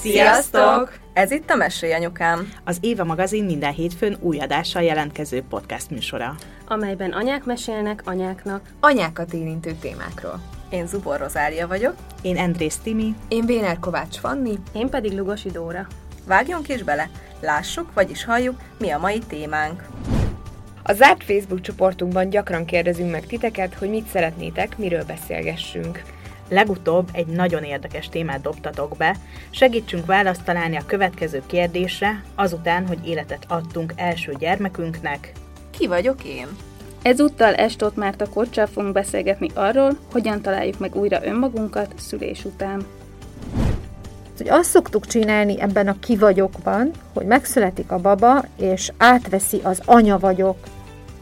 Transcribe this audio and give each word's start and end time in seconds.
Sziasztok! 0.00 0.98
Ez 1.12 1.30
itt 1.30 1.50
a 1.50 1.54
Mesélj 1.54 1.92
Anyukám. 1.92 2.52
Az 2.64 2.78
Éva 2.80 3.04
magazin 3.04 3.44
minden 3.44 3.72
hétfőn 3.72 4.16
új 4.20 4.38
adással 4.38 4.82
jelentkező 4.82 5.42
podcast 5.48 5.90
műsora. 5.90 6.34
amelyben 6.66 7.12
anyák 7.12 7.44
mesélnek 7.44 8.02
anyáknak. 8.04 8.60
anyákat 8.80 9.32
érintő 9.32 9.72
témákról. 9.80 10.40
Én 10.70 10.86
Zubor 10.86 11.18
Rozália 11.18 11.66
vagyok. 11.66 11.94
Én 12.22 12.36
Andrész 12.36 12.76
Timi, 12.82 13.14
Én 13.28 13.46
Béner 13.46 13.78
Kovács 13.78 14.16
Fanni, 14.16 14.58
Én 14.72 14.88
pedig 14.88 15.12
Lugosi 15.12 15.50
Dóra. 15.50 15.86
Vágjunk 16.26 16.68
is 16.68 16.82
bele, 16.82 17.10
lássuk, 17.40 17.94
vagyis 17.94 18.24
halljuk, 18.24 18.60
mi 18.78 18.90
a 18.90 18.98
mai 18.98 19.18
témánk. 19.18 19.82
A 20.82 20.92
zárt 20.92 21.24
Facebook 21.24 21.60
csoportunkban 21.60 22.30
gyakran 22.30 22.64
kérdezünk 22.64 23.10
meg 23.10 23.26
titeket, 23.26 23.74
hogy 23.74 23.88
mit 23.88 24.08
szeretnétek, 24.08 24.78
miről 24.78 25.04
beszélgessünk. 25.04 26.02
Legutóbb 26.48 27.08
egy 27.12 27.26
nagyon 27.26 27.62
érdekes 27.62 28.08
témát 28.08 28.40
dobtatok 28.40 28.96
be, 28.96 29.16
segítsünk 29.50 30.06
választ 30.06 30.44
találni 30.44 30.76
a 30.76 30.86
következő 30.86 31.42
kérdésre, 31.46 32.22
azután, 32.34 32.86
hogy 32.86 33.08
életet 33.08 33.44
adtunk 33.48 33.92
első 33.96 34.34
gyermekünknek, 34.38 35.32
Ki 35.78 35.86
vagyok 35.86 36.24
én? 36.24 36.46
Ezúttal 37.02 37.54
Estot 37.54 37.96
Márta 37.96 38.28
Kocsal 38.28 38.66
fogunk 38.66 38.92
beszélgetni 38.92 39.50
arról, 39.54 39.98
hogyan 40.12 40.42
találjuk 40.42 40.78
meg 40.78 40.96
újra 40.96 41.24
önmagunkat 41.24 41.94
szülés 41.96 42.44
után. 42.44 42.86
hogy 44.36 44.48
azt 44.48 44.70
szoktuk 44.70 45.06
csinálni 45.06 45.60
ebben 45.60 45.88
a 45.88 45.98
ki 46.00 46.16
vagyokban, 46.16 46.90
hogy 47.14 47.26
megszületik 47.26 47.90
a 47.90 47.98
baba, 47.98 48.44
és 48.56 48.92
átveszi 48.96 49.60
az 49.62 49.80
anya 49.84 50.18
vagyok 50.18 50.56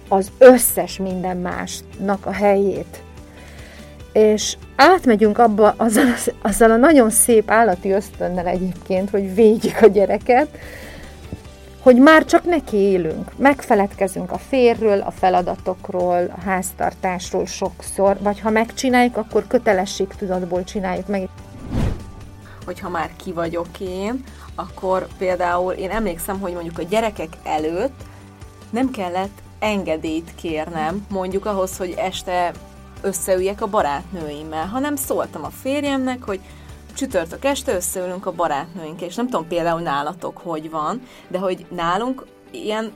az 0.09 0.31
összes 0.39 0.99
minden 0.99 1.37
másnak 1.37 2.27
a 2.27 2.33
helyét. 2.33 3.04
És 4.15 4.57
átmegyünk 4.77 5.39
abba 5.39 5.75
azzal, 5.77 6.05
azzal 6.43 6.71
a 6.71 6.77
nagyon 6.77 7.11
szép 7.11 7.51
állati 7.51 7.91
ösztönnel 7.91 8.47
egyébként, 8.47 9.11
hogy 9.11 9.35
védjük 9.35 9.83
a 9.83 9.87
gyereket, 9.87 10.49
hogy 11.81 11.97
már 11.97 12.25
csak 12.25 12.45
neki 12.45 12.77
élünk. 12.77 13.33
Megfeledkezünk 13.37 14.33
a 14.33 14.39
férről, 14.39 15.01
a 15.01 15.11
feladatokról, 15.11 16.35
a 16.37 16.41
háztartásról 16.41 17.47
sokszor, 17.47 18.17
vagy 18.21 18.41
ha 18.41 18.51
megcsináljuk, 18.51 19.17
akkor 19.17 19.47
kötelességtudatból 19.47 20.65
csináljuk 20.65 21.07
meg. 21.07 21.29
Hogyha 22.65 22.89
már 22.89 23.11
ki 23.25 23.33
vagyok 23.33 23.81
én, 23.81 24.25
akkor 24.55 25.07
például 25.19 25.73
én 25.73 25.91
emlékszem, 25.91 26.41
hogy 26.41 26.53
mondjuk 26.53 26.79
a 26.79 26.83
gyerekek 26.83 27.33
előtt 27.43 28.01
nem 28.71 28.91
kellett 28.91 29.43
engedélyt 29.59 30.35
kérnem, 30.35 31.07
mondjuk 31.11 31.47
ahhoz, 31.47 31.77
hogy 31.77 31.95
este 31.97 32.53
összeüljek 33.05 33.63
a 33.63 33.67
barátnőimmel, 33.67 34.67
hanem 34.67 34.97
szóltam 34.97 35.45
a 35.45 35.51
férjemnek, 35.63 36.23
hogy 36.25 36.41
csütörtök 36.95 37.45
este 37.45 37.75
összeülünk 37.75 38.27
a 38.27 38.33
barátnőinkkel, 38.33 39.09
és 39.09 39.15
nem 39.15 39.29
tudom 39.29 39.49
például 39.49 39.81
nálatok 39.81 40.39
hogy 40.39 40.71
van, 40.71 41.03
de 41.29 41.39
hogy 41.39 41.67
nálunk 41.71 42.27
ilyen 42.51 42.93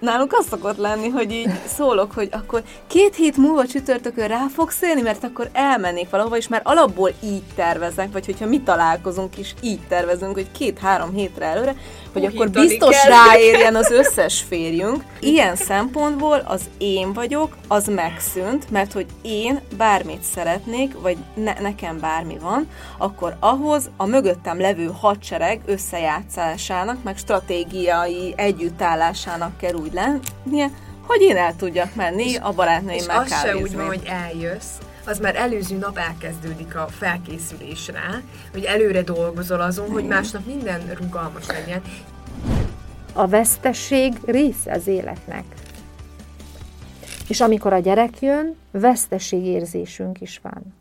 Nálunk 0.00 0.32
az 0.32 0.46
szokott 0.46 0.76
lenni, 0.76 1.08
hogy 1.08 1.32
így 1.32 1.50
szólok, 1.66 2.12
hogy 2.12 2.28
akkor 2.32 2.62
két 2.86 3.14
hét 3.14 3.36
múlva 3.36 3.66
csütörtökön 3.66 4.28
rá 4.28 4.46
fogsz 4.54 4.82
élni, 4.82 5.00
mert 5.00 5.24
akkor 5.24 5.48
elmennék 5.52 6.10
valahova, 6.10 6.36
és 6.36 6.48
már 6.48 6.60
alapból 6.64 7.12
így 7.22 7.42
terveznek, 7.54 8.12
vagy 8.12 8.26
hogyha 8.26 8.46
mi 8.46 8.60
találkozunk 8.60 9.38
is, 9.38 9.54
így 9.60 9.80
tervezünk, 9.88 10.34
hogy 10.34 10.50
két-három 10.52 11.12
hétre 11.12 11.46
előre, 11.46 11.76
hogy 12.22 12.34
akkor 12.34 12.50
biztos 12.50 12.96
kell 12.96 13.10
ráérjen 13.10 13.76
az 13.76 13.90
összes 13.90 14.44
férjünk. 14.48 15.04
Ilyen 15.20 15.56
szempontból 15.56 16.42
az 16.44 16.60
én 16.78 17.12
vagyok, 17.12 17.56
az 17.68 17.86
megszűnt, 17.86 18.70
mert 18.70 18.92
hogy 18.92 19.06
én 19.22 19.60
bármit 19.76 20.22
szeretnék, 20.22 21.00
vagy 21.00 21.16
ne, 21.34 21.52
nekem 21.60 22.00
bármi 22.00 22.38
van, 22.38 22.68
akkor 22.98 23.36
ahhoz 23.40 23.90
a 23.96 24.06
mögöttem 24.06 24.60
levő 24.60 24.90
hadsereg 25.00 25.60
összejátszásának, 25.66 27.02
meg 27.02 27.16
stratégiai 27.16 28.34
együttállásának 28.36 29.56
kell 29.56 29.74
úgy 29.74 29.92
lennie, 29.92 30.70
hogy 31.06 31.20
én 31.20 31.36
el 31.36 31.56
tudjak 31.56 31.94
menni 31.94 32.36
a 32.36 32.48
és 32.48 32.54
barátnőimmel 32.54 33.18
az 33.18 33.28
se 33.28 33.36
úgy 33.36 33.52
kávézni. 33.52 33.76
van, 33.76 33.86
hogy 33.86 34.02
eljössz, 34.04 34.78
az 35.06 35.18
már 35.18 35.36
előző 35.36 35.76
nap 35.76 35.98
elkezdődik 35.98 36.76
a 36.76 36.86
felkészülés 36.98 37.88
rá, 37.88 38.20
hogy 38.52 38.64
előre 38.64 39.02
dolgozol 39.02 39.60
azon, 39.60 39.90
hogy 39.90 40.04
másnap 40.04 40.46
minden 40.46 40.94
rugalmas 41.00 41.46
legyen. 41.46 41.82
A 43.18 43.26
vesztesség 43.26 44.12
része 44.24 44.72
az 44.72 44.86
életnek. 44.86 45.44
És 47.28 47.40
amikor 47.40 47.72
a 47.72 47.78
gyerek 47.78 48.20
jön, 48.20 48.56
veszteségérzésünk 48.70 50.20
is 50.20 50.40
van. 50.42 50.74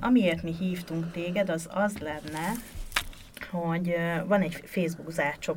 Amiért 0.00 0.42
mi 0.42 0.54
hívtunk 0.58 1.12
téged, 1.12 1.50
az 1.50 1.68
az 1.72 1.98
lenne, 1.98 2.52
hogy 3.50 3.96
van 4.26 4.40
egy 4.40 4.62
Facebook 4.64 5.10
zárt 5.10 5.50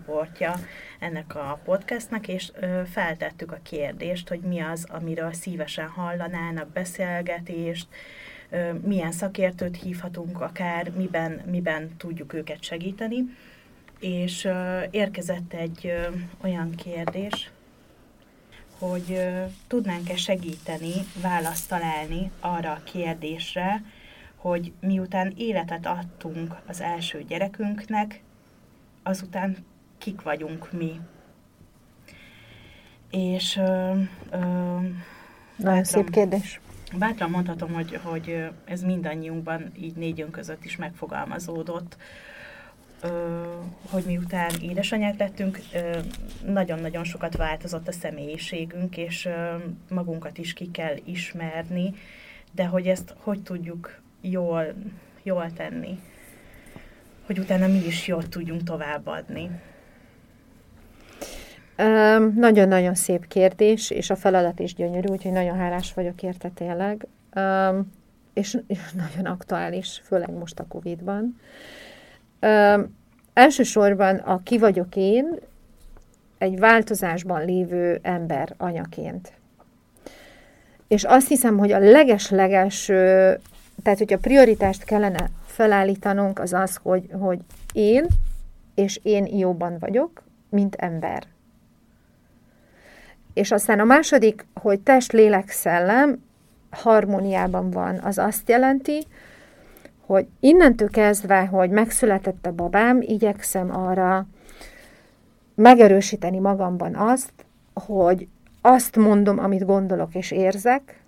ennek 0.99 1.35
a 1.35 1.59
podcastnak, 1.63 2.27
és 2.27 2.51
feltettük 2.91 3.51
a 3.51 3.59
kérdést, 3.63 4.29
hogy 4.29 4.39
mi 4.39 4.59
az, 4.59 4.85
amiről 4.89 5.33
szívesen 5.33 5.87
hallanának 5.87 6.71
beszélgetést, 6.71 7.87
milyen 8.85 9.11
szakértőt 9.11 9.81
hívhatunk 9.81 10.41
akár, 10.41 10.91
miben, 10.97 11.41
miben 11.45 11.97
tudjuk 11.97 12.33
őket 12.33 12.63
segíteni. 12.63 13.23
És 13.99 14.47
érkezett 14.91 15.53
egy 15.53 15.93
olyan 16.43 16.75
kérdés, 16.75 17.51
hogy 18.79 19.21
tudnánk-e 19.67 20.15
segíteni, 20.15 20.93
választ 21.21 21.69
találni 21.69 22.31
arra 22.39 22.71
a 22.71 22.83
kérdésre, 22.83 23.83
hogy 24.35 24.71
miután 24.79 25.33
életet 25.37 25.85
adtunk 25.85 26.55
az 26.67 26.81
első 26.81 27.23
gyerekünknek, 27.27 28.21
azután 29.03 29.57
kik 29.97 30.21
vagyunk 30.21 30.71
mi. 30.71 30.99
És 33.11 33.57
ö, 33.57 33.93
ö, 34.31 34.77
Nagyon 35.55 35.83
szép 35.83 36.09
kérdés. 36.09 36.59
Bátran 36.97 37.29
mondhatom, 37.29 37.73
hogy, 37.73 37.99
hogy 38.03 38.49
ez 38.65 38.81
mindannyiunkban 38.81 39.71
így 39.79 39.95
négyünk 39.95 40.31
között 40.31 40.65
is 40.65 40.75
megfogalmazódott, 40.75 41.97
hogy 43.89 44.03
miután 44.05 44.51
édesanyák 44.61 45.17
lettünk, 45.17 45.59
nagyon-nagyon 46.45 47.03
sokat 47.03 47.37
változott 47.37 47.87
a 47.87 47.91
személyiségünk, 47.91 48.97
és 48.97 49.29
magunkat 49.89 50.37
is 50.37 50.53
ki 50.53 50.71
kell 50.71 50.95
ismerni, 51.03 51.93
de 52.51 52.65
hogy 52.65 52.87
ezt 52.87 53.15
hogy 53.17 53.43
tudjuk 53.43 54.01
jól, 54.21 54.73
jól 55.23 55.53
tenni, 55.53 55.99
hogy 57.25 57.39
utána 57.39 57.67
mi 57.67 57.85
is 57.85 58.07
jól 58.07 58.27
tudjunk 58.27 58.63
továbbadni. 58.63 59.49
Nagyon-nagyon 62.35 62.95
szép 62.95 63.27
kérdés, 63.27 63.89
és 63.89 64.09
a 64.09 64.15
feladat 64.15 64.59
is 64.59 64.73
gyönyörű, 64.73 65.07
úgyhogy 65.07 65.31
nagyon 65.31 65.57
hálás 65.57 65.93
vagyok 65.93 66.23
érte 66.23 66.49
tényleg. 66.49 67.07
És 68.33 68.57
nagyon 69.07 69.25
aktuális, 69.25 70.01
főleg 70.03 70.31
most 70.31 70.59
a 70.59 70.65
Covid-ban. 70.67 71.39
Öm, 72.39 72.97
Elsősorban 73.39 74.15
a 74.15 74.43
ki 74.43 74.57
vagyok 74.57 74.95
én, 74.95 75.39
egy 76.37 76.59
változásban 76.59 77.45
lévő 77.45 77.99
ember 78.01 78.53
anyaként. 78.57 79.33
És 80.87 81.03
azt 81.03 81.27
hiszem, 81.27 81.57
hogy 81.57 81.71
a 81.71 81.79
leges-leges, 81.79 82.85
tehát 83.83 83.97
hogyha 83.97 84.17
prioritást 84.17 84.83
kellene 84.83 85.29
felállítanunk, 85.45 86.39
az 86.39 86.53
az, 86.53 86.79
hogy, 86.83 87.09
hogy 87.19 87.39
én, 87.73 88.05
és 88.75 88.99
én 89.03 89.25
jóban 89.37 89.77
vagyok, 89.79 90.23
mint 90.49 90.75
ember. 90.75 91.23
És 93.39 93.51
aztán 93.51 93.79
a 93.79 93.83
második, 93.83 94.45
hogy 94.53 94.79
test, 94.79 95.11
lélek, 95.11 95.49
szellem 95.49 96.23
harmóniában 96.69 97.71
van, 97.71 97.97
az 97.97 98.17
azt 98.17 98.49
jelenti, 98.49 99.05
hogy 100.05 100.27
innentől 100.39 100.89
kezdve, 100.89 101.45
hogy 101.45 101.69
megszületett 101.69 102.45
a 102.45 102.51
babám, 102.51 103.01
igyekszem 103.01 103.75
arra 103.75 104.27
megerősíteni 105.55 106.39
magamban 106.39 106.95
azt, 106.95 107.31
hogy 107.73 108.27
azt 108.61 108.95
mondom, 108.95 109.39
amit 109.39 109.65
gondolok 109.65 110.15
és 110.15 110.31
érzek, 110.31 111.01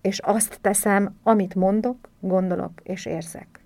és 0.00 0.18
azt 0.18 0.58
teszem, 0.60 1.14
amit 1.22 1.54
mondok, 1.54 1.96
gondolok 2.20 2.72
és 2.82 3.06
érzek. 3.06 3.60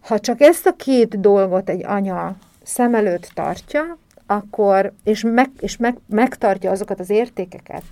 Ha 0.00 0.18
csak 0.18 0.40
ezt 0.40 0.66
a 0.66 0.76
két 0.76 1.20
dolgot 1.20 1.68
egy 1.68 1.84
anya 1.84 2.36
szem 2.62 2.94
előtt 2.94 3.30
tartja, 3.34 3.98
akkor, 4.26 4.92
és, 5.04 5.22
meg, 5.22 5.50
és 5.60 5.76
meg, 5.76 5.98
megtartja 6.06 6.70
azokat 6.70 7.00
az 7.00 7.10
értékeket 7.10 7.84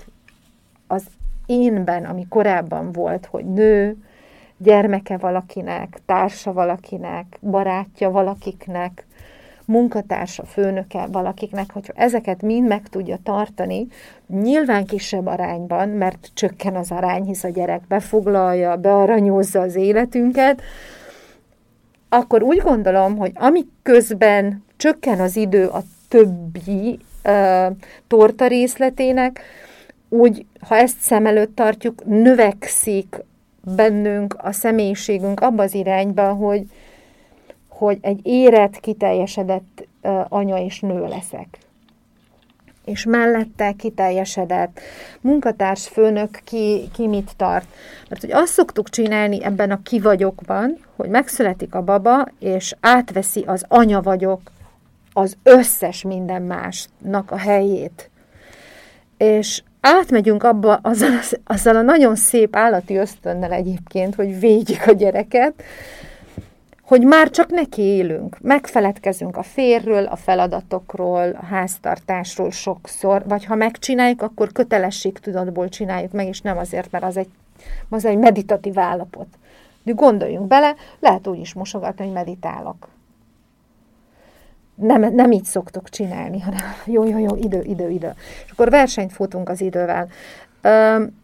az 0.86 1.04
énben, 1.46 2.04
ami 2.04 2.26
korábban 2.28 2.92
volt, 2.92 3.26
hogy 3.26 3.44
nő, 3.44 3.96
gyermeke 4.56 5.16
valakinek, 5.16 6.00
társa 6.06 6.52
valakinek, 6.52 7.38
barátja 7.40 8.10
valakiknek, 8.10 9.06
munkatársa, 9.64 10.44
főnöke 10.44 11.06
valakiknek, 11.06 11.72
hogyha 11.72 11.92
ezeket 11.96 12.42
mind 12.42 12.68
meg 12.68 12.88
tudja 12.88 13.18
tartani, 13.22 13.86
nyilván 14.26 14.86
kisebb 14.86 15.26
arányban, 15.26 15.88
mert 15.88 16.30
csökken 16.34 16.76
az 16.76 16.90
arány, 16.90 17.24
hisz 17.24 17.44
a 17.44 17.48
gyerek 17.48 17.86
befoglalja, 17.88 18.76
bearanyozza 18.76 19.60
az 19.60 19.74
életünket, 19.74 20.62
akkor 22.08 22.42
úgy 22.42 22.58
gondolom, 22.58 23.16
hogy 23.16 23.32
ami 23.34 23.66
közben 23.82 24.64
csökken 24.76 25.20
az 25.20 25.36
idő 25.36 25.66
a 25.66 25.82
többi 26.10 26.98
uh, 27.24 27.76
torta 28.06 28.46
részletének, 28.46 29.40
úgy, 30.08 30.46
ha 30.60 30.76
ezt 30.76 30.98
szem 30.98 31.26
előtt 31.26 31.56
tartjuk, 31.56 32.04
növekszik 32.04 33.16
bennünk 33.76 34.36
a 34.38 34.52
személyiségünk 34.52 35.40
abba 35.40 35.62
az 35.62 35.74
irányba, 35.74 36.32
hogy, 36.32 36.62
hogy 37.68 37.98
egy 38.00 38.20
érett, 38.22 38.80
kiteljesedett 38.80 39.86
uh, 40.02 40.20
anya 40.28 40.64
és 40.64 40.80
nő 40.80 41.00
leszek. 41.00 41.58
És 42.84 43.04
mellette 43.04 43.72
kiteljesedett 43.72 44.80
munkatárs, 45.20 45.88
főnök 45.88 46.40
ki, 46.44 46.88
ki 46.92 47.06
mit 47.06 47.30
tart. 47.36 47.66
Mert 48.08 48.20
hogy 48.20 48.32
azt 48.32 48.52
szoktuk 48.52 48.88
csinálni 48.88 49.44
ebben 49.44 49.70
a 49.70 49.82
ki 49.82 50.00
vagyokban, 50.00 50.78
hogy 50.96 51.08
megszületik 51.08 51.74
a 51.74 51.82
baba, 51.82 52.26
és 52.38 52.74
átveszi 52.80 53.44
az 53.46 53.64
anya 53.68 54.00
vagyok 54.00 54.40
az 55.20 55.36
összes 55.42 56.02
minden 56.02 56.42
másnak 56.42 57.30
a 57.30 57.36
helyét. 57.36 58.10
És 59.16 59.62
átmegyünk 59.80 60.42
abba 60.42 60.78
azzal, 60.82 61.10
azzal 61.44 61.76
a 61.76 61.82
nagyon 61.82 62.16
szép 62.16 62.56
állati 62.56 62.96
ösztönnel 62.96 63.52
egyébként, 63.52 64.14
hogy 64.14 64.40
védjük 64.40 64.86
a 64.86 64.92
gyereket, 64.92 65.62
hogy 66.82 67.02
már 67.02 67.30
csak 67.30 67.50
neki 67.50 67.82
élünk. 67.82 68.40
Megfeledkezünk 68.40 69.36
a 69.36 69.42
férről, 69.42 70.04
a 70.04 70.16
feladatokról, 70.16 71.38
a 71.40 71.44
háztartásról 71.44 72.50
sokszor, 72.50 73.22
vagy 73.26 73.44
ha 73.44 73.54
megcsináljuk, 73.54 74.22
akkor 74.22 74.52
kötelességtudatból 74.52 75.68
csináljuk 75.68 76.12
meg, 76.12 76.26
és 76.26 76.40
nem 76.40 76.58
azért, 76.58 76.90
mert 76.90 77.04
az 77.04 77.16
egy, 77.16 77.28
az 77.88 78.04
egy 78.04 78.18
meditatív 78.18 78.78
állapot. 78.78 79.26
De 79.82 79.92
gondoljunk 79.92 80.46
bele, 80.46 80.74
lehet 81.00 81.26
úgy 81.26 81.38
is 81.38 81.52
mosogatni, 81.52 82.04
hogy 82.04 82.14
meditálok. 82.14 82.88
Nem, 84.80 85.14
nem 85.14 85.32
így 85.32 85.44
szoktuk 85.44 85.88
csinálni, 85.88 86.40
hanem 86.40 86.60
jó, 86.94 87.04
jó, 87.04 87.18
jó, 87.18 87.36
idő, 87.36 87.62
idő, 87.62 87.90
idő. 87.90 88.12
És 88.44 88.50
akkor 88.50 88.70
versenyt 88.70 89.12
futunk 89.12 89.48
az 89.48 89.60
idővel. 89.60 90.08
Üm, 90.62 91.18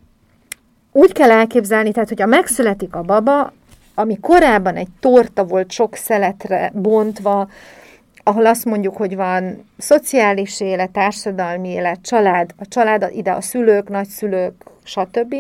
úgy 0.93 1.13
kell 1.13 1.31
elképzelni, 1.31 1.93
tehát, 1.93 2.09
hogyha 2.09 2.27
megszületik 2.27 2.95
a 2.95 3.03
baba, 3.03 3.53
ami 3.95 4.21
korábban 4.21 4.77
egy 4.77 4.89
torta 5.01 5.45
volt 5.45 5.71
sok 5.71 5.95
szeletre 5.95 6.71
bontva, 6.75 7.49
ahol 8.23 8.47
azt 8.47 8.65
mondjuk, 8.65 8.97
hogy 8.97 9.17
van 9.17 9.65
szociális 9.79 10.61
élet, 10.61 10.91
társadalmi 10.91 11.69
élet, 11.69 11.99
család, 12.03 12.51
a 12.59 12.67
család, 12.69 13.11
ide 13.13 13.31
a 13.31 13.41
szülők, 13.41 13.89
nagyszülők, 13.89 14.65
stb. 14.85 15.35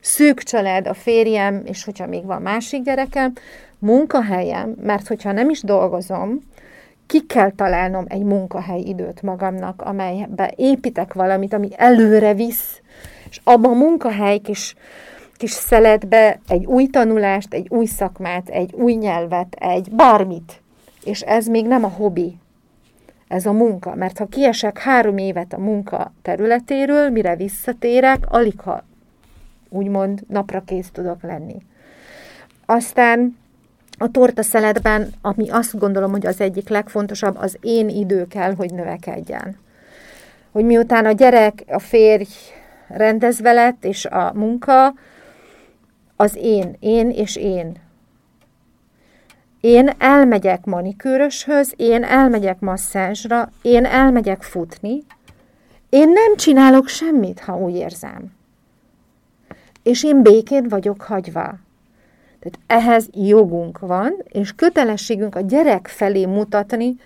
Szűk 0.00 0.42
család, 0.42 0.86
a 0.86 0.94
férjem, 0.94 1.62
és 1.64 1.84
hogyha 1.84 2.06
még 2.06 2.24
van 2.24 2.42
másik 2.42 2.82
gyerekem, 2.82 3.32
munkahelyem, 3.78 4.74
mert 4.82 5.06
hogyha 5.06 5.32
nem 5.32 5.50
is 5.50 5.62
dolgozom, 5.62 6.40
ki 7.10 7.26
kell 7.26 7.50
találnom 7.50 8.04
egy 8.08 8.22
munkahely 8.22 8.80
időt 8.80 9.22
magamnak, 9.22 9.82
amelybe 9.82 10.52
építek 10.56 11.12
valamit, 11.12 11.52
ami 11.52 11.68
előre 11.76 12.34
visz, 12.34 12.80
és 13.30 13.40
abban 13.44 13.72
a 13.72 13.76
munkahely 13.76 14.38
kis 14.38 14.74
kis 15.32 15.50
szeletbe 15.50 16.40
egy 16.48 16.66
új 16.66 16.86
tanulást, 16.86 17.54
egy 17.54 17.66
új 17.70 17.86
szakmát, 17.86 18.48
egy 18.48 18.72
új 18.72 18.92
nyelvet, 18.92 19.54
egy 19.58 19.90
bármit. 19.90 20.62
És 21.04 21.20
ez 21.20 21.46
még 21.46 21.66
nem 21.66 21.84
a 21.84 21.88
hobbi, 21.88 22.38
ez 23.28 23.46
a 23.46 23.52
munka. 23.52 23.94
Mert 23.94 24.18
ha 24.18 24.26
kiesek 24.26 24.78
három 24.78 25.18
évet 25.18 25.52
a 25.52 25.58
munka 25.58 26.12
területéről, 26.22 27.10
mire 27.10 27.36
visszatérek, 27.36 28.24
alig 28.28 28.60
ha 28.60 28.84
úgymond 29.68 30.22
napra 30.28 30.60
kész 30.60 30.90
tudok 30.92 31.22
lenni. 31.22 31.56
Aztán 32.66 33.39
a 34.02 34.10
torta 34.10 34.42
szeletben, 34.42 35.12
ami 35.22 35.50
azt 35.50 35.78
gondolom, 35.78 36.10
hogy 36.10 36.26
az 36.26 36.40
egyik 36.40 36.68
legfontosabb, 36.68 37.36
az 37.36 37.56
én 37.60 37.88
idő 37.88 38.26
kell, 38.26 38.54
hogy 38.54 38.72
növekedjen. 38.72 39.56
Hogy 40.52 40.64
miután 40.64 41.06
a 41.06 41.12
gyerek, 41.12 41.64
a 41.68 41.78
férj 41.78 42.28
rendezve 42.88 43.52
lett, 43.52 43.84
és 43.84 44.04
a 44.04 44.32
munka, 44.34 44.94
az 46.16 46.36
én, 46.36 46.76
én 46.78 47.10
és 47.10 47.36
én. 47.36 47.76
Én 49.60 49.90
elmegyek 49.98 50.64
manikűröshöz, 50.64 51.72
én 51.76 52.04
elmegyek 52.04 52.60
masszázsra, 52.60 53.50
én 53.62 53.84
elmegyek 53.84 54.42
futni, 54.42 55.02
én 55.88 56.08
nem 56.08 56.36
csinálok 56.36 56.88
semmit, 56.88 57.40
ha 57.40 57.56
úgy 57.56 57.74
érzem. 57.74 58.32
És 59.82 60.04
én 60.04 60.22
békén 60.22 60.68
vagyok 60.68 61.02
hagyva. 61.02 61.58
Tehát 62.40 62.82
ehhez 62.82 63.08
jogunk 63.12 63.78
van, 63.78 64.16
és 64.28 64.54
kötelességünk 64.54 65.34
a 65.34 65.40
gyerek 65.40 65.86
felé 65.86 66.26
mutatni 66.26 66.96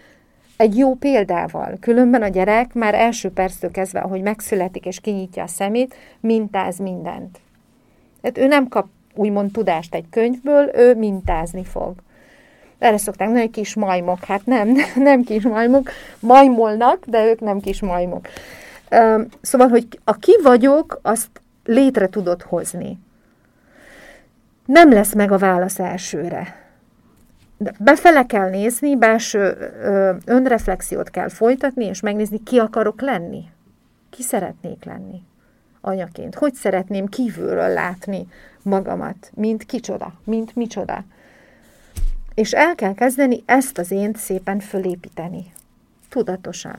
egy 0.56 0.76
jó 0.76 0.94
példával. 0.94 1.76
Különben 1.80 2.22
a 2.22 2.28
gyerek 2.28 2.74
már 2.74 2.94
első 2.94 3.30
perctől 3.30 3.70
kezdve, 3.70 4.00
ahogy 4.00 4.22
megszületik 4.22 4.86
és 4.86 5.00
kinyitja 5.00 5.42
a 5.42 5.46
szemét, 5.46 5.94
mintáz 6.20 6.78
mindent. 6.78 7.38
Tehát 8.20 8.38
ő 8.38 8.46
nem 8.46 8.68
kap 8.68 8.86
úgymond 9.14 9.52
tudást 9.52 9.94
egy 9.94 10.04
könyvből, 10.10 10.70
ő 10.74 10.94
mintázni 10.94 11.64
fog. 11.64 11.94
Erre 12.78 12.96
szokták 12.96 13.26
mondani, 13.26 13.46
hogy 13.46 13.54
kis 13.54 13.74
majmok. 13.74 14.24
Hát 14.24 14.46
nem, 14.46 14.76
nem 14.96 15.22
kis 15.22 15.42
majmok, 15.42 15.90
majmolnak, 16.20 17.04
de 17.06 17.26
ők 17.26 17.40
nem 17.40 17.60
kis 17.60 17.80
majmok. 17.80 18.28
Szóval, 19.40 19.68
hogy 19.68 19.86
a 20.04 20.14
ki 20.14 20.38
vagyok, 20.42 20.98
azt 21.02 21.28
létre 21.64 22.08
tudod 22.08 22.42
hozni. 22.42 22.98
Nem 24.64 24.92
lesz 24.92 25.14
meg 25.14 25.32
a 25.32 25.38
válasz 25.38 25.78
elsőre. 25.78 26.62
Befele 27.78 28.26
kell 28.26 28.50
nézni, 28.50 28.96
belső 28.96 29.56
önreflexiót 30.24 31.10
kell 31.10 31.28
folytatni, 31.28 31.84
és 31.84 32.00
megnézni, 32.00 32.42
ki 32.42 32.58
akarok 32.58 33.00
lenni. 33.00 33.44
Ki 34.10 34.22
szeretnék 34.22 34.84
lenni 34.84 35.22
anyaként. 35.80 36.34
Hogy 36.34 36.54
szeretném 36.54 37.06
kívülről 37.06 37.68
látni 37.68 38.26
magamat, 38.62 39.30
mint 39.34 39.64
kicsoda, 39.64 40.12
mint 40.24 40.56
micsoda. 40.56 41.04
És 42.34 42.52
el 42.52 42.74
kell 42.74 42.94
kezdeni 42.94 43.42
ezt 43.46 43.78
az 43.78 43.90
ént 43.90 44.16
szépen 44.16 44.60
fölépíteni. 44.60 45.52
Tudatosan. 46.08 46.76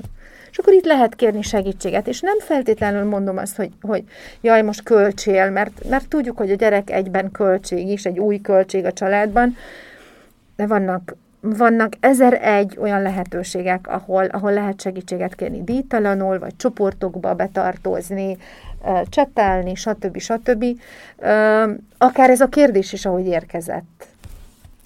És 0.56 0.62
akkor 0.62 0.74
itt 0.74 0.86
lehet 0.86 1.16
kérni 1.16 1.42
segítséget, 1.42 2.08
és 2.08 2.20
nem 2.20 2.40
feltétlenül 2.40 3.04
mondom 3.04 3.38
azt, 3.38 3.56
hogy, 3.56 3.72
hogy 3.82 4.04
jaj, 4.42 4.62
most 4.62 4.84
költsél, 4.84 5.50
mert, 5.50 5.90
mert 5.90 6.08
tudjuk, 6.08 6.38
hogy 6.38 6.52
a 6.52 6.56
gyerek 6.56 6.90
egyben 6.90 7.32
költség 7.32 7.88
is, 7.88 8.06
egy 8.06 8.20
új 8.20 8.42
költség 8.42 8.86
a 8.86 8.94
családban, 8.94 9.56
de 10.56 10.68
vannak, 10.68 11.16
vannak 11.40 11.94
ezer 12.00 12.40
egy 12.42 12.78
olyan 12.82 13.02
lehetőségek, 13.02 13.88
ahol, 13.88 14.26
ahol 14.26 14.54
lehet 14.54 14.82
segítséget 14.82 15.36
kérni 15.36 15.64
díjtalanul, 15.64 16.40
vagy 16.40 16.56
csoportokba 16.56 17.34
betartozni, 17.34 18.38
csetelni, 19.10 19.76
stb. 19.76 20.18
stb. 20.18 20.66
Akár 21.98 22.30
ez 22.30 22.42
a 22.42 22.48
kérdés 22.48 22.94
is, 22.94 23.06
ahogy 23.06 23.26
érkezett. 23.26 24.08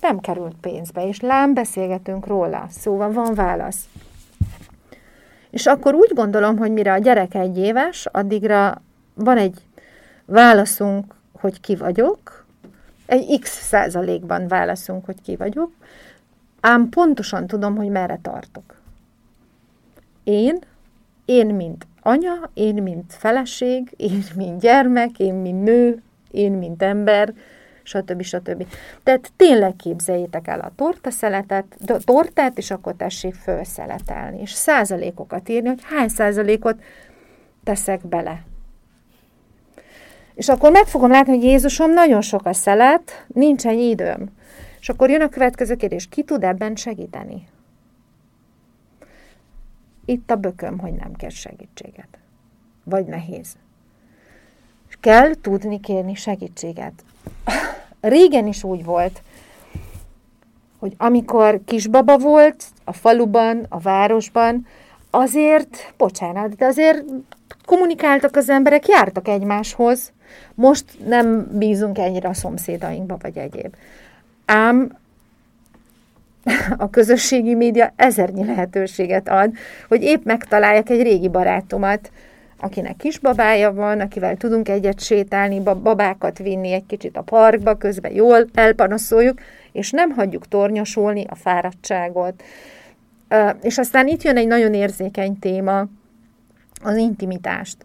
Nem 0.02 0.20
került 0.20 0.56
pénzbe, 0.62 1.08
és 1.08 1.20
lám 1.20 1.54
beszélgetünk 1.54 2.28
róla, 2.28 2.68
szóval 2.70 3.12
van 3.12 3.34
válasz. 3.34 3.88
És 5.50 5.66
akkor 5.66 5.94
úgy 5.94 6.12
gondolom, 6.14 6.58
hogy 6.58 6.72
mire 6.72 6.94
a 6.94 6.98
gyerek 6.98 7.36
egy 7.36 7.58
éves, 7.58 8.06
addigra 8.06 8.82
van 9.14 9.38
egy 9.38 9.62
válaszunk, 10.26 11.16
hogy 11.32 11.60
ki 11.60 11.76
vagyok, 11.76 12.46
egy 13.06 13.40
x 13.40 13.68
százalékban 13.68 14.48
válaszunk, 14.48 15.06
hogy 15.06 15.22
ki 15.22 15.36
vagyok, 15.36 15.72
ám 16.60 16.90
pontosan 16.90 17.48
tudom, 17.48 17.76
hogy 17.76 17.90
merre 17.90 18.20
tartok. 18.22 18.76
Én, 20.24 20.60
én 21.26 21.48
mint 21.48 21.88
anya, 22.02 22.50
én, 22.54 22.84
mint 22.84 23.14
feleség, 23.14 23.94
én, 23.98 24.24
mint 24.36 24.60
gyermek, 24.60 25.20
én, 25.20 25.34
mint 25.34 25.64
nő, 25.64 26.02
én, 26.32 26.52
mint 26.52 26.82
ember, 26.82 27.34
stb. 27.90 28.22
stb. 28.22 28.66
Tehát 29.04 29.32
tényleg 29.36 29.76
képzeljétek 29.76 30.48
el 30.48 30.60
a 30.60 30.72
tortaszeletet, 30.76 31.66
tortát, 32.04 32.58
és 32.58 32.72
akkor 32.72 32.94
tessék 32.96 33.34
felszeletelni, 33.34 34.42
és 34.42 34.52
százalékokat 34.52 35.50
írni, 35.50 35.68
hogy 35.68 35.84
hány 35.84 36.08
százalékot 36.08 36.82
teszek 37.64 38.08
bele. 38.08 38.44
És 40.34 40.50
akkor 40.50 40.72
meg 40.72 40.86
fogom 40.86 41.12
látni, 41.12 41.36
hogy 41.36 41.44
Jézusom, 41.44 41.92
nagyon 41.92 42.22
sok 42.22 42.46
a 42.46 42.54
szelet, 42.54 43.26
nincsen 43.28 43.78
időm. 43.78 44.30
És 44.80 44.90
akkor 44.90 45.10
jön 45.10 45.22
a 45.22 45.30
következő 45.30 45.76
kérdés, 45.76 46.08
ki 46.08 46.24
tud 46.24 46.44
ebben 46.44 46.76
segíteni? 46.76 47.48
Itt 50.06 50.32
a 50.32 50.36
bököm, 50.36 50.80
hogy 50.80 50.94
nem 50.94 51.14
kér 51.14 51.32
segítséget. 51.32 52.08
Vagy 52.84 53.06
nehéz. 53.06 53.58
És 54.90 54.98
kell 55.00 55.34
tudni 55.42 55.80
kérni 55.80 56.16
segítséget. 56.16 57.04
Régen 58.02 58.48
is 58.48 58.64
úgy 58.64 58.84
volt, 58.84 59.22
hogy 60.80 60.94
amikor 60.98 61.60
kisbaba 61.66 62.18
volt 62.18 62.64
a 62.84 62.94
faluban, 62.94 63.66
a 63.70 63.80
városban, 63.80 64.68
azért, 65.10 65.94
bocsánat, 65.98 66.56
de 66.56 66.66
azért 66.66 67.04
kommunikáltak 67.66 68.36
az 68.36 68.50
emberek, 68.50 68.88
jártak 68.88 69.28
egymáshoz. 69.28 70.12
Most 70.56 70.86
nem 71.08 71.48
bízunk 71.52 71.98
ennyire 71.98 72.30
a 72.30 72.34
szomszédainkba, 72.34 73.18
vagy 73.22 73.38
egyéb. 73.38 73.76
Ám 74.46 74.98
a 76.78 76.90
közösségi 76.90 77.54
média 77.54 77.94
ezernyi 77.96 78.46
lehetőséget 78.46 79.30
ad, 79.30 79.52
hogy 79.88 80.04
épp 80.04 80.26
megtaláljak 80.26 80.90
egy 80.90 81.02
régi 81.02 81.30
barátomat, 81.30 82.12
akinek 82.60 82.96
kisbabája 82.96 83.74
van, 83.74 84.00
akivel 84.00 84.36
tudunk 84.36 84.70
egyet 84.70 85.00
sétálni, 85.00 85.60
babákat 85.60 86.38
vinni 86.38 86.72
egy 86.72 86.86
kicsit 86.86 87.18
a 87.18 87.22
parkba, 87.22 87.78
közben 87.78 88.14
jól 88.14 88.46
elpanaszoljuk, 88.54 89.40
és 89.72 89.92
nem 89.92 90.12
hagyjuk 90.12 90.48
tornyosulni 90.48 91.26
a 91.30 91.36
fáradtságot. 91.36 92.44
És 93.62 93.78
aztán 93.78 94.08
itt 94.08 94.24
jön 94.24 94.38
egy 94.38 94.48
nagyon 94.48 94.74
érzékeny 94.74 95.40
téma, 95.40 95.86
az 96.84 96.98
intimitást. 96.98 97.78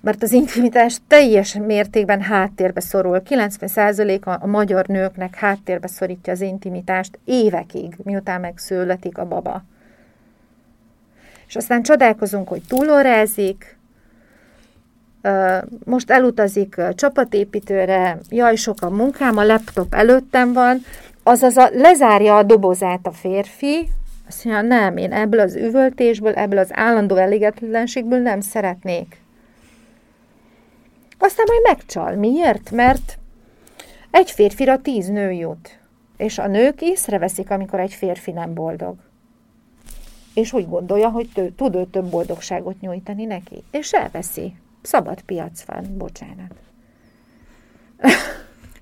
Mert 0.00 0.22
az 0.22 0.32
intimitás 0.32 0.96
teljes 1.08 1.54
mértékben 1.54 2.20
háttérbe 2.20 2.80
szorul. 2.80 3.22
90% 3.28 4.40
a, 4.40 4.46
magyar 4.46 4.86
nőknek 4.86 5.34
háttérbe 5.34 5.86
szorítja 5.86 6.32
az 6.32 6.40
intimitást 6.40 7.18
évekig, 7.24 7.96
miután 8.02 8.40
megszületik 8.40 9.18
a 9.18 9.26
baba. 9.26 9.64
És 11.46 11.56
aztán 11.56 11.82
csodálkozunk, 11.82 12.48
hogy 12.48 12.62
túlórázik, 12.68 13.76
most 15.84 16.10
elutazik 16.10 16.80
csapatépítőre, 16.94 18.18
jaj, 18.28 18.54
sok 18.54 18.76
a 18.80 18.90
munkám, 18.90 19.36
a 19.36 19.44
laptop 19.44 19.94
előttem 19.94 20.52
van, 20.52 20.80
azaz 21.22 21.56
a, 21.56 21.68
lezárja 21.72 22.36
a 22.36 22.42
dobozát 22.42 23.06
a 23.06 23.12
férfi, 23.12 23.88
azt 24.28 24.44
mondja, 24.44 24.62
nem, 24.62 24.96
én 24.96 25.12
ebből 25.12 25.40
az 25.40 25.54
üvöltésből, 25.54 26.32
ebből 26.32 26.58
az 26.58 26.70
állandó 26.72 27.16
elégedetlenségből 27.16 28.18
nem 28.18 28.40
szeretnék. 28.40 29.22
Aztán 31.18 31.46
majd 31.48 31.76
megcsal. 31.76 32.14
Miért? 32.14 32.70
Mert 32.70 33.18
egy 34.10 34.30
férfira 34.30 34.78
tíz 34.78 35.08
nő 35.08 35.30
jut. 35.30 35.78
És 36.16 36.38
a 36.38 36.46
nők 36.46 36.82
észreveszik, 36.82 37.50
amikor 37.50 37.80
egy 37.80 37.92
férfi 37.92 38.30
nem 38.30 38.54
boldog. 38.54 38.96
És 40.34 40.52
úgy 40.52 40.68
gondolja, 40.68 41.08
hogy 41.08 41.30
tő, 41.34 41.52
tud 41.56 41.74
ő 41.74 41.84
több 41.84 42.04
boldogságot 42.04 42.80
nyújtani 42.80 43.24
neki. 43.24 43.64
És 43.70 43.92
elveszi. 43.92 44.54
Szabad 44.84 45.20
piac 45.20 45.64
van, 45.64 45.96
bocsánat. 45.98 46.54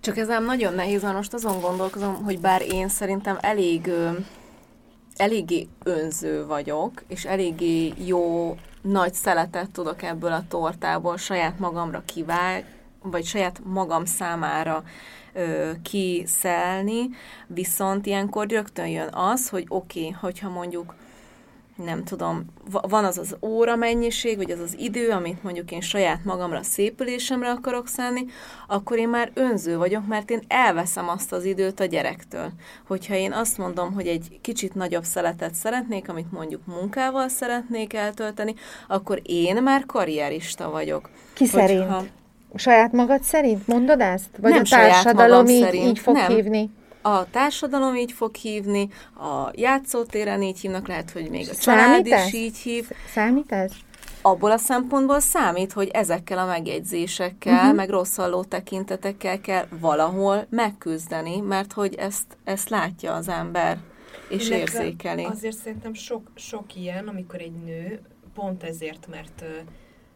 Csak 0.01 0.17
ez 0.17 0.27
nem 0.27 0.45
nagyon 0.45 0.75
nehéz, 0.75 1.03
mert 1.03 1.15
most 1.15 1.35
azon 1.35 1.61
gondolkozom, 1.61 2.25
hogy 2.25 2.41
bár 2.41 2.63
én 2.63 2.89
szerintem 2.89 3.39
elég, 3.41 3.91
eléggé 5.17 5.69
önző 5.85 6.47
vagyok, 6.47 7.03
és 7.09 7.25
eléggé 7.25 7.93
jó 8.05 8.57
nagy 8.81 9.15
szeletet 9.15 9.71
tudok 9.71 10.03
ebből 10.03 10.33
a 10.33 10.45
tortából 10.49 11.17
saját 11.17 11.59
magamra 11.59 12.03
kivág, 12.05 12.65
vagy 13.03 13.25
saját 13.25 13.61
magam 13.65 14.05
számára 14.05 14.85
ö, 15.33 15.71
kiszelni, 15.83 17.09
viszont 17.47 18.07
ilyenkor 18.07 18.47
rögtön 18.47 18.87
jön 18.87 19.09
az, 19.13 19.49
hogy 19.49 19.65
oké, 19.69 20.01
okay, 20.01 20.11
hogyha 20.11 20.49
mondjuk 20.49 20.95
nem 21.77 22.05
tudom, 22.05 22.45
van 22.71 23.05
az 23.05 23.19
az 23.19 23.37
óra 23.41 23.77
mennyiség, 23.77 24.37
vagy 24.37 24.51
az 24.51 24.59
az 24.59 24.75
idő, 24.79 25.11
amit 25.11 25.43
mondjuk 25.43 25.71
én 25.71 25.81
saját 25.81 26.25
magamra 26.25 26.63
szépülésemre 26.63 27.51
akarok 27.51 27.89
szállni, 27.89 28.25
akkor 28.67 28.99
én 28.99 29.09
már 29.09 29.31
önző 29.35 29.77
vagyok, 29.77 30.07
mert 30.07 30.31
én 30.31 30.43
elveszem 30.49 31.09
azt 31.09 31.33
az 31.33 31.45
időt 31.45 31.81
a 31.81 31.85
gyerektől. 31.85 32.51
Hogyha 32.87 33.15
én 33.15 33.33
azt 33.33 33.59
mondom, 33.59 33.93
hogy 33.93 34.07
egy 34.07 34.39
kicsit 34.41 34.75
nagyobb 34.75 35.05
szeletet 35.05 35.55
szeretnék, 35.55 36.09
amit 36.09 36.33
mondjuk 36.33 36.67
munkával 36.67 37.29
szeretnék 37.29 37.95
eltölteni, 37.95 38.55
akkor 38.89 39.21
én 39.23 39.63
már 39.63 39.87
karrierista 39.87 40.71
vagyok. 40.71 41.11
Ki 41.33 41.49
Hogyha... 41.49 41.67
szerint? 41.67 42.13
Saját 42.55 42.93
magad 42.93 43.23
szerint 43.23 43.67
mondod 43.67 44.01
ezt? 44.01 44.29
Vagy 44.41 44.53
nem 44.53 44.63
a 44.65 44.69
társadalom 44.69 45.47
így, 45.47 45.63
szerint. 45.63 45.87
így 45.87 45.99
fog 45.99 46.15
nem. 46.15 46.31
hívni? 46.31 46.71
A 47.03 47.31
társadalom 47.31 47.97
így 47.97 48.13
fog 48.13 48.35
hívni, 48.35 48.89
a 49.15 49.51
játszótéren 49.53 50.43
így 50.43 50.61
hívnak, 50.61 50.89
lehet, 50.89 51.11
hogy 51.11 51.31
még 51.31 51.49
a 51.51 51.55
család 51.55 52.07
is 52.07 52.33
így 52.33 52.57
hív. 52.57 52.91
Számít 53.13 53.53
ez? 53.53 53.73
Abból 54.23 54.51
a 54.51 54.57
szempontból 54.57 55.21
számít, 55.21 55.73
hogy 55.73 55.89
ezekkel 55.89 56.39
a 56.39 56.47
megjegyzésekkel, 56.47 57.55
uh-huh. 57.55 57.75
meg 57.75 57.89
rosszalló 57.89 58.45
tekintetekkel 58.45 59.41
kell 59.41 59.67
valahol 59.81 60.47
megküzdeni, 60.51 61.41
mert 61.41 61.73
hogy 61.73 61.95
ezt, 61.95 62.37
ezt 62.45 62.69
látja 62.69 63.15
az 63.15 63.29
ember, 63.29 63.79
és 64.29 64.49
Illetve 64.49 64.85
érzékeli. 64.85 65.25
Azért 65.25 65.57
szerintem 65.57 65.95
sok, 65.95 66.31
sok 66.35 66.77
ilyen, 66.77 67.09
amikor 67.09 67.41
egy 67.41 67.53
nő, 67.65 68.01
pont 68.35 68.63
ezért, 68.63 69.07
mert 69.11 69.45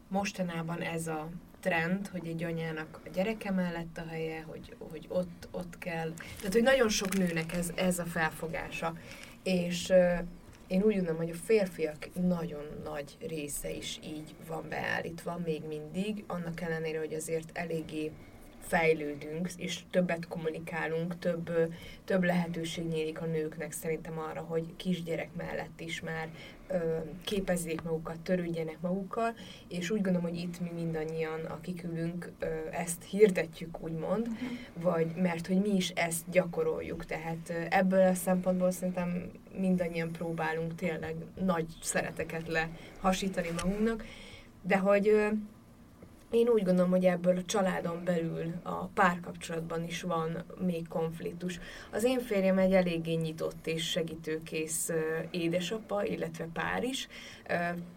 mostanában 0.09 0.81
ez 0.81 1.07
a 1.07 1.29
trend, 1.67 2.09
hogy 2.09 2.27
egy 2.27 2.45
anyának 2.45 3.01
a 3.05 3.09
gyereke 3.09 3.51
mellett 3.51 3.99
a 3.99 4.09
helye, 4.09 4.43
hogy, 4.47 4.77
hogy 4.91 5.07
ott, 5.09 5.49
ott 5.51 5.79
kell. 5.79 6.13
Tehát, 6.37 6.53
hogy 6.53 6.63
nagyon 6.63 6.89
sok 6.89 7.17
nőnek 7.17 7.53
ez, 7.53 7.73
ez 7.75 7.99
a 7.99 8.05
felfogása. 8.05 8.95
És 9.43 9.89
uh, 9.89 10.19
én 10.67 10.83
úgy 10.83 10.95
gondolom, 10.95 11.17
hogy 11.17 11.31
a 11.31 11.45
férfiak 11.45 12.09
nagyon 12.27 12.65
nagy 12.85 13.17
része 13.29 13.71
is 13.71 13.99
így 14.05 14.35
van 14.49 14.69
beállítva, 14.69 15.41
még 15.45 15.63
mindig, 15.69 16.25
annak 16.27 16.61
ellenére, 16.61 16.99
hogy 16.99 17.15
azért 17.15 17.51
eléggé 17.53 18.11
fejlődünk, 18.67 19.49
és 19.57 19.81
többet 19.91 20.29
kommunikálunk, 20.29 21.19
több, 21.19 21.51
több 22.05 22.25
lehetőség 22.25 22.85
nyílik 22.85 23.21
a 23.21 23.27
nőknek 23.27 23.73
szerintem 23.73 24.19
arra, 24.19 24.41
hogy 24.41 24.77
kisgyerek 24.77 25.29
mellett 25.37 25.81
is 25.81 26.01
már 26.01 26.29
ö, 26.69 26.77
képezzék 27.25 27.83
magukat, 27.83 28.21
törődjenek 28.21 28.81
magukkal, 28.81 29.35
és 29.69 29.91
úgy 29.91 30.01
gondolom, 30.01 30.29
hogy 30.29 30.39
itt 30.39 30.61
mi 30.61 30.71
mindannyian, 30.75 31.41
akik 31.45 31.85
ülünk, 31.85 32.33
ö, 32.39 32.47
ezt 32.71 33.05
hirdetjük, 33.05 33.81
úgymond, 33.81 34.27
uh-huh. 34.27 34.49
vagy 34.83 35.15
mert 35.17 35.47
hogy 35.47 35.61
mi 35.61 35.75
is 35.75 35.89
ezt 35.89 36.31
gyakoroljuk, 36.31 37.05
tehát 37.05 37.51
ö, 37.51 37.65
ebből 37.71 38.07
a 38.07 38.15
szempontból 38.15 38.71
szerintem 38.71 39.31
mindannyian 39.59 40.13
próbálunk 40.13 40.75
tényleg 40.75 41.15
nagy 41.45 41.67
szereteket 41.83 42.49
lehasítani 42.49 43.49
magunknak, 43.63 44.05
de 44.63 44.77
hogy 44.77 45.09
ö, 45.09 45.29
én 46.31 46.49
úgy 46.49 46.63
gondolom, 46.63 46.91
hogy 46.91 47.05
ebből 47.05 47.37
a 47.37 47.45
családon 47.45 48.05
belül 48.05 48.53
a 48.63 48.85
párkapcsolatban 48.85 49.85
is 49.85 50.03
van 50.03 50.45
még 50.59 50.89
konfliktus. 50.89 51.61
Az 51.91 52.05
én 52.05 52.21
férjem 52.21 52.59
egy 52.59 52.73
eléggé 52.73 53.13
nyitott 53.13 53.67
és 53.67 53.91
segítőkész 53.91 54.91
édesapa, 55.31 56.05
illetve 56.05 56.49
pár 56.53 56.85
is. 56.85 57.09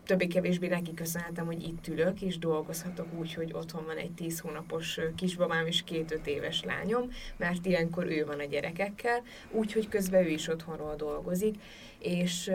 Többé-kevésbé 0.05 0.67
neki 0.67 0.93
köszönhetem, 0.93 1.45
hogy 1.45 1.63
itt 1.63 1.87
ülök 1.87 2.21
és 2.21 2.37
dolgozhatok 2.37 3.07
úgy, 3.19 3.33
hogy 3.33 3.53
otthon 3.53 3.85
van 3.85 3.97
egy 3.97 4.11
10 4.11 4.39
hónapos 4.39 4.99
kisbabám 5.15 5.65
és 5.65 5.83
két 5.83 6.11
öt 6.11 6.27
éves 6.27 6.63
lányom, 6.63 7.09
mert 7.37 7.65
ilyenkor 7.65 8.05
ő 8.05 8.25
van 8.25 8.39
a 8.39 8.43
gyerekekkel, 8.43 9.21
úgyhogy 9.51 9.89
közben 9.89 10.23
ő 10.23 10.27
is 10.27 10.47
otthonról 10.47 10.95
dolgozik. 10.95 11.55
És 11.99 12.51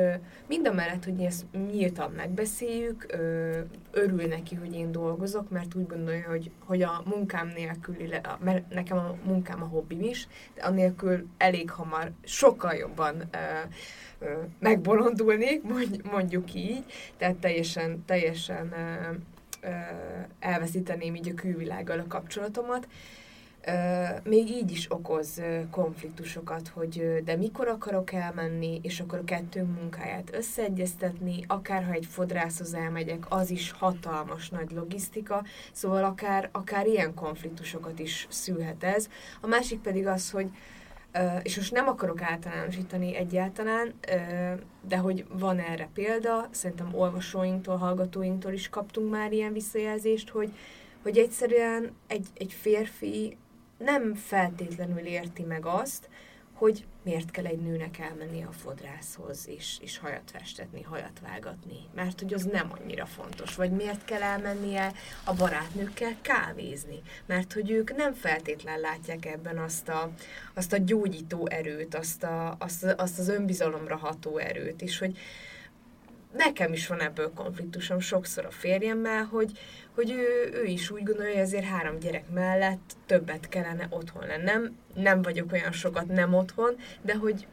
mind 0.47 0.67
a 0.67 0.73
mellett, 0.73 1.05
hogy 1.05 1.21
ezt 1.21 1.45
nyíltan 1.73 2.11
megbeszéljük, 2.11 3.07
örül 3.91 4.27
neki, 4.27 4.55
hogy 4.55 4.75
én 4.75 4.93
dolgozok, 4.93 5.51
mert 5.51 5.75
úgy 5.75 5.87
gondolja, 5.87 6.29
hogy, 6.29 6.51
hogy 6.59 6.83
a 6.83 7.03
munkám 7.05 7.53
nélkül, 7.55 7.97
mert 8.41 8.69
nekem 8.69 8.99
a 8.99 9.17
munkám 9.25 9.63
a 9.63 9.67
hobbim 9.67 10.01
is, 10.01 10.29
de 10.55 10.63
annélkül 10.63 11.27
elég 11.37 11.71
hamar, 11.71 12.13
sokkal 12.25 12.75
jobban 12.75 13.31
megbolondulnék, 14.59 15.63
mondjuk 16.11 16.55
így, 16.55 16.85
tehát 17.17 17.37
teljesen, 17.37 18.05
teljesen 18.07 18.75
elveszíteném 20.39 21.15
így 21.15 21.29
a 21.29 21.35
külvilággal 21.35 21.99
a 21.99 22.07
kapcsolatomat, 22.09 22.89
még 24.25 24.51
így 24.51 24.71
is 24.71 24.93
okoz 24.93 25.43
konfliktusokat, 25.71 26.69
hogy 26.69 27.23
de 27.25 27.37
mikor 27.37 27.69
akarok 27.69 28.13
elmenni, 28.13 28.81
és 28.83 29.01
akkor 29.01 29.19
a 29.19 29.25
kettő 29.25 29.63
munkáját 29.63 30.31
összeegyeztetni, 30.35 31.45
akár 31.47 31.85
ha 31.85 31.93
egy 31.93 32.07
fodrászhoz 32.07 32.75
elmegyek, 32.75 33.25
az 33.29 33.51
is 33.51 33.71
hatalmas 33.71 34.49
nagy 34.49 34.71
logisztika, 34.71 35.45
szóval 35.73 36.05
akár, 36.05 36.49
akár 36.53 36.87
ilyen 36.87 37.15
konfliktusokat 37.15 37.99
is 37.99 38.27
szülhet 38.31 38.85
ez. 38.85 39.09
A 39.41 39.47
másik 39.47 39.81
pedig 39.81 40.07
az, 40.07 40.31
hogy 40.31 40.51
és 41.43 41.57
most 41.57 41.73
nem 41.73 41.89
akarok 41.89 42.23
általánosítani 42.23 43.17
egyáltalán, 43.17 43.95
de 44.81 44.97
hogy 44.97 45.25
van 45.29 45.59
erre 45.59 45.89
példa, 45.95 46.49
szerintem 46.51 46.95
olvasóinktól, 46.95 47.77
hallgatóinktól 47.77 48.53
is 48.53 48.69
kaptunk 48.69 49.11
már 49.11 49.33
ilyen 49.33 49.53
visszajelzést, 49.53 50.29
hogy, 50.29 50.53
hogy 51.03 51.19
egyszerűen 51.19 51.93
egy, 52.07 52.27
egy 52.35 52.53
férfi 52.53 53.37
nem 53.79 54.15
feltétlenül 54.15 55.07
érti 55.07 55.43
meg 55.43 55.67
azt, 55.67 56.09
hogy 56.55 56.85
miért 57.03 57.31
kell 57.31 57.47
egy 57.47 57.59
nőnek 57.59 57.99
elmenni 57.99 58.43
a 58.43 58.53
fodrászhoz, 58.53 59.49
és, 59.49 59.79
és 59.81 59.99
hajat 59.99 60.31
festetni, 60.33 60.83
hajat 60.83 61.21
vágatni, 61.23 61.77
mert 61.95 62.21
hogy 62.21 62.35
az 62.35 62.43
nem 62.43 62.73
annyira 62.81 63.07
fontos. 63.07 63.55
Vagy 63.55 63.71
miért 63.71 64.05
kell 64.05 64.23
elmennie 64.23 64.93
a 65.25 65.35
barátnőkkel 65.35 66.17
kávézni, 66.23 67.03
mert 67.27 67.53
hogy 67.53 67.71
ők 67.71 67.97
nem 67.97 68.15
feltétlen 68.15 68.81
látják 68.81 69.27
ebben 69.27 69.59
azt 69.59 69.89
a, 69.89 70.13
azt 70.55 70.73
a 70.73 70.79
gyógyító 70.79 71.47
erőt, 71.49 71.95
azt, 71.95 72.23
a, 72.23 72.57
azt, 72.59 72.85
azt 72.85 73.19
az 73.19 73.29
önbizalomra 73.29 73.97
ható 73.97 74.39
erőt, 74.39 74.83
és 74.83 74.99
hogy 74.99 75.19
nekem 76.37 76.73
is 76.73 76.87
van 76.87 77.01
ebből 77.01 77.33
konfliktusom 77.35 78.01
sokszor 78.01 78.45
a 78.45 78.51
férjemmel, 78.51 79.25
hogy, 79.25 79.59
hogy 79.95 80.11
ő, 80.11 80.51
ő 80.53 80.65
is 80.65 80.91
úgy 80.91 81.03
gondolja, 81.03 81.33
hogy 81.33 81.43
azért 81.43 81.65
három 81.65 81.99
gyerek 81.99 82.25
mellett 82.35 82.97
többet 83.07 83.49
kellene 83.49 83.87
otthon 83.91 84.27
lennem. 84.27 84.77
Nem 84.95 85.23
vagyok 85.23 85.53
olyan 85.53 85.73
sokat 85.73 86.07
nem 86.07 86.35
otthon, 86.35 86.77
de 87.03 87.15
hogy 87.15 87.47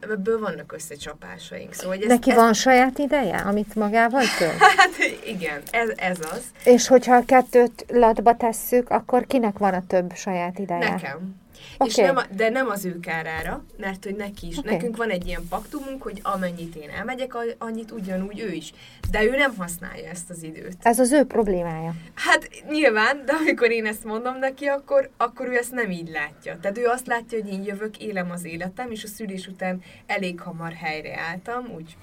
ebből 0.00 0.38
vannak 0.38 0.72
összecsapásaink. 0.72 1.72
Szóval, 1.72 1.96
hogy 1.96 2.04
ez, 2.04 2.08
Neki 2.10 2.30
ez... 2.30 2.36
van 2.36 2.52
saját 2.52 2.98
ideje, 2.98 3.36
amit 3.36 3.74
magával 3.74 4.22
tölt? 4.38 4.58
Hát 4.78 4.90
igen, 5.26 5.62
ez, 5.70 5.88
ez 5.96 6.18
az. 6.32 6.44
És 6.64 6.86
hogyha 6.86 7.14
a 7.14 7.24
kettőt 7.24 7.84
latba 7.88 8.36
tesszük, 8.36 8.90
akkor 8.90 9.26
kinek 9.26 9.58
van 9.58 9.74
a 9.74 9.82
több 9.86 10.12
saját 10.14 10.58
ideje? 10.58 10.90
Nekem. 10.90 11.34
Okay. 11.78 11.88
És 11.88 11.94
nem 11.94 12.18
de 12.36 12.48
nem 12.48 12.68
az 12.68 12.84
ő 12.84 13.00
kárára, 13.00 13.64
mert 13.76 14.04
hogy 14.04 14.16
neki 14.16 14.46
is. 14.46 14.56
Okay. 14.56 14.72
Nekünk 14.72 14.96
van 14.96 15.10
egy 15.10 15.26
ilyen 15.26 15.42
paktumunk, 15.48 16.02
hogy 16.02 16.20
amennyit 16.22 16.76
én 16.76 16.90
elmegyek, 16.90 17.36
annyit 17.58 17.90
ugyanúgy 17.90 18.40
ő 18.40 18.52
is. 18.52 18.72
De 19.10 19.24
ő 19.24 19.30
nem 19.30 19.54
használja 19.56 20.08
ezt 20.08 20.30
az 20.30 20.42
időt. 20.42 20.76
Ez 20.82 20.98
az 20.98 21.12
ő 21.12 21.24
problémája. 21.24 21.94
Hát 22.14 22.48
nyilván, 22.68 23.24
de 23.24 23.32
amikor 23.32 23.70
én 23.70 23.86
ezt 23.86 24.04
mondom 24.04 24.38
neki, 24.38 24.66
akkor, 24.66 25.10
akkor 25.16 25.46
ő 25.46 25.56
ezt 25.56 25.72
nem 25.72 25.90
így 25.90 26.08
látja. 26.08 26.58
Tehát 26.60 26.78
ő 26.78 26.86
azt 26.86 27.06
látja, 27.06 27.38
hogy 27.38 27.52
én 27.52 27.64
jövök, 27.64 27.98
élem 27.98 28.30
az 28.30 28.44
életem, 28.44 28.90
és 28.90 29.04
a 29.04 29.08
szülés 29.08 29.46
után 29.46 29.82
elég 30.06 30.40
hamar 30.40 30.72
helyreálltam, 30.72 31.66
úgy, 31.76 31.96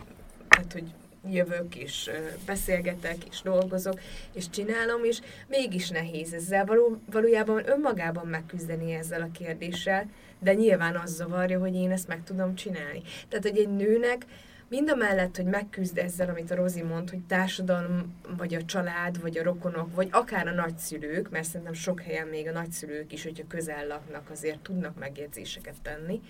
hát, 0.49 0.71
hogy 0.71 0.93
jövök, 1.29 1.75
és 1.75 2.09
beszélgetek, 2.45 3.15
és 3.29 3.41
dolgozok, 3.41 3.99
és 4.33 4.49
csinálom, 4.49 5.03
és 5.03 5.19
mégis 5.47 5.89
nehéz 5.89 6.33
ezzel 6.33 6.65
való, 6.65 7.01
valójában 7.11 7.69
önmagában 7.69 8.27
megküzdeni 8.27 8.93
ezzel 8.93 9.21
a 9.21 9.37
kérdéssel, 9.37 10.09
de 10.39 10.53
nyilván 10.53 10.95
az 10.95 11.15
zavarja, 11.15 11.59
hogy 11.59 11.75
én 11.75 11.91
ezt 11.91 12.07
meg 12.07 12.23
tudom 12.23 12.55
csinálni. 12.55 13.01
Tehát, 13.29 13.47
hogy 13.47 13.57
egy 13.57 13.75
nőnek 13.75 14.25
mind 14.67 14.89
a 14.89 14.95
mellett, 14.95 15.35
hogy 15.35 15.45
megküzd 15.45 15.97
ezzel, 15.97 16.29
amit 16.29 16.51
a 16.51 16.55
Rozi 16.55 16.81
mond, 16.81 17.09
hogy 17.09 17.19
társadalom, 17.19 18.15
vagy 18.37 18.55
a 18.55 18.65
család, 18.65 19.21
vagy 19.21 19.37
a 19.37 19.43
rokonok, 19.43 19.95
vagy 19.95 20.07
akár 20.11 20.47
a 20.47 20.51
nagyszülők, 20.51 21.29
mert 21.29 21.47
szerintem 21.47 21.73
sok 21.73 22.01
helyen 22.01 22.27
még 22.27 22.47
a 22.47 22.51
nagyszülők 22.51 23.11
is, 23.11 23.23
hogyha 23.23 23.47
közel 23.47 23.87
laknak, 23.87 24.29
azért 24.29 24.59
tudnak 24.59 24.99
megjegyzéseket 24.99 25.75
tenni, 25.81 26.21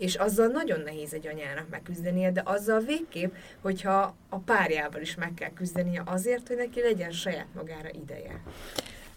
és 0.00 0.14
azzal 0.14 0.46
nagyon 0.46 0.80
nehéz 0.80 1.14
egy 1.14 1.26
anyának 1.26 1.68
megküzdenie, 1.70 2.32
de 2.32 2.42
azzal 2.44 2.80
végképp, 2.80 3.34
hogyha 3.62 4.14
a 4.28 4.36
párjával 4.36 5.00
is 5.00 5.14
meg 5.14 5.34
kell 5.34 5.52
küzdenie 5.52 6.02
azért, 6.04 6.48
hogy 6.48 6.56
neki 6.56 6.80
legyen 6.80 7.10
saját 7.10 7.46
magára 7.54 7.88
ideje. 8.02 8.40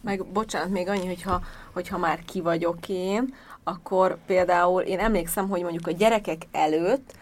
Meg 0.01 0.25
bocsánat, 0.25 0.69
még 0.69 0.87
annyi, 0.87 1.07
hogyha, 1.07 1.41
hogyha 1.73 1.97
már 1.97 2.19
ki 2.25 2.41
vagyok 2.41 2.89
én, 2.89 3.33
akkor 3.63 4.17
például 4.25 4.81
én 4.81 4.99
emlékszem, 4.99 5.49
hogy 5.49 5.61
mondjuk 5.61 5.87
a 5.87 5.91
gyerekek 5.91 6.41
előtt 6.51 7.13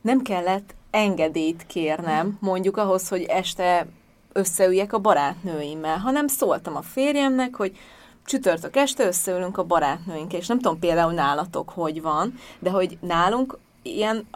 nem 0.00 0.22
kellett 0.22 0.74
engedélyt 0.90 1.66
kérnem, 1.66 2.38
mondjuk 2.40 2.76
ahhoz, 2.76 3.08
hogy 3.08 3.22
este 3.22 3.86
összeüljek 4.32 4.92
a 4.92 4.98
barátnőimmel, 4.98 5.98
hanem 5.98 6.26
szóltam 6.26 6.76
a 6.76 6.82
férjemnek, 6.82 7.54
hogy 7.54 7.78
csütörtök 8.26 8.76
este 8.76 9.06
összeülünk 9.06 9.58
a 9.58 9.64
barátnőink, 9.64 10.32
és 10.32 10.46
nem 10.46 10.58
tudom 10.58 10.78
például 10.78 11.12
nálatok 11.12 11.68
hogy 11.70 12.02
van, 12.02 12.34
de 12.58 12.70
hogy 12.70 12.98
nálunk 13.00 13.58
ilyen 13.82 14.26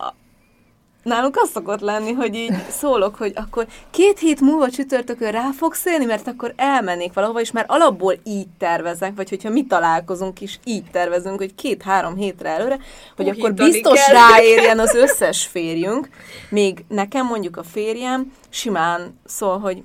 nálunk 1.02 1.36
az 1.36 1.50
szokott 1.50 1.80
lenni, 1.80 2.12
hogy 2.12 2.34
így 2.34 2.54
szólok, 2.68 3.14
hogy 3.14 3.32
akkor 3.34 3.66
két 3.90 4.18
hét 4.18 4.40
múlva 4.40 4.70
csütörtökön 4.70 5.30
rá 5.30 5.50
fogsz 5.56 5.84
élni, 5.84 6.04
mert 6.04 6.26
akkor 6.26 6.52
elmennék 6.56 7.12
valahova, 7.12 7.40
és 7.40 7.50
már 7.50 7.64
alapból 7.68 8.14
így 8.24 8.48
tervezek, 8.58 9.12
vagy 9.16 9.28
hogyha 9.28 9.50
mi 9.50 9.66
találkozunk 9.66 10.40
is, 10.40 10.60
így 10.64 10.90
tervezünk, 10.90 11.38
hogy 11.38 11.54
két-három 11.54 12.16
hétre 12.16 12.48
előre, 12.48 12.78
hogy 13.16 13.28
Hú, 13.28 13.38
akkor 13.38 13.54
biztos 13.54 14.04
kell. 14.04 14.14
ráérjen 14.14 14.78
az 14.78 14.94
összes 14.94 15.46
férjünk, 15.46 16.08
még 16.50 16.84
nekem 16.88 17.26
mondjuk 17.26 17.56
a 17.56 17.62
férjem 17.62 18.32
simán 18.48 19.18
szól, 19.24 19.58
hogy 19.58 19.82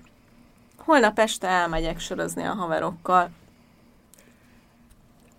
holnap 0.78 1.20
este 1.20 1.48
elmegyek 1.48 2.00
sörözni 2.00 2.44
a 2.44 2.54
haverokkal, 2.54 3.30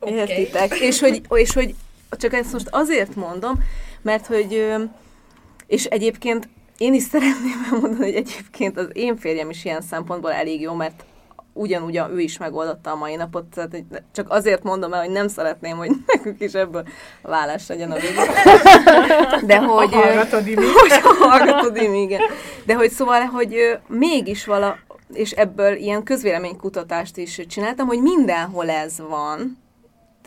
Okay. 0.00 0.14
Értitek? 0.14 0.80
És 0.80 1.00
hogy, 1.00 1.22
és 1.30 1.52
hogy 1.52 1.74
csak 2.10 2.32
ezt 2.32 2.52
most 2.52 2.68
azért 2.70 3.14
mondom, 3.14 3.62
mert 4.02 4.26
hogy, 4.26 4.74
és 5.66 5.84
egyébként 5.84 6.48
én 6.78 6.94
is 6.94 7.02
szeretném 7.02 7.66
elmondani, 7.72 8.04
hogy 8.04 8.14
egyébként 8.14 8.78
az 8.78 8.88
én 8.92 9.16
férjem 9.16 9.50
is 9.50 9.64
ilyen 9.64 9.80
szempontból 9.80 10.32
elég 10.32 10.60
jó, 10.60 10.74
mert 10.74 11.04
ugyanúgy 11.52 12.02
ő 12.12 12.20
is 12.20 12.38
megoldotta 12.38 12.90
a 12.90 12.96
mai 12.96 13.16
napot, 13.16 13.44
tehát 13.44 13.84
csak 14.12 14.30
azért 14.30 14.62
mondom 14.62 14.92
el, 14.92 15.00
hogy 15.00 15.10
nem 15.10 15.28
szeretném, 15.28 15.76
hogy 15.76 15.90
nekünk 16.06 16.40
is 16.40 16.52
ebből 16.52 16.86
vállás 17.22 17.68
legyen 17.68 17.90
a 17.90 17.94
végén. 17.94 18.24
De 19.46 19.56
hogy... 19.66 19.94
A 19.94 19.96
hallgatod, 19.96 20.46
Imi. 20.46 20.64
Hogy 20.64 21.00
hallgatod, 21.18 21.76
Imi, 21.76 22.00
igen. 22.00 22.20
De 22.64 22.74
hogy 22.74 22.90
szóval, 22.90 23.20
hogy 23.20 23.78
mégis 23.86 24.44
vala, 24.44 24.78
és 25.12 25.30
ebből 25.30 25.74
ilyen 25.74 26.02
közvéleménykutatást 26.02 27.16
is 27.16 27.40
csináltam, 27.48 27.86
hogy 27.86 28.00
mindenhol 28.02 28.70
ez 28.70 28.98
van, 29.08 29.64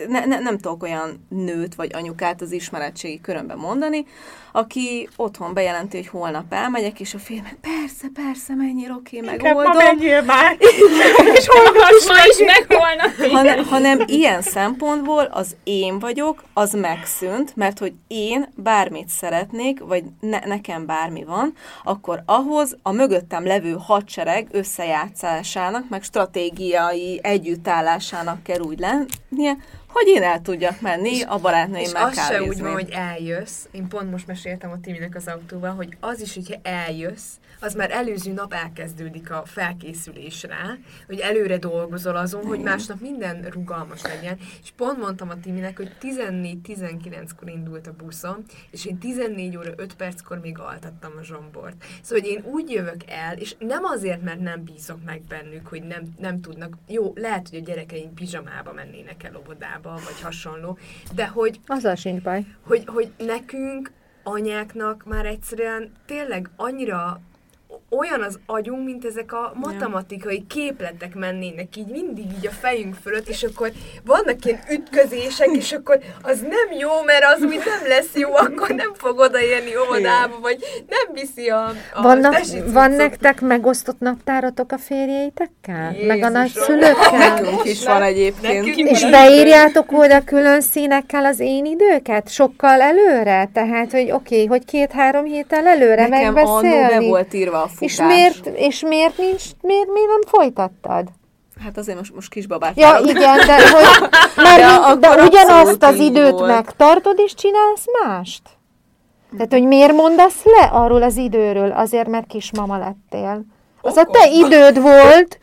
ne, 0.07 0.25
ne, 0.25 0.39
nem 0.39 0.57
tudok 0.57 0.83
olyan 0.83 1.25
nőt 1.29 1.75
vagy 1.75 1.91
anyukát 1.93 2.41
az 2.41 2.51
ismeretségi 2.51 3.21
körömben 3.21 3.57
mondani, 3.57 4.05
aki 4.51 5.09
otthon 5.15 5.53
bejelenti, 5.53 5.97
hogy 5.97 6.07
holnap 6.07 6.53
elmegyek, 6.53 6.99
és 6.99 7.13
a 7.13 7.19
film 7.19 7.43
meg 7.43 7.57
persze, 7.61 8.07
persze, 8.13 8.55
mennyire 8.55 8.93
oké, 8.93 9.17
okay, 9.17 9.29
megoldom. 9.29 9.71
Ma 9.71 9.83
menjél 9.83 10.21
már! 10.21 10.57
és 11.37 11.47
holnap 11.47 11.75
ma 12.07 12.25
is, 12.29 12.37
meg 12.45 12.65
holnap. 12.67 13.31
Hanem, 13.31 13.65
hanem 13.65 14.03
ilyen 14.05 14.41
szempontból 14.41 15.23
az 15.23 15.55
én 15.63 15.99
vagyok, 15.99 16.43
az 16.53 16.73
megszűnt, 16.73 17.55
mert 17.55 17.79
hogy 17.79 17.93
én 18.07 18.47
bármit 18.55 19.07
szeretnék, 19.07 19.79
vagy 19.79 20.03
ne, 20.19 20.39
nekem 20.39 20.85
bármi 20.85 21.23
van, 21.23 21.53
akkor 21.83 22.23
ahhoz 22.25 22.77
a 22.81 22.91
mögöttem 22.91 23.45
levő 23.45 23.75
hadsereg 23.79 24.47
összejátszásának, 24.51 25.89
meg 25.89 26.03
stratégiai 26.03 27.19
együttállásának 27.23 28.43
kell 28.43 28.59
úgy 28.59 28.79
lennie, 28.79 29.57
hogy 29.91 30.07
én 30.07 30.23
el 30.23 30.41
tudjak 30.41 30.81
menni 30.81 31.21
a 31.21 31.37
barátnőimmel 31.37 32.09
És 32.11 32.17
az 32.17 32.25
se 32.25 32.41
úgy 32.43 32.61
van, 32.61 32.73
hogy 32.73 32.89
eljössz. 32.89 33.65
Én 33.71 33.87
pont 33.87 34.11
most 34.11 34.27
meséltem 34.43 34.71
a 34.71 34.79
Timinek 34.79 35.15
az 35.15 35.27
autóban, 35.27 35.75
hogy 35.75 35.97
az 35.99 36.21
is, 36.21 36.33
hogyha 36.33 36.55
eljössz, 36.61 37.37
az 37.61 37.73
már 37.73 37.91
előző 37.91 38.31
nap 38.31 38.53
elkezdődik 38.53 39.31
a 39.31 39.43
felkészülés 39.45 40.43
rá, 40.43 40.77
hogy 41.07 41.19
előre 41.19 41.57
dolgozol 41.57 42.15
azon, 42.15 42.45
hogy 42.45 42.59
másnap 42.59 42.99
minden 42.99 43.41
rugalmas 43.41 44.01
legyen. 44.01 44.37
És 44.63 44.71
pont 44.75 44.97
mondtam 44.97 45.29
a 45.29 45.39
Timinek, 45.39 45.77
hogy 45.77 45.91
14-19-kor 46.01 47.49
indult 47.49 47.87
a 47.87 47.93
buszom, 47.93 48.35
és 48.71 48.85
én 48.85 48.97
14 48.97 49.57
óra 49.57 49.71
5 49.75 49.93
perckor 49.93 50.39
még 50.39 50.59
altattam 50.59 51.11
a 51.19 51.23
zsombort. 51.23 51.83
Szóval, 52.01 52.23
hogy 52.23 52.31
én 52.31 52.43
úgy 52.51 52.69
jövök 52.69 53.03
el, 53.07 53.37
és 53.37 53.55
nem 53.59 53.83
azért, 53.83 54.23
mert 54.23 54.39
nem 54.39 54.63
bízok 54.63 55.03
meg 55.05 55.21
bennük, 55.21 55.67
hogy 55.67 55.83
nem, 55.83 56.03
nem 56.17 56.41
tudnak, 56.41 56.77
jó, 56.87 57.13
lehet, 57.15 57.49
hogy 57.49 57.59
a 57.59 57.63
gyerekeim 57.63 58.13
pizsamába 58.13 58.73
mennének 58.73 59.23
el 59.23 59.35
óvodába, 59.35 59.91
vagy 59.91 60.21
hasonló, 60.21 60.77
de 61.15 61.27
hogy... 61.27 61.59
Azzal 61.65 61.95
sincs 61.95 62.21
baj. 62.21 62.45
Hogy, 62.61 62.83
hogy 62.85 63.11
nekünk 63.17 63.91
anyáknak 64.29 65.03
már 65.05 65.25
egyszerűen 65.25 65.91
tényleg 66.05 66.49
annyira 66.55 67.21
olyan 67.89 68.21
az 68.21 68.39
agyunk, 68.45 68.85
mint 68.85 69.05
ezek 69.05 69.33
a 69.33 69.53
matematikai 69.55 70.45
képletek 70.47 71.15
mennének 71.15 71.75
így 71.75 71.87
mindig 71.87 72.25
így 72.37 72.47
a 72.47 72.51
fejünk 72.51 72.95
fölött, 73.03 73.27
és 73.27 73.43
akkor 73.43 73.71
vannak 74.05 74.45
ilyen 74.45 74.59
ütközések, 74.71 75.47
és 75.51 75.71
akkor 75.71 75.99
az 76.21 76.39
nem 76.39 76.79
jó, 76.79 76.89
mert 77.05 77.23
az, 77.23 77.39
mi 77.39 77.55
nem 77.55 77.87
lesz 77.87 78.13
jó, 78.13 78.35
akkor 78.35 78.69
nem 78.69 78.93
fog 78.93 79.17
odaérni 79.17 79.77
óvodába, 79.77 80.39
vagy 80.41 80.57
nem 80.87 81.13
viszi 81.13 81.49
a, 81.49 81.71
a 81.93 82.01
Vannak, 82.01 82.35
Van 82.65 82.91
nektek 82.91 83.41
megosztott 83.41 83.99
naptáratok 83.99 84.71
a 84.71 84.77
férjeitekkel? 84.77 85.91
Jézus, 85.91 86.07
meg 86.07 86.23
a 86.23 86.29
nagyszülőkkel? 86.29 87.17
Nekünk 87.17 87.63
is 87.63 87.85
van 87.85 88.01
egyébként. 88.01 88.65
Nekünk 88.65 88.89
és 88.89 89.09
beírjátok 89.09 89.91
oda 89.91 90.23
külön 90.23 90.61
színekkel 90.61 91.25
az 91.25 91.39
én 91.39 91.65
időket? 91.65 92.29
Sokkal 92.29 92.81
előre? 92.81 93.49
Tehát, 93.53 93.91
hogy 93.91 94.11
oké, 94.11 94.35
okay, 94.35 94.45
hogy 94.45 94.65
két-három 94.65 95.25
héttel 95.25 95.67
előre 95.67 96.07
Nekem 96.07 96.33
megbeszélni? 96.33 96.77
Nekem 96.77 96.99
be 96.99 97.07
volt 97.07 97.33
írva 97.33 97.63
a 97.63 97.69
futás. 97.79 97.91
És 97.91 97.99
miért, 97.99 98.45
és 98.45 98.81
miért 98.81 99.17
nincs, 99.17 99.43
miért, 99.61 99.87
miért 99.93 100.09
nem 100.09 100.21
folytattad? 100.27 101.07
Hát 101.63 101.77
azért 101.77 101.97
most, 101.97 102.15
most 102.15 102.29
kisbabát 102.29 102.77
Ja, 102.77 102.87
várok. 102.91 103.09
igen, 103.09 103.37
de, 103.37 103.69
hogy, 103.69 104.09
mert, 104.45 104.99
de, 104.99 105.07
de 105.15 105.23
ugyanazt 105.23 105.83
az 105.83 105.95
időt 105.99 106.31
volt. 106.31 106.47
megtartod, 106.47 107.19
és 107.19 107.33
csinálsz 107.33 107.85
mást? 108.03 108.41
Tehát, 109.31 109.51
hogy 109.51 109.63
miért 109.63 109.93
mondasz 109.93 110.43
le 110.43 110.67
arról 110.71 111.03
az 111.03 111.17
időről? 111.17 111.71
Azért, 111.71 112.07
mert 112.07 112.27
kismama 112.27 112.77
lettél. 112.77 113.41
Az 113.81 113.97
a 113.97 114.05
te 114.05 114.29
időd 114.31 114.81
volt, 114.81 115.39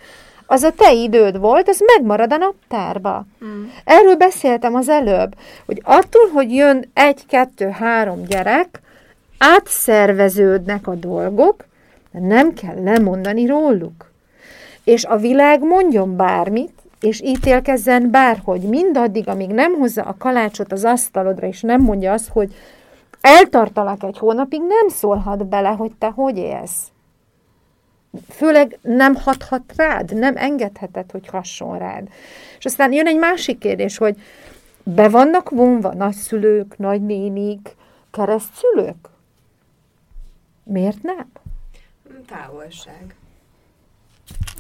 az 0.47 0.63
a 0.63 0.71
te 0.71 0.93
időd 0.93 1.39
volt, 1.39 1.69
az 1.69 1.81
megmarad 1.97 2.33
a 2.33 2.37
naptárba. 2.37 3.25
Mm. 3.45 3.65
Erről 3.85 4.17
beszéltem 4.17 4.75
az 4.75 4.89
előbb, 4.89 5.35
hogy 5.67 5.81
attól, 5.85 6.29
hogy 6.33 6.55
jön 6.55 6.91
egy, 6.95 7.27
kettő, 7.27 7.69
három 7.69 8.23
gyerek, 8.25 8.81
átszerveződnek 9.39 10.87
a 10.87 10.95
dolgok, 10.95 11.65
nem 12.21 12.53
kell 12.53 12.83
lemondani 12.83 13.47
róluk. 13.47 14.11
És 14.85 15.05
a 15.05 15.17
világ 15.17 15.63
mondjon 15.63 16.17
bármit, 16.17 16.73
és 17.01 17.21
ítélkezzen 17.21 18.11
bárhogy, 18.11 18.61
mindaddig, 18.61 19.29
amíg 19.29 19.51
nem 19.51 19.75
hozza 19.75 20.03
a 20.03 20.17
kalácsot 20.19 20.73
az 20.73 20.85
asztalodra, 20.85 21.47
és 21.47 21.61
nem 21.61 21.81
mondja 21.81 22.13
azt, 22.13 22.29
hogy 22.29 22.55
eltartalak 23.21 24.03
egy 24.03 24.19
hónapig, 24.19 24.61
nem 24.61 24.89
szólhat 24.89 25.47
bele, 25.47 25.69
hogy 25.69 25.93
te 25.99 26.07
hogy 26.07 26.37
élsz. 26.39 26.91
Főleg 28.29 28.79
nem 28.83 29.15
hathat 29.15 29.63
rád, 29.77 30.15
nem 30.15 30.37
engedheted, 30.37 31.11
hogy 31.11 31.27
hasson 31.27 31.79
rád. 31.79 32.09
És 32.59 32.65
aztán 32.65 32.93
jön 32.93 33.07
egy 33.07 33.19
másik 33.19 33.59
kérdés, 33.59 33.97
hogy 33.97 34.17
be 34.83 35.09
vannak 35.09 35.51
vonva 35.51 35.95
nagyszülők, 35.95 36.79
nagynénik, 36.79 37.77
keresztszülők? 38.11 39.09
Miért 40.65 41.03
nem? 41.03 41.27
Távolság. 42.27 43.15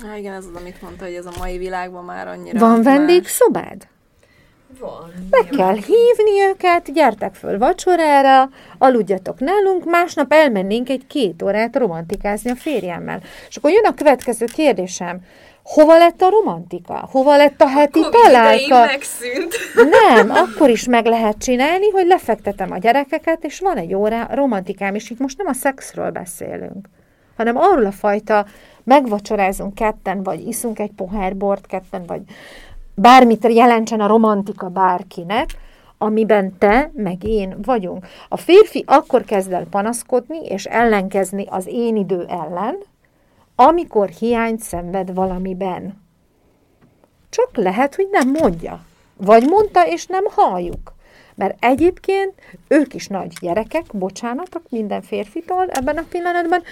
Há, 0.02 0.16
igen, 0.16 0.32
ez 0.32 0.44
az, 0.44 0.60
amit 0.60 0.82
mondta, 0.82 1.04
hogy 1.04 1.14
ez 1.14 1.26
a 1.26 1.32
mai 1.38 1.58
világban 1.58 2.04
már 2.04 2.28
annyira 2.28 2.58
Van 2.58 2.82
vendégszobád? 2.82 3.86
Van. 4.80 5.12
Meg 5.30 5.46
kell 5.56 5.74
hívni 5.74 6.40
őket, 6.48 6.92
gyertek 6.92 7.34
föl 7.34 7.58
vacsorára, 7.58 8.50
aludjatok 8.78 9.38
nálunk, 9.38 9.84
másnap 9.84 10.32
elmennénk 10.32 10.88
egy 10.88 11.06
két 11.06 11.42
órát 11.42 11.76
romantikázni 11.76 12.50
a 12.50 12.56
férjemmel. 12.56 13.20
És 13.48 13.56
akkor 13.56 13.70
jön 13.70 13.84
a 13.84 13.94
következő 13.94 14.44
kérdésem. 14.44 15.20
Hova 15.62 15.98
lett 15.98 16.22
a 16.22 16.30
romantika? 16.30 17.08
Hova 17.10 17.36
lett 17.36 17.60
a 17.60 17.68
heti 17.68 17.98
idején 17.98 18.22
találka? 18.22 18.84
megszűnt. 18.84 19.54
Nem, 20.08 20.30
akkor 20.30 20.70
is 20.70 20.84
meg 20.84 21.06
lehet 21.06 21.38
csinálni, 21.38 21.90
hogy 21.90 22.06
lefektetem 22.06 22.70
a 22.70 22.78
gyerekeket, 22.78 23.44
és 23.44 23.60
van 23.60 23.76
egy 23.76 23.94
órá 23.94 24.26
romantikám, 24.30 24.94
és 24.94 25.10
itt 25.10 25.18
most 25.18 25.38
nem 25.38 25.46
a 25.46 25.52
szexről 25.52 26.10
beszélünk, 26.10 26.88
hanem 27.36 27.56
arról 27.56 27.86
a 27.86 27.92
fajta 27.92 28.46
megvacsorázunk 28.84 29.74
ketten, 29.74 30.22
vagy 30.22 30.46
iszunk 30.46 30.78
egy 30.78 30.92
pohár 30.92 31.36
bort 31.36 31.66
ketten, 31.66 32.02
vagy 32.06 32.22
bármit 32.94 33.52
jelentsen 33.52 34.00
a 34.00 34.06
romantika 34.06 34.68
bárkinek, 34.68 35.48
amiben 35.98 36.58
te 36.58 36.90
meg 36.94 37.24
én 37.24 37.56
vagyunk. 37.62 38.06
A 38.28 38.36
férfi 38.36 38.84
akkor 38.86 39.24
kezd 39.24 39.52
el 39.52 39.66
panaszkodni 39.70 40.38
és 40.38 40.64
ellenkezni 40.64 41.46
az 41.48 41.66
én 41.66 41.96
idő 41.96 42.24
ellen, 42.28 42.76
amikor 43.54 44.08
hiányt 44.08 44.60
szenved 44.60 45.14
valamiben. 45.14 46.04
Csak 47.28 47.56
lehet, 47.56 47.94
hogy 47.94 48.08
nem 48.10 48.30
mondja. 48.30 48.84
Vagy 49.16 49.42
mondta, 49.48 49.86
és 49.86 50.06
nem 50.06 50.24
halljuk. 50.30 50.94
Mert 51.36 51.64
egyébként 51.64 52.32
ők 52.68 52.94
is 52.94 53.06
nagy 53.06 53.32
gyerekek, 53.40 53.84
bocsánatok 53.92 54.62
minden 54.68 55.02
férfitól 55.02 55.66
ebben 55.68 55.96
a 55.96 56.04
pillanatban, 56.08 56.62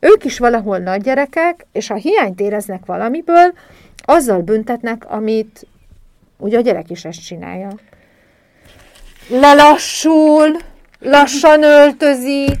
ők 0.00 0.24
is 0.24 0.38
valahol 0.38 0.78
nagy 0.78 1.02
gyerekek, 1.02 1.66
és 1.72 1.86
ha 1.88 1.94
hiányt 1.94 2.40
éreznek 2.40 2.86
valamiből, 2.86 3.52
azzal 4.04 4.40
büntetnek, 4.40 5.10
amit 5.10 5.66
ugye 6.36 6.58
a 6.58 6.60
gyerek 6.60 6.90
is 6.90 7.04
ezt 7.04 7.24
csinálja. 7.24 7.68
Lelassul, 9.28 10.56
lassan 11.00 11.62
öltözik, 11.62 12.58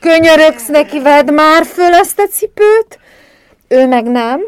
könyörögsz 0.00 0.68
neki, 0.68 1.00
vedd 1.00 1.32
már 1.32 1.64
föl 1.64 1.92
ezt 1.92 2.18
a 2.18 2.26
cipőt, 2.26 2.98
ő 3.68 3.86
meg 3.86 4.04
nem, 4.04 4.40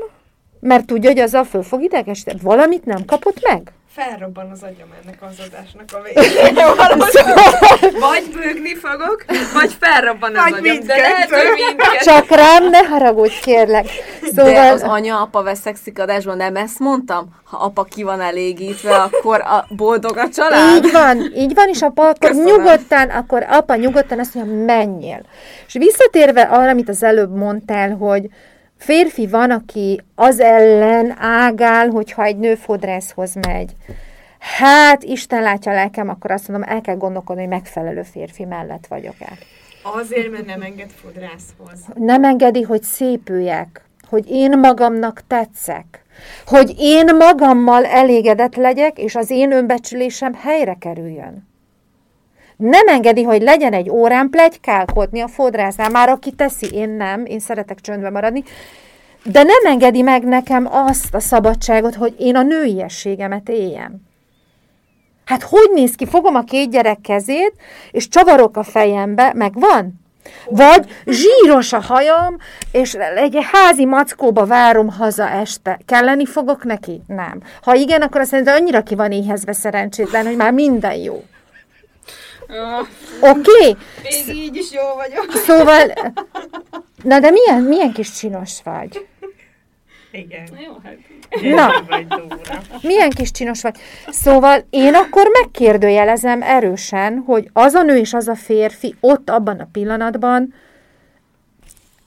mert 0.60 0.86
tudja, 0.86 1.10
hogy 1.10 1.18
azzal 1.18 1.44
föl 1.44 1.62
fog 1.62 1.82
idegesíteni. 1.82 2.38
Valamit 2.42 2.84
nem 2.84 3.04
kapott 3.04 3.48
meg. 3.48 3.72
Felrobban 3.92 4.50
az 4.50 4.62
agyam 4.62 4.88
ennek 5.02 5.22
az 5.22 5.46
adásnak 5.46 5.84
a 5.92 6.02
végén. 6.02 6.54
Valahogy 6.76 7.10
vagy 8.00 8.30
bőgni 8.34 8.74
fogok, 8.74 9.24
vagy 9.54 9.76
felrobban 9.80 10.36
az 10.36 10.50
Vagy 10.50 10.68
agyam. 10.68 10.86
De 10.86 10.96
lehet, 10.96 11.30
hogy 11.30 11.64
mindkettő. 11.66 12.04
Csak 12.04 12.28
rám 12.28 12.70
ne 12.70 12.78
haragudj, 12.78 13.40
kérlek. 13.40 13.86
De 14.20 14.28
Szóval, 14.34 14.72
az 14.72 14.82
anya-apa 14.82 15.42
veszekszik 15.42 15.98
adásban, 15.98 16.36
nem 16.36 16.56
ezt 16.56 16.78
mondtam? 16.78 17.28
Ha 17.44 17.56
apa 17.56 17.84
ki 17.84 18.02
van 18.02 18.20
elégítve, 18.20 18.96
akkor 18.96 19.40
a 19.40 19.66
boldog 19.68 20.16
a 20.16 20.28
család? 20.28 20.84
így 20.84 20.92
van, 20.92 21.32
így 21.34 21.54
van, 21.54 21.68
és 21.68 21.82
apa 21.82 22.02
akkor 22.02 22.30
Köszönöm. 22.30 22.46
nyugodtan, 22.56 23.08
akkor 23.08 23.46
apa 23.48 23.74
nyugodtan 23.74 24.18
azt 24.18 24.34
mondja, 24.34 24.64
menjél. 24.64 25.20
És 25.66 25.72
visszatérve 25.72 26.42
arra, 26.42 26.70
amit 26.70 26.88
az 26.88 27.02
előbb 27.02 27.36
mondtál, 27.36 27.90
hogy 27.90 28.26
férfi 28.80 29.26
van, 29.26 29.50
aki 29.50 30.00
az 30.14 30.40
ellen 30.40 31.14
ágál, 31.18 31.88
hogyha 31.88 32.24
egy 32.24 32.36
nő 32.36 32.54
fodrászhoz 32.54 33.34
megy. 33.34 33.72
Hát, 34.38 35.02
Isten 35.02 35.42
látja 35.42 35.72
a 35.72 35.74
lelkem, 35.74 36.08
akkor 36.08 36.30
azt 36.30 36.48
mondom, 36.48 36.68
el 36.68 36.80
kell 36.80 36.96
gondolkodni, 36.96 37.42
hogy 37.42 37.50
megfelelő 37.50 38.02
férfi 38.02 38.44
mellett 38.44 38.86
vagyok-e. 38.86 39.32
Azért, 39.82 40.30
mert 40.30 40.46
nem 40.46 40.62
enged 40.62 40.90
fodrászhoz. 40.90 41.80
nem 41.94 42.24
engedi, 42.24 42.62
hogy 42.62 42.82
szépüljek, 42.82 43.84
hogy 44.08 44.30
én 44.30 44.58
magamnak 44.58 45.22
tetszek, 45.26 46.04
hogy 46.46 46.74
én 46.78 47.16
magammal 47.16 47.84
elégedett 47.84 48.54
legyek, 48.54 48.98
és 48.98 49.14
az 49.14 49.30
én 49.30 49.52
önbecsülésem 49.52 50.34
helyre 50.34 50.76
kerüljön. 50.78 51.49
Nem 52.60 52.88
engedi, 52.88 53.22
hogy 53.22 53.42
legyen 53.42 53.72
egy 53.72 53.90
órán 53.90 54.30
plegykálkodni 54.30 55.20
a 55.20 55.28
fodrásznál, 55.28 55.90
már 55.90 56.08
aki 56.08 56.32
teszi, 56.32 56.66
én 56.74 56.88
nem, 56.88 57.24
én 57.24 57.38
szeretek 57.38 57.80
csöndbe 57.80 58.10
maradni, 58.10 58.42
de 59.24 59.42
nem 59.42 59.64
engedi 59.64 60.02
meg 60.02 60.24
nekem 60.24 60.68
azt 60.70 61.14
a 61.14 61.20
szabadságot, 61.20 61.94
hogy 61.94 62.14
én 62.18 62.36
a 62.36 62.42
nőiességemet 62.42 63.48
éljem. 63.48 64.08
Hát 65.24 65.42
hogy 65.42 65.70
néz 65.74 65.94
ki? 65.94 66.06
Fogom 66.06 66.34
a 66.34 66.44
két 66.44 66.70
gyerek 66.70 67.00
kezét, 67.00 67.52
és 67.90 68.08
csavarok 68.08 68.56
a 68.56 68.62
fejembe, 68.62 69.32
meg 69.34 69.52
van? 69.54 70.00
Vagy 70.48 71.02
zsíros 71.06 71.72
a 71.72 71.80
hajam, 71.80 72.36
és 72.72 72.94
egy 72.94 73.38
házi 73.52 73.84
mackóba 73.84 74.46
várom 74.46 74.88
haza 74.88 75.28
este. 75.28 75.80
Kelleni 75.86 76.26
fogok 76.26 76.64
neki? 76.64 77.02
Nem. 77.06 77.42
Ha 77.62 77.74
igen, 77.74 78.02
akkor 78.02 78.20
azt 78.20 78.32
mondja, 78.32 78.54
annyira 78.54 78.82
ki 78.82 78.94
van 78.94 79.12
éhezve 79.12 79.52
szerencsétlen, 79.52 80.26
hogy 80.26 80.36
már 80.36 80.52
minden 80.52 80.94
jó. 80.94 81.22
Oké? 83.20 83.30
Okay? 83.30 83.76
Még 84.02 84.36
így 84.36 84.56
is 84.56 84.72
jó 84.72 84.82
vagyok. 84.96 85.32
Szóval, 85.32 85.92
na 87.02 87.20
de 87.20 87.30
milyen, 87.30 87.62
milyen 87.62 87.92
kis 87.92 88.10
csinos 88.10 88.62
vagy? 88.62 89.06
Igen. 90.12 90.48
Jó, 90.66 90.72
hát. 90.82 90.96
Na. 91.42 91.72
Milyen 92.82 93.10
kis 93.10 93.30
csinos 93.30 93.62
vagy. 93.62 93.76
Szóval 94.08 94.66
én 94.70 94.94
akkor 94.94 95.28
megkérdőjelezem 95.40 96.42
erősen, 96.42 97.22
hogy 97.26 97.50
az 97.52 97.74
a 97.74 97.82
nő 97.82 97.96
és 97.96 98.12
az 98.12 98.28
a 98.28 98.34
férfi 98.34 98.94
ott 99.00 99.30
abban 99.30 99.60
a 99.60 99.68
pillanatban 99.72 100.54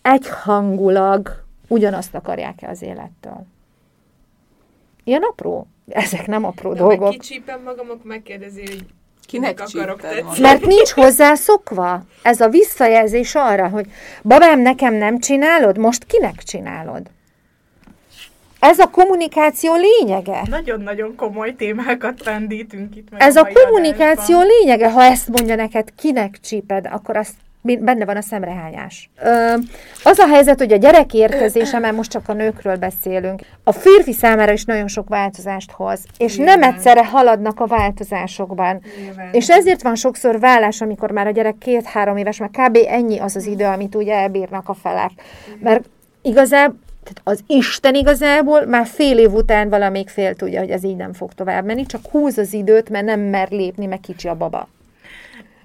egyhangulag 0.01 1.43
ugyanazt 1.67 2.15
akarják-e 2.15 2.69
az 2.69 2.81
élettől. 2.81 3.45
Ilyen 5.03 5.21
apró? 5.21 5.67
Ezek 5.87 6.27
nem 6.27 6.43
apró 6.43 6.73
De 6.73 6.83
meg 6.83 6.97
dolgok. 6.97 7.09
kicsípem 7.09 7.61
magam, 7.63 7.89
akkor 7.89 8.05
megkérdezi, 8.05 8.61
hogy 8.61 8.85
Kinek 9.27 9.59
akarok 9.59 10.01
tetszeni. 10.01 10.39
Mert 10.39 10.65
nincs 10.65 10.89
hozzá 10.89 11.35
szokva. 11.35 12.01
Ez 12.21 12.41
a 12.41 12.49
visszajelzés 12.49 13.35
arra, 13.35 13.67
hogy 13.67 13.85
babám, 14.21 14.59
nekem 14.59 14.93
nem 14.93 15.19
csinálod, 15.19 15.77
most 15.77 16.03
kinek 16.03 16.43
csinálod? 16.43 17.01
Ez 18.59 18.79
a 18.79 18.89
kommunikáció 18.89 19.73
lényege. 19.75 20.41
Nagyon-nagyon 20.49 21.15
komoly 21.15 21.55
témákat 21.55 22.21
pendítünk 22.23 22.95
itt 22.95 23.09
meg 23.09 23.21
Ez 23.21 23.35
a 23.35 23.41
mai 23.41 23.53
kommunikáció 23.53 24.35
adásban. 24.35 24.45
lényege. 24.47 24.91
Ha 24.91 25.03
ezt 25.03 25.27
mondja 25.27 25.55
neked, 25.55 25.89
kinek 25.95 26.39
csíped, 26.39 26.87
akkor 26.91 27.17
azt 27.17 27.33
benne 27.63 28.05
van 28.05 28.17
a 28.17 28.21
szemrehányás. 28.21 29.09
Ö, 29.23 29.53
az 30.03 30.19
a 30.19 30.27
helyzet, 30.27 30.59
hogy 30.59 30.73
a 30.73 30.77
gyerek 30.77 31.13
érkezése, 31.13 31.79
mert 31.79 31.95
most 31.95 32.11
csak 32.11 32.29
a 32.29 32.33
nőkről 32.33 32.75
beszélünk, 32.75 33.41
a 33.63 33.71
férfi 33.71 34.13
számára 34.13 34.51
is 34.51 34.65
nagyon 34.65 34.87
sok 34.87 35.09
változást 35.09 35.71
hoz, 35.71 36.05
és 36.17 36.35
nem 36.35 36.45
Nyilván. 36.45 36.73
egyszerre 36.73 37.05
haladnak 37.05 37.59
a 37.59 37.67
változásokban. 37.67 38.81
Nyilván. 38.97 39.29
És 39.31 39.49
ezért 39.49 39.81
van 39.81 39.95
sokszor 39.95 40.39
vállás, 40.39 40.81
amikor 40.81 41.11
már 41.11 41.27
a 41.27 41.31
gyerek 41.31 41.57
két-három 41.57 42.17
éves, 42.17 42.37
mert 42.37 42.51
kb. 42.51 42.77
ennyi 42.87 43.19
az 43.19 43.35
az 43.35 43.45
idő, 43.45 43.65
amit 43.65 43.95
ugye 43.95 44.13
elbírnak 44.13 44.69
a 44.69 44.73
felek. 44.73 45.11
Mert 45.59 45.89
igazából, 46.21 46.79
tehát 47.03 47.21
az 47.23 47.43
Isten 47.47 47.95
igazából 47.95 48.65
már 48.65 48.85
fél 48.85 49.17
év 49.17 49.33
után 49.33 49.69
valamelyik 49.69 50.09
fél 50.09 50.35
tudja, 50.35 50.59
hogy 50.59 50.69
ez 50.69 50.83
így 50.83 50.95
nem 50.95 51.13
fog 51.13 51.33
tovább 51.33 51.65
menni, 51.65 51.85
csak 51.85 52.01
húz 52.11 52.37
az 52.37 52.53
időt, 52.53 52.89
mert 52.89 53.05
nem 53.05 53.19
mer 53.19 53.49
lépni, 53.49 53.85
meg 53.85 53.99
kicsi 53.99 54.27
a 54.27 54.35
baba. 54.35 54.67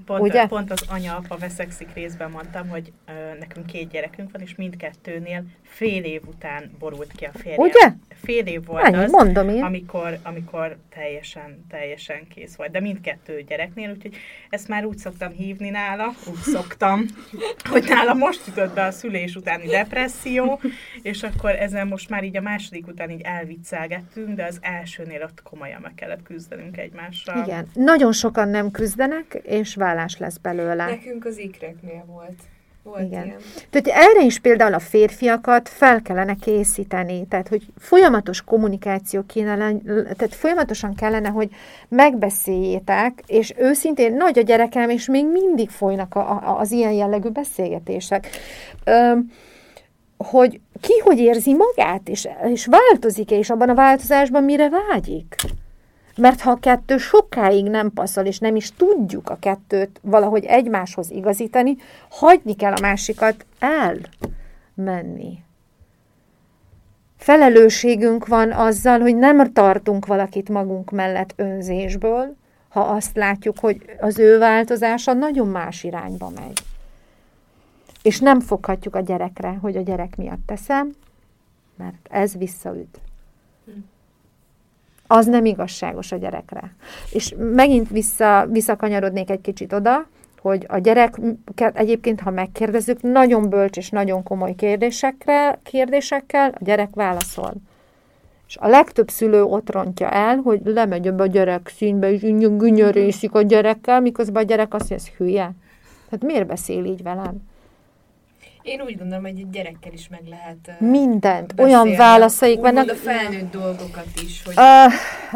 Pont, 0.09 0.23
Ugye? 0.23 0.47
pont 0.47 0.71
az 0.71 0.85
anya-apa 0.89 1.37
veszekszik 1.37 1.93
részben 1.95 2.31
mondtam, 2.31 2.69
hogy 2.69 2.93
ö, 3.07 3.39
nekünk 3.39 3.67
két 3.67 3.89
gyerekünk 3.89 4.31
van, 4.33 4.41
és 4.43 4.55
mindkettőnél 4.55 5.45
fél 5.69 6.05
év 6.05 6.23
után 6.27 6.71
borult 6.79 7.13
ki 7.17 7.25
a 7.25 7.31
férjem. 7.39 7.59
Ugye? 7.59 7.93
Fél 8.23 8.47
év 8.47 8.65
volt 8.65 8.85
Ennyi, 8.85 8.97
az, 8.97 9.11
mondom 9.11 9.49
én. 9.49 9.63
amikor, 9.63 10.19
amikor 10.23 10.77
teljesen, 10.95 11.65
teljesen 11.71 12.27
kész 12.35 12.57
volt. 12.57 12.71
De 12.71 12.81
mindkettő 12.81 13.43
gyereknél, 13.43 13.91
úgyhogy 13.91 14.17
ezt 14.51 14.69
már 14.69 14.85
úgy 14.85 14.99
szoktam 14.99 15.33
hívni 15.33 15.71
nála, 15.71 16.15
úgy 16.27 16.39
szoktam, 16.39 17.05
hogy 17.71 17.85
nála 17.89 18.15
most 18.15 18.47
jutott 18.47 18.75
be 18.75 18.85
a 18.85 18.91
szülés 18.91 19.37
utáni 19.37 19.67
depresszió, 19.67 20.61
és 21.03 21.23
akkor 21.23 21.51
ezen 21.51 21.87
most 21.87 22.09
már 22.09 22.25
így 22.25 22.37
a 22.37 22.41
második 22.41 22.87
után 22.87 23.11
így 23.11 23.23
elviccelgettünk, 23.23 24.37
de 24.37 24.45
az 24.45 24.59
elsőnél 24.61 25.23
ott 25.23 25.43
komolyan 25.43 25.81
meg 25.81 25.95
kellett 25.95 26.23
küzdenünk 26.23 26.77
egymással. 26.77 27.45
Igen. 27.45 27.67
Nagyon 27.75 28.13
sokan 28.13 28.49
nem 28.49 28.71
küzdenek, 28.71 29.41
és 29.43 29.75
vállás 29.75 30.19
lesz 30.19 30.37
belőle. 30.37 30.87
Nekünk 30.87 31.25
az 31.25 31.39
ikreknél 31.39 32.05
volt. 32.07 32.43
Volt 32.89 33.03
Igen. 33.03 33.25
ilyen. 33.25 33.37
Tehát 33.71 34.01
erre 34.09 34.25
is 34.25 34.39
például 34.39 34.75
a 34.75 34.79
férfiakat 34.79 35.69
fel 35.69 36.03
kellene 36.03 36.35
készíteni, 36.35 37.27
tehát 37.27 37.49
hogy 37.49 37.67
folyamatos 37.79 38.43
kommunikáció 38.43 39.23
kéne, 39.27 39.57
tehát 40.17 40.35
folyamatosan 40.35 40.95
kellene, 40.95 41.29
hogy 41.29 41.49
megbeszéljétek, 41.89 43.23
és 43.27 43.55
őszintén 43.57 44.15
nagy 44.15 44.39
a 44.39 44.43
gyerekem, 44.43 44.91
és 44.91 45.09
még 45.09 45.27
mindig 45.27 45.71
folynak 45.71 46.15
a, 46.15 46.31
a, 46.31 46.59
az 46.59 46.71
ilyen 46.73 46.93
jellegű 46.93 47.29
beszélgetések. 47.29 48.29
Öm, 48.85 49.31
hogy 50.17 50.61
ki 50.81 50.99
hogy 51.05 51.19
érzi 51.19 51.55
magát, 51.55 52.09
és, 52.09 52.29
és 52.45 52.67
változik-e, 52.67 53.37
és 53.37 53.51
abban 53.51 53.69
a 53.69 53.75
változásban 53.75 54.45
mire 54.45 54.69
vágyik. 54.69 55.35
Mert 56.19 56.41
ha 56.41 56.51
a 56.51 56.59
kettő 56.59 56.99
sokáig 56.99 57.65
nem 57.65 57.93
passzol, 57.93 58.25
és 58.25 58.39
nem 58.39 58.57
is 58.57 58.73
tudjuk 58.73 59.31
a 59.31 59.39
kettőt 59.41 60.01
valahogy 60.03 60.45
egymáshoz 60.45 61.11
igazítani, 61.11 61.77
hagyni 62.09 62.55
kell 62.55 62.73
a 62.73 62.81
másikat 62.81 63.47
elmenni. 64.75 65.39
Felelősségünk 67.17 68.27
van 68.27 68.53
azzal, 68.53 69.01
hogy 69.01 69.17
nem 69.17 69.53
tartunk 69.53 70.07
valakit 70.07 70.49
magunk 70.49 70.91
mellett 70.91 71.33
önzésből, 71.37 72.37
ha 72.69 72.81
azt 72.81 73.17
látjuk, 73.17 73.59
hogy 73.59 73.97
az 74.01 74.19
ő 74.19 74.39
változása 74.39 75.13
nagyon 75.13 75.49
más 75.49 75.85
irányba 75.85 76.31
megy. 76.35 76.63
És 78.03 78.19
nem 78.19 78.41
foghatjuk 78.41 78.95
a 78.95 79.01
gyerekre, 79.01 79.59
hogy 79.61 79.77
a 79.77 79.81
gyerek 79.81 80.17
miatt 80.17 80.47
teszem, 80.47 80.95
mert 81.77 82.09
ez 82.11 82.37
visszaüt. 82.37 83.01
Az 85.11 85.27
nem 85.27 85.45
igazságos 85.45 86.13
a 86.13 86.17
gyerekre. 86.17 86.75
És 87.13 87.35
megint 87.39 87.89
vissza, 87.89 88.47
visszakanyarodnék 88.51 89.31
egy 89.31 89.41
kicsit 89.41 89.73
oda, 89.73 90.07
hogy 90.41 90.65
a 90.69 90.79
gyereket 90.79 91.77
egyébként, 91.77 92.21
ha 92.21 92.31
megkérdezzük, 92.31 93.03
nagyon 93.03 93.49
bölcs 93.49 93.77
és 93.77 93.91
nagyon 93.91 94.23
komoly 94.23 94.55
kérdésekre, 94.55 95.59
kérdésekkel 95.63 96.51
a 96.51 96.65
gyerek 96.65 96.95
válaszol. 96.95 97.53
És 98.49 98.57
a 98.61 98.69
legtöbb 98.69 99.09
szülő 99.09 99.43
ott 99.43 99.71
rontja 99.71 100.11
el, 100.11 100.37
hogy 100.37 100.61
lemegy 100.65 101.07
ebbe 101.07 101.23
a 101.23 101.27
gyerek 101.27 101.73
színbe, 101.77 102.13
és 102.13 102.23
így 102.23 102.57
günyörészik 102.57 103.35
a 103.35 103.43
gyerekkel, 103.43 104.01
miközben 104.01 104.43
a 104.43 104.47
gyerek 104.47 104.75
azt 104.75 104.89
mondja, 104.91 105.07
ez 105.09 105.17
hülye. 105.17 105.53
Hát 106.11 106.25
miért 106.25 106.47
beszél 106.47 106.85
így 106.85 107.03
velem? 107.03 107.43
Én 108.69 108.81
úgy 108.81 108.99
gondolom, 108.99 109.25
hogy 109.25 109.39
egy 109.39 109.51
gyerekkel 109.51 109.93
is 109.93 110.09
meg 110.09 110.21
lehet 110.27 110.59
uh, 110.81 110.89
Mindent. 110.89 111.55
beszélni. 111.55 111.73
Olyan 111.75 111.97
válaszaik 111.97 112.61
vannak. 112.61 112.91
a 112.91 112.95
felnőtt 112.95 113.51
dolgokat 113.51 114.07
is, 114.25 114.43
hogy 114.45 114.55
A, 114.57 114.85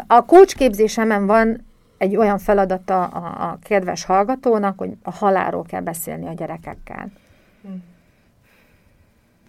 a 0.06 0.24
coachképzésemen 0.24 1.26
van 1.26 1.66
egy 1.98 2.16
olyan 2.16 2.38
feladata 2.38 3.04
a, 3.04 3.50
a 3.50 3.58
kedves 3.62 4.04
hallgatónak, 4.04 4.78
hogy 4.78 4.90
a 5.02 5.10
halálról 5.10 5.62
kell 5.62 5.80
beszélni 5.80 6.26
a 6.26 6.32
gyerekekkel. 6.32 7.10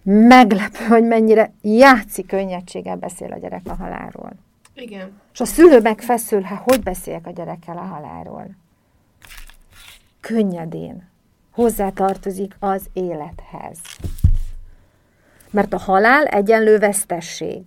Meglepő, 0.02 0.84
hogy 0.84 1.04
mennyire 1.04 1.52
játszik 1.62 2.26
könnyedséggel 2.26 2.96
beszél 2.96 3.32
a 3.32 3.38
gyerek 3.38 3.62
a 3.66 3.74
halálról. 3.74 4.32
igen. 4.74 5.20
És 5.32 5.40
a 5.40 5.44
szülő 5.44 5.80
megfeszül, 5.80 6.40
hát 6.40 6.62
hogy 6.64 6.82
beszéljek 6.82 7.26
a 7.26 7.30
gyerekkel 7.30 7.76
a 7.76 7.80
halálról? 7.80 8.46
Könnyedén. 10.20 11.12
Hozzátartozik 11.54 12.56
az 12.58 12.82
élethez. 12.92 13.78
Mert 15.50 15.72
a 15.72 15.78
halál 15.78 16.24
egyenlő 16.24 16.78
vesztesség. 16.78 17.62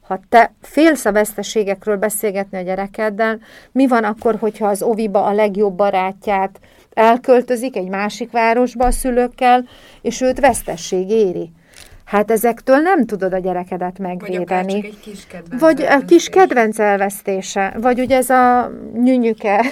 Ha 0.00 0.20
te 0.28 0.52
félsz 0.62 1.04
a 1.04 1.12
veszteségekről 1.12 1.96
beszélgetni 1.96 2.58
a 2.58 2.62
gyerekeddel, 2.62 3.38
mi 3.72 3.86
van 3.86 4.04
akkor, 4.04 4.36
hogyha 4.38 4.66
az 4.66 4.82
oviba 4.82 5.24
a 5.24 5.32
legjobb 5.32 5.74
barátját 5.74 6.60
elköltözik 6.92 7.76
egy 7.76 7.88
másik 7.88 8.30
városba 8.30 8.86
a 8.86 8.90
szülőkkel, 8.90 9.68
és 10.02 10.20
őt 10.20 10.40
vesztesség 10.40 11.10
éri? 11.10 11.52
Hát 12.06 12.30
ezektől 12.30 12.76
nem 12.76 13.06
tudod 13.06 13.32
a 13.32 13.38
gyerekedet 13.38 13.98
Vagy 13.98 14.06
megvédeni. 14.06 14.72
csak 14.72 14.84
egy 14.84 15.00
kis 15.00 15.26
kedvenc. 15.26 15.60
Vagy 15.60 15.82
a 15.82 15.84
kis 15.84 15.88
elvesztés. 15.88 16.28
kedvenc 16.28 16.78
elvesztése, 16.78 17.74
vagy 17.80 18.00
ugye 18.00 18.16
ez 18.16 18.30
a 18.30 18.72
nyűnyüke 18.94 19.64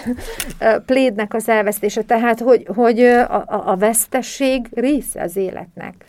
plédnek 0.87 1.35
az 1.35 1.49
elvesztése, 1.49 2.03
tehát 2.03 2.41
hogy, 2.41 2.67
hogy 2.75 3.01
a, 3.01 3.43
a, 3.47 3.71
a 3.71 3.77
vesztesség 3.77 4.67
része 4.73 5.23
az 5.23 5.37
életnek. 5.37 6.05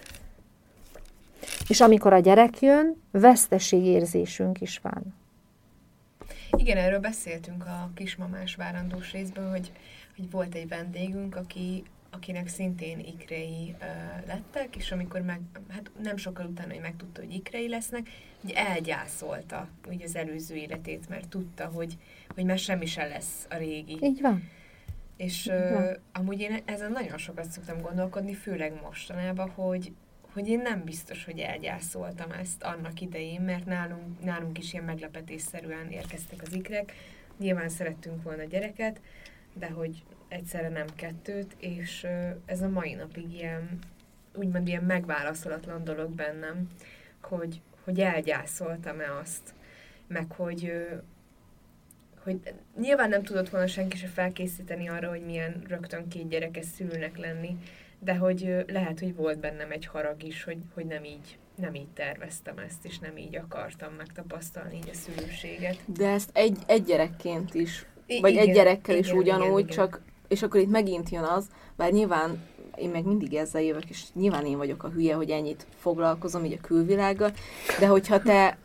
És 1.68 1.82
amikor 1.82 2.14
a 2.14 2.20
gyerek 2.20 2.62
jön, 2.62 3.02
veszteségérzésünk 3.12 4.62
is 4.62 4.80
van. 4.84 5.16
Igen, 6.58 6.78
erről 6.78 7.00
beszéltünk 7.00 7.66
a 7.66 7.90
kismamás 7.96 8.56
várandós 8.56 9.12
részből, 9.12 9.50
hogy, 9.50 9.72
hogy 10.16 10.32
volt 10.32 10.56
egy 10.56 10.68
vendégünk, 10.68 11.36
aki, 11.36 11.84
akinek 12.16 12.48
szintén 12.48 13.00
ikrei 13.00 13.76
uh, 13.80 14.28
lettek, 14.28 14.76
és 14.76 14.92
amikor 14.92 15.22
meg, 15.22 15.40
hát 15.70 15.92
nem 16.04 16.18
sokkal 16.18 16.46
utána, 16.46 16.74
hogy 16.74 16.82
megtudta, 16.82 17.22
hogy 17.22 17.34
ikrei 17.34 17.70
lesznek, 17.70 18.10
hogy 18.42 18.52
elgyászolta 18.52 19.68
úgy 19.90 20.02
az 20.04 20.16
előző 20.16 20.56
életét, 20.56 21.10
mert 21.10 21.28
tudta, 21.28 21.66
hogy, 21.66 21.98
hogy 22.36 22.44
már 22.44 22.58
semmi 22.58 22.86
se 22.86 23.06
lesz 23.06 23.48
a 23.50 23.56
régi. 23.56 23.98
Így 24.02 24.22
van. 24.22 24.50
És 25.18 25.46
van. 25.46 25.84
uh, 25.84 25.92
amúgy 26.12 26.40
én 26.40 26.62
ezen 26.66 26.92
nagyon 26.92 27.18
sokat 27.18 27.52
szoktam 27.52 27.82
gondolkodni, 27.82 28.34
főleg 28.34 28.82
mostanában, 28.82 29.50
hogy, 29.50 29.92
hogy 30.34 30.48
én 30.48 30.60
nem 30.60 30.84
biztos, 30.84 31.26
hogy 31.26 31.40
elgyászoltam 31.40 32.32
ezt 32.32 32.64
annak 32.64 33.02
idején, 33.02 33.42
mert 33.42 33.66
nálunk, 33.66 34.24
nálunk 34.24 34.58
is 34.58 34.74
ilyen 34.74 34.86
meglepetésszerűen 34.86 35.90
érkeztek 35.92 36.42
az 36.42 36.54
ikrek. 36.54 36.94
Nyilván 37.38 37.70
szerettünk 37.70 38.24
volna 38.24 38.44
gyereket, 38.44 39.02
de 39.54 39.70
hogy 39.70 40.04
egyszerre 40.36 40.70
nem 40.70 40.88
kettőt, 40.96 41.56
és 41.60 42.08
ez 42.46 42.62
a 42.62 42.70
mai 42.70 42.94
napig 42.94 43.34
ilyen, 43.34 43.80
úgymond 44.34 44.68
ilyen 44.68 44.84
megválaszolatlan 44.84 45.84
dolog 45.84 46.12
bennem, 46.12 46.68
hogy, 47.22 47.62
hogy 47.84 48.00
elgyászoltam-e 48.00 49.18
azt, 49.22 49.54
meg 50.08 50.32
hogy, 50.32 50.72
hogy 52.24 52.40
nyilván 52.80 53.10
nem 53.10 53.24
tudott 53.24 53.50
volna 53.50 53.68
senki 53.68 53.98
se 53.98 54.08
felkészíteni 54.08 54.90
arra, 54.90 55.10
hogy 55.10 55.26
milyen 55.26 55.64
rögtön 55.68 56.08
két 56.08 56.30
gyerekes 56.30 56.66
szülőnek 56.66 57.18
lenni, 57.18 57.58
de 58.00 58.16
hogy 58.16 58.66
lehet, 58.68 59.00
hogy 59.00 59.16
volt 59.16 59.40
bennem 59.40 59.72
egy 59.72 59.86
harag 59.86 60.24
is, 60.24 60.44
hogy, 60.44 60.58
hogy 60.74 60.86
nem 60.86 61.04
így 61.04 61.38
nem 61.56 61.74
így 61.74 61.88
terveztem 61.94 62.58
ezt, 62.58 62.86
és 62.86 63.00
nem 63.00 63.18
így 63.18 63.36
akartam 63.36 63.94
megtapasztalni 63.94 64.76
így 64.76 64.90
a 64.90 64.94
szülőséget. 64.94 65.78
De 65.86 66.08
ezt 66.08 66.30
egy, 66.34 66.58
egy 66.66 66.84
gyerekként 66.84 67.54
is, 67.54 67.86
vagy 68.22 68.32
igen, 68.32 68.48
egy 68.48 68.54
gyerekkel 68.54 68.98
is 68.98 69.08
igen, 69.08 69.18
ugyanúgy, 69.18 69.48
igen, 69.48 69.60
igen. 69.60 69.76
csak, 69.76 70.02
és 70.28 70.44
akkor 70.44 70.60
itt 70.60 70.70
megint 70.70 71.10
jön 71.10 71.24
az, 71.24 71.48
bár 71.76 71.92
nyilván 71.92 72.44
én 72.76 72.90
meg 72.90 73.06
mindig 73.06 73.34
ezzel 73.34 73.62
jövök, 73.62 73.90
és 73.90 74.04
nyilván 74.14 74.46
én 74.46 74.58
vagyok 74.58 74.84
a 74.84 74.90
hülye, 74.90 75.16
hogy 75.16 75.30
ennyit 75.30 75.68
foglalkozom 75.78 76.46
így 76.46 76.58
a 76.62 76.68
külvilággal, 76.68 77.32
de 77.80 77.88
hogyha 77.88 78.20
te, 78.20 78.58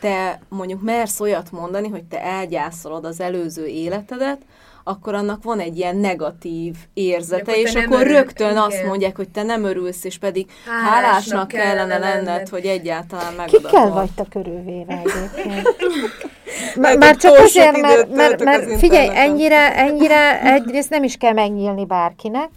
te 0.00 0.40
mondjuk 0.48 0.82
mersz 0.82 1.20
olyat 1.20 1.50
mondani, 1.50 1.88
hogy 1.88 2.04
te 2.04 2.22
elgyászolod 2.22 3.04
az 3.04 3.20
előző 3.20 3.66
életedet, 3.66 4.42
akkor 4.84 5.14
annak 5.14 5.42
van 5.42 5.60
egy 5.60 5.76
ilyen 5.76 5.96
negatív 5.96 6.74
érzete, 6.94 7.52
akkor 7.52 7.54
és 7.64 7.74
akkor 7.74 8.00
örül- 8.00 8.12
rögtön 8.16 8.50
igen. 8.50 8.62
azt 8.62 8.84
mondják, 8.86 9.16
hogy 9.16 9.28
te 9.28 9.42
nem 9.42 9.64
örülsz, 9.64 10.04
és 10.04 10.18
pedig 10.18 10.46
Hálásnak 10.66 10.92
hálásnak 10.94 11.48
kellene 11.48 11.98
lenned, 11.98 12.24
lenned. 12.24 12.48
hogy 12.48 12.64
egyáltalán 12.64 13.24
Kikkel 13.46 13.60
megadatod. 13.70 13.92
vagytok 13.92 14.28
körülvéve 14.28 15.02
egyébként? 15.04 15.62
Mert 15.64 16.76
Már, 16.76 16.98
már 16.98 17.16
csak 17.16 17.38
azért, 17.38 17.80
mert, 17.80 18.14
mert, 18.14 18.44
mert 18.44 18.66
az 18.70 18.78
figyelj, 18.78 19.08
ennyire, 19.14 19.76
ennyire 19.76 20.40
egyrészt 20.52 20.90
nem 20.90 21.02
is 21.02 21.16
kell 21.16 21.32
megnyílni 21.32 21.84
bárkinek, 21.86 22.50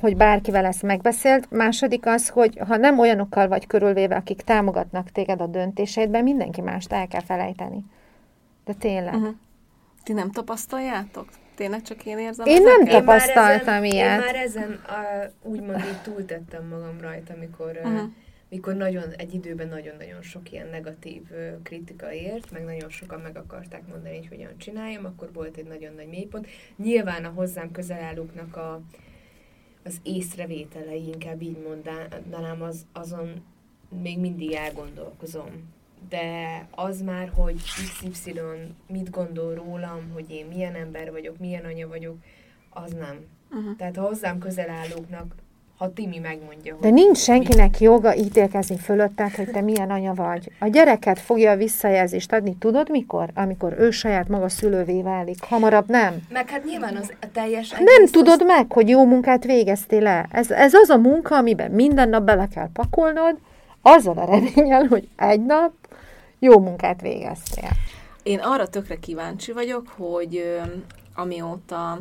hogy 0.00 0.16
bárkivel 0.16 0.64
ezt 0.64 0.82
megbeszélt. 0.82 1.50
Második 1.50 2.06
az, 2.06 2.28
hogy 2.28 2.58
ha 2.68 2.76
nem 2.76 2.98
olyanokkal 2.98 3.48
vagy 3.48 3.66
körülvéve, 3.66 4.16
akik 4.16 4.40
támogatnak 4.42 5.10
téged 5.10 5.40
a 5.40 5.46
döntéseidben, 5.46 6.22
mindenki 6.22 6.60
mást 6.60 6.92
el 6.92 7.06
kell 7.06 7.22
felejteni. 7.26 7.84
De 8.64 8.72
tényleg. 8.72 9.14
Uh-huh. 9.14 9.34
Ti 10.10 10.16
nem 10.16 10.30
tapasztaljátok? 10.30 11.28
Tényleg 11.54 11.82
csak 11.82 12.06
én 12.06 12.18
érzem 12.18 12.46
Én 12.46 12.62
nem 12.62 12.80
ezeket? 12.80 12.98
tapasztaltam. 12.98 13.74
ezen, 13.74 13.84
ilyet. 13.84 14.18
Én 14.18 14.24
már 14.24 14.34
ezen 14.34 14.72
a, 14.72 15.30
úgymond 15.42 15.78
így 15.78 16.02
túltettem 16.02 16.66
magam 16.66 17.00
rajta, 17.00 17.34
amikor 17.34 17.80
uh, 17.84 18.00
mikor 18.48 18.74
nagyon, 18.74 19.10
egy 19.16 19.34
időben 19.34 19.68
nagyon-nagyon 19.68 20.22
sok 20.22 20.52
ilyen 20.52 20.68
negatív 20.68 21.22
kritika 21.62 22.12
ért, 22.12 22.50
meg 22.50 22.64
nagyon 22.64 22.88
sokan 22.88 23.20
meg 23.20 23.36
akarták 23.36 23.86
mondani, 23.88 24.16
hogy 24.16 24.28
hogyan 24.28 24.58
csináljam, 24.58 25.04
akkor 25.04 25.32
volt 25.32 25.56
egy 25.56 25.66
nagyon 25.66 25.94
nagy 25.94 26.08
mélypont. 26.08 26.46
Nyilván 26.76 27.24
a 27.24 27.32
hozzám 27.34 27.70
közel 27.70 28.02
állóknak 28.02 28.56
a, 28.56 28.80
az 29.84 29.96
észrevételei, 30.02 31.06
inkább 31.06 31.42
így 31.42 31.58
mondanám, 31.68 32.62
az, 32.62 32.86
azon 32.92 33.42
még 34.02 34.18
mindig 34.18 34.52
elgondolkozom. 34.52 35.78
De 36.08 36.66
az 36.70 37.02
már, 37.02 37.30
hogy 37.34 37.60
XY 38.10 38.40
mit 38.86 39.10
gondol 39.10 39.54
rólam, 39.54 40.10
hogy 40.12 40.30
én 40.30 40.46
milyen 40.46 40.74
ember 40.74 41.10
vagyok, 41.10 41.38
milyen 41.38 41.64
anya 41.64 41.88
vagyok, 41.88 42.16
az 42.70 42.92
nem. 42.92 43.26
Uh-huh. 43.50 43.76
Tehát 43.76 43.96
a 43.96 44.00
hozzám 44.00 44.38
közel 44.38 44.70
állóknak 44.70 45.34
ha 45.80 45.92
Timi 45.92 46.18
megmondja, 46.18 46.72
hogy... 46.72 46.82
De 46.82 46.90
nincs 46.90 47.18
senkinek 47.18 47.80
joga 47.80 48.16
ítélkezni 48.16 48.76
fölötted, 48.76 49.34
hogy 49.34 49.50
te 49.50 49.60
milyen 49.60 49.90
anya 49.90 50.14
vagy. 50.14 50.52
A 50.58 50.66
gyereket 50.66 51.18
fogja 51.18 51.50
a 51.50 51.56
visszajelzést 51.56 52.32
adni, 52.32 52.56
tudod 52.58 52.90
mikor? 52.90 53.28
Amikor 53.34 53.74
ő 53.78 53.90
saját 53.90 54.28
maga 54.28 54.48
szülővé 54.48 55.02
válik. 55.02 55.42
Hamarabb 55.42 55.88
nem. 55.88 56.16
Meg 56.28 56.48
hát 56.48 56.64
nyilván 56.64 56.96
az 56.96 57.12
a 57.20 57.26
teljes... 57.32 57.70
Nem 57.70 58.06
tudod 58.06 58.44
meg, 58.46 58.72
hogy 58.72 58.88
jó 58.88 59.06
munkát 59.06 59.44
végeztél 59.44 60.06
el. 60.06 60.26
Ez, 60.30 60.50
ez 60.50 60.74
az 60.74 60.88
a 60.88 60.96
munka, 60.96 61.36
amiben 61.36 61.70
minden 61.70 62.08
nap 62.08 62.22
bele 62.22 62.48
kell 62.54 62.68
pakolnod, 62.72 63.38
azzal 63.82 64.18
a 64.18 64.24
reményel, 64.24 64.84
hogy 64.84 65.08
egy 65.16 65.44
nap 65.44 65.72
jó 66.40 66.58
munkát 66.60 67.00
végeztél. 67.00 67.70
Én 68.22 68.38
arra 68.38 68.68
tökre 68.68 68.98
kíváncsi 68.98 69.52
vagyok, 69.52 69.88
hogy 69.88 70.60
amióta 71.14 71.98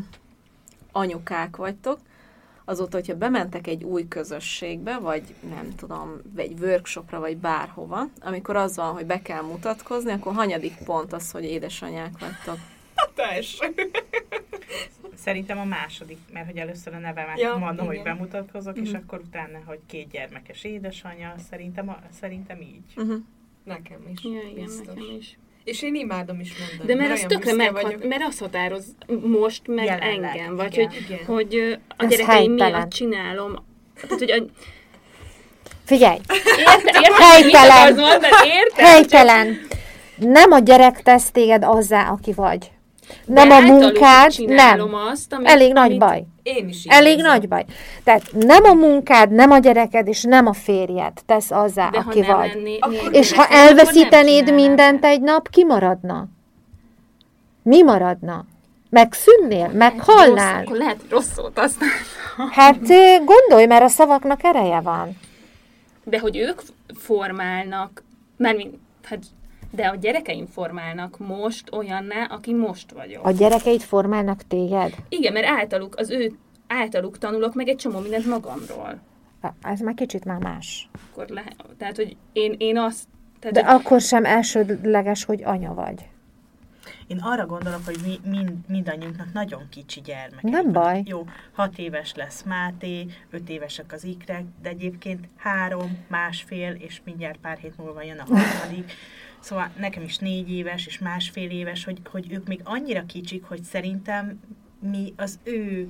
anyukák 0.91 1.55
vagytok, 1.55 1.99
azóta, 2.65 2.97
hogyha 2.97 3.15
bementek 3.15 3.67
egy 3.67 3.83
új 3.83 4.07
közösségbe, 4.07 4.97
vagy 4.97 5.35
nem 5.49 5.75
tudom, 5.75 6.21
egy 6.35 6.59
workshopra, 6.59 7.19
vagy 7.19 7.37
bárhova, 7.37 8.03
amikor 8.21 8.55
az 8.55 8.75
van, 8.75 8.93
hogy 8.93 9.05
be 9.05 9.21
kell 9.21 9.41
mutatkozni, 9.41 10.11
akkor 10.11 10.33
hanyadik 10.33 10.77
pont 10.85 11.13
az, 11.13 11.31
hogy 11.31 11.43
édesanyák 11.43 12.19
vagytok? 12.19 12.57
Teljesen. 13.15 13.73
Szerintem 15.15 15.59
a 15.59 15.63
második, 15.63 16.17
mert 16.33 16.45
hogy 16.45 16.57
először 16.57 16.93
a 16.93 16.99
nevemet 16.99 17.39
Ja, 17.39 17.55
mondom, 17.57 17.91
igen. 17.91 17.95
hogy 17.95 18.03
bemutatkozok, 18.13 18.77
és 18.77 18.89
Mhm. 18.91 19.01
akkor 19.03 19.19
utána, 19.19 19.57
hogy 19.65 19.79
két 19.85 20.09
gyermekes 20.09 20.63
édesanyja, 20.63 21.33
szerintem, 21.49 21.89
a, 21.89 21.97
szerintem 22.19 22.61
így. 22.61 22.83
Uh-huh. 22.95 23.15
Nekem 23.69 23.99
is. 24.13 24.23
Ja, 24.23 24.49
igen, 24.51 24.65
biztos. 24.65 24.85
nekem 24.87 25.15
is. 25.19 25.37
És 25.63 25.81
én 25.81 25.95
imádom 25.95 26.39
is 26.39 26.53
mondani. 26.59 26.87
De 26.87 26.95
mert 26.95 27.11
az 27.11 27.25
tökre 27.27 27.53
meghat, 27.53 28.03
mert 28.03 28.23
az 28.27 28.39
határoz 28.39 28.85
most 29.21 29.67
meg 29.67 29.85
Jelenleg, 29.85 30.37
engem, 30.37 30.55
vagy 30.55 30.73
igen, 30.73 30.87
hogy, 30.87 31.01
igen. 31.09 31.25
hogy 31.25 31.79
a 31.97 32.03
Ez 32.03 32.09
gyerekeim 32.09 32.37
helytelen. 32.49 32.71
miatt 32.71 32.89
csinálom. 32.89 33.53
Tehát, 34.01 34.19
hogy 34.19 34.31
a, 34.31 34.43
Figyelj, 35.85 36.17
érte, 36.57 36.99
érte, 37.01 37.23
Helytelen. 37.23 37.93
Mondani? 37.95 38.25
Értem? 38.45 38.85
helytelen. 38.85 39.67
Nem 40.15 40.51
a 40.51 40.59
gyerek 40.59 41.01
tesz 41.01 41.31
téged 41.31 41.63
azzá, 41.63 42.09
aki 42.09 42.33
vagy. 42.33 42.71
Nem 43.25 43.51
a 43.51 43.59
munkád, 43.59 44.33
nem. 44.45 44.93
Azt, 44.93 45.33
amit, 45.33 45.47
Elég 45.47 45.73
nagy 45.73 45.85
amit, 45.85 45.99
baj. 45.99 46.23
Én 46.43 46.67
is 46.67 46.77
így 46.85 46.91
Elég 46.91 47.17
érzem. 47.17 47.31
nagy 47.31 47.47
baj. 47.47 47.65
Tehát 48.03 48.21
nem 48.33 48.63
a 48.63 48.73
munkád, 48.73 49.31
nem 49.31 49.51
a 49.51 49.57
gyereked, 49.57 50.07
és 50.07 50.23
nem 50.23 50.47
a 50.47 50.53
férjed 50.53 51.13
tesz 51.25 51.51
azzá, 51.51 51.89
De 51.89 51.97
aki 51.97 52.21
vagy. 52.21 52.61
nélkül 52.63 53.13
És 53.13 53.33
ha 53.33 53.47
elveszítenéd 53.47 54.53
mindent 54.53 55.05
egy 55.05 55.21
nap, 55.21 55.49
ki 55.49 55.65
maradna? 55.65 56.27
Mi 57.63 57.81
maradna? 57.81 58.45
Megszűnnél? 58.89 59.67
Meghalnál? 59.67 60.53
Rossz, 60.57 60.65
akkor 60.65 60.77
lehet, 60.77 60.97
rossz 61.09 61.31
szót. 61.35 61.59
Hát 62.51 62.79
gondolj, 63.25 63.65
mert 63.65 63.83
a 63.83 63.87
szavaknak 63.87 64.43
ereje 64.43 64.79
van. 64.79 65.17
De 66.03 66.19
hogy 66.19 66.37
ők 66.37 66.61
formálnak, 66.97 68.03
mert 68.37 68.57
hát, 69.03 69.19
de 69.71 69.87
a 69.87 69.95
gyerekeim 69.95 70.45
formálnak 70.45 71.17
most 71.17 71.73
olyanná, 71.73 72.23
aki 72.23 72.53
most 72.53 72.91
vagyok. 72.91 73.25
A 73.25 73.31
gyerekeid 73.31 73.81
formálnak 73.81 74.41
téged? 74.47 74.95
Igen, 75.09 75.33
mert 75.33 75.45
általuk, 75.45 75.95
az 75.95 76.09
ő 76.09 76.31
általuk 76.67 77.17
tanulok 77.17 77.53
meg 77.53 77.67
egy 77.67 77.75
csomó 77.75 77.99
mindent 77.99 78.25
magamról. 78.25 78.99
Ez 79.61 79.79
már 79.79 79.93
kicsit 79.93 80.25
már 80.25 80.39
más. 80.39 80.89
Akkor 81.11 81.27
lehet, 81.27 81.55
tehát, 81.77 81.95
hogy 81.95 82.15
én, 82.33 82.55
én 82.57 82.77
azt, 82.77 83.03
tehát, 83.39 83.55
De 83.55 83.65
hogy 83.65 83.79
akkor 83.79 84.01
sem 84.01 84.25
elsődleges, 84.25 85.23
hogy 85.23 85.43
anya 85.43 85.73
vagy. 85.73 86.09
Én 87.07 87.17
arra 87.17 87.45
gondolok, 87.45 87.85
hogy 87.85 87.97
mi, 88.03 88.29
mind, 88.29 88.51
mindannyiunknak 88.67 89.33
nagyon 89.33 89.61
kicsi 89.69 90.01
gyermek. 90.01 90.41
Nem 90.41 90.71
baj. 90.71 91.01
Jó, 91.05 91.25
hat 91.51 91.77
éves 91.77 92.13
lesz 92.15 92.43
Máté, 92.43 93.05
öt 93.29 93.49
évesek 93.49 93.93
az 93.93 94.03
ikrek, 94.03 94.43
de 94.61 94.69
egyébként 94.69 95.27
három, 95.35 95.97
másfél, 96.07 96.71
és 96.71 97.01
mindjárt 97.03 97.37
pár 97.37 97.57
hét 97.57 97.77
múlva 97.77 98.03
jön 98.03 98.19
a 98.19 98.23
harmadik. 98.23 98.91
Szóval 99.39 99.71
nekem 99.79 100.03
is 100.03 100.17
négy 100.17 100.51
éves 100.51 100.85
és 100.85 100.99
másfél 100.99 101.49
éves, 101.49 101.83
hogy, 101.83 101.97
hogy 102.11 102.31
ők 102.31 102.47
még 102.47 102.61
annyira 102.63 103.05
kicsik, 103.05 103.43
hogy 103.43 103.63
szerintem 103.63 104.39
mi 104.79 105.13
az 105.17 105.39
ő, 105.43 105.87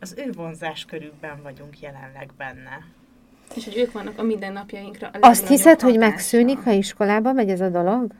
az 0.00 0.14
ő 0.16 0.32
vonzáskörükben 0.32 1.42
vagyunk 1.42 1.80
jelenleg 1.80 2.30
benne. 2.36 2.86
és 3.54 3.64
hogy 3.64 3.76
ők 3.76 3.92
vannak 3.92 4.18
a 4.18 4.22
mindennapjainkra. 4.22 5.08
A 5.08 5.18
Azt 5.20 5.48
hiszed, 5.48 5.80
hogy 5.80 5.92
hatással. 5.92 6.10
megszűnik, 6.10 6.58
ha 6.58 6.70
iskolába 6.70 7.32
megy 7.32 7.50
ez 7.50 7.60
a 7.60 7.68
dolog? 7.68 8.12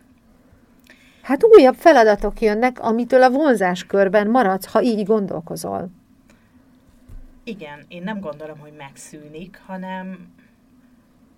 Hát 1.22 1.44
újabb 1.44 1.74
feladatok 1.74 2.40
jönnek, 2.40 2.80
amitől 2.80 3.22
a 3.22 3.30
vonzáskörben 3.30 4.28
maradsz, 4.30 4.66
ha 4.66 4.82
így 4.82 5.06
gondolkozol. 5.06 5.88
Igen, 7.44 7.84
én 7.88 8.02
nem 8.02 8.20
gondolom, 8.20 8.58
hogy 8.58 8.72
megszűnik, 8.78 9.60
hanem 9.66 10.34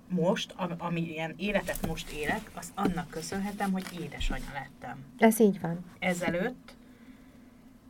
most, 0.09 0.53
am- 0.57 0.75
ami 0.79 1.01
ilyen 1.01 1.35
életet 1.37 1.87
most 1.87 2.11
élek, 2.11 2.51
azt 2.55 2.71
annak 2.75 3.11
köszönhetem, 3.11 3.73
hogy 3.73 3.85
édesanyja 4.01 4.53
lettem. 4.53 5.05
Ez 5.18 5.40
így 5.40 5.61
van. 5.61 5.85
Ezelőtt 5.99 6.77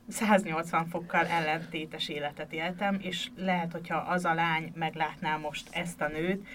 180 0.08 0.86
fokkal 0.86 1.26
ellentétes 1.26 2.08
életet 2.08 2.52
éltem, 2.52 2.98
és 3.00 3.28
lehet, 3.36 3.72
hogyha 3.72 3.96
az 3.96 4.24
a 4.24 4.34
lány 4.34 4.72
meglátná 4.74 5.36
most 5.36 5.68
ezt 5.70 6.00
a 6.00 6.08
nőt, 6.08 6.46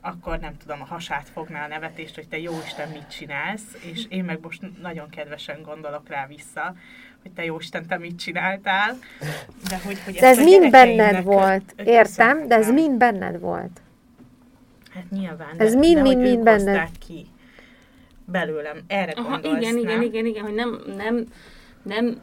akkor 0.00 0.38
nem 0.38 0.56
tudom, 0.56 0.80
a 0.80 0.84
hasát 0.84 1.28
fogná 1.28 1.64
a 1.64 1.68
nevetést, 1.68 2.14
hogy 2.14 2.28
te 2.28 2.38
jóisten 2.38 2.88
mit 2.88 3.10
csinálsz, 3.10 3.76
és 3.92 4.06
én 4.08 4.24
meg 4.24 4.38
most 4.42 4.62
nagyon 4.82 5.08
kedvesen 5.08 5.62
gondolok 5.62 6.08
rá 6.08 6.26
vissza, 6.26 6.74
hogy 7.22 7.30
te 7.30 7.44
jóisten, 7.44 7.86
te 7.86 7.98
mit 7.98 8.18
csináltál. 8.18 8.96
De, 9.68 9.80
hogy, 9.84 10.02
hogy 10.04 10.14
De 10.14 10.26
ez 10.26 10.44
mind 10.44 10.70
benned 10.70 11.24
volt, 11.24 11.74
értem? 11.84 12.46
De 12.46 12.54
ez 12.54 12.70
mind 12.70 12.96
benned 12.96 13.40
volt. 13.40 13.80
Hát 14.94 15.10
nyilván, 15.10 15.54
Ez 15.56 15.72
de, 15.72 15.78
mind, 15.78 15.94
de 15.94 16.02
mind, 16.02 16.14
hogy 16.14 16.24
mind 16.24 16.38
ők 16.38 16.42
benned. 16.44 16.66
hozták 16.66 16.90
ki 17.06 17.26
belőlem. 18.24 18.80
Erre 18.86 19.12
Aha, 19.12 19.28
gondolsz, 19.30 19.62
igen, 19.62 19.76
igen, 19.76 19.92
nem? 19.92 20.02
igen, 20.02 20.26
igen, 20.26 20.42
hogy 20.42 20.54
nem, 20.54 20.80
nem, 20.96 21.26
nem, 21.82 22.20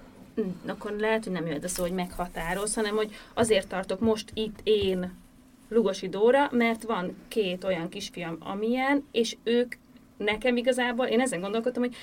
akkor 0.67 0.91
lehet, 0.91 1.23
hogy 1.23 1.33
nem 1.33 1.45
jön 1.47 1.63
a 1.63 1.67
szó, 1.67 1.83
hogy 1.83 1.91
meghatároz, 1.91 2.73
hanem 2.75 2.95
hogy 2.95 3.11
azért 3.33 3.67
tartok 3.67 3.99
most 3.99 4.31
itt 4.33 4.59
én 4.63 5.13
Lugosi 5.69 6.09
Dóra, 6.09 6.49
mert 6.51 6.83
van 6.83 7.15
két 7.27 7.63
olyan 7.63 7.89
kisfiam, 7.89 8.37
amilyen, 8.39 9.03
és 9.11 9.37
ők 9.43 9.75
nekem 10.17 10.57
igazából, 10.57 11.05
én 11.05 11.19
ezen 11.19 11.39
gondolkodtam, 11.39 11.83
hogy 11.83 11.95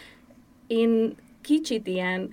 én 0.67 1.15
kicsit 1.41 1.87
ilyen 1.87 2.31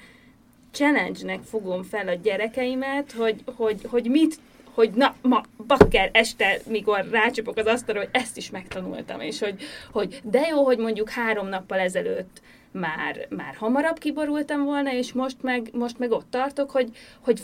challenge-nek 0.72 1.44
fogom 1.44 1.84
fel 1.84 2.08
a 2.08 2.14
gyerekeimet, 2.14 3.12
hogy, 3.12 3.44
hogy, 3.46 3.82
hogy 3.90 4.06
mit 4.10 4.40
hogy 4.74 4.90
na, 4.92 5.16
ma 5.22 5.44
bakker 5.68 6.10
este, 6.14 6.60
mikor 6.68 7.08
rácsapok 7.12 7.58
az 7.58 7.66
asztalra, 7.66 8.00
hogy 8.00 8.10
ezt 8.12 8.38
is 8.38 8.50
megtanultam, 8.50 9.20
és 9.20 9.40
hogy, 9.40 9.62
hogy 9.92 10.20
de 10.24 10.48
jó, 10.50 10.64
hogy 10.64 10.78
mondjuk 10.78 11.10
három 11.10 11.48
nappal 11.48 11.80
ezelőtt 11.80 12.42
már, 12.72 13.28
már 13.30 13.56
hamarabb 13.56 13.98
kiborultam 13.98 14.64
volna, 14.64 14.94
és 14.94 15.14
most 15.14 15.38
meg, 15.42 15.70
most 15.74 16.00
meg 16.00 16.12
ott 16.12 16.30
tartok, 16.30 16.72
hogy, 16.72 16.90
hogy 17.20 17.42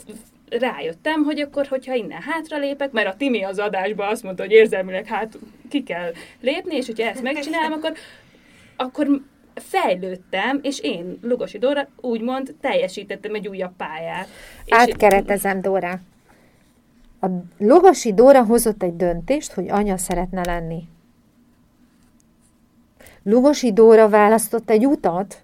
rájöttem, 0.49 1.23
hogy 1.23 1.39
akkor, 1.39 1.67
hogyha 1.67 1.93
innen 1.93 2.21
hátra 2.21 2.57
lépek, 2.57 2.91
mert 2.91 3.07
a 3.07 3.15
Timi 3.17 3.43
az 3.43 3.59
adásban 3.59 4.07
azt 4.07 4.23
mondta, 4.23 4.43
hogy 4.43 4.51
érzelmileg 4.51 5.05
hát 5.05 5.37
ki 5.69 5.83
kell 5.83 6.11
lépni, 6.41 6.75
és 6.75 6.85
hogyha 6.85 7.09
ezt 7.09 7.21
megcsinálom, 7.21 7.71
akkor, 7.71 7.93
akkor 8.75 9.07
fejlődtem, 9.55 10.59
és 10.61 10.79
én, 10.79 11.19
Lugosi 11.21 11.57
Dóra, 11.57 11.87
úgymond 11.95 12.55
teljesítettem 12.61 13.33
egy 13.33 13.47
újabb 13.47 13.75
pályát. 13.77 14.27
Átkeretezem, 14.69 15.61
Dóra. 15.61 15.99
A 17.19 17.27
Logosi 17.57 18.13
Dóra 18.13 18.45
hozott 18.45 18.83
egy 18.83 18.95
döntést, 18.95 19.53
hogy 19.53 19.69
anya 19.69 19.97
szeretne 19.97 20.41
lenni. 20.45 20.87
Lugosi 23.23 23.73
Dóra 23.73 24.09
választott 24.09 24.69
egy 24.69 24.85
utat 24.85 25.41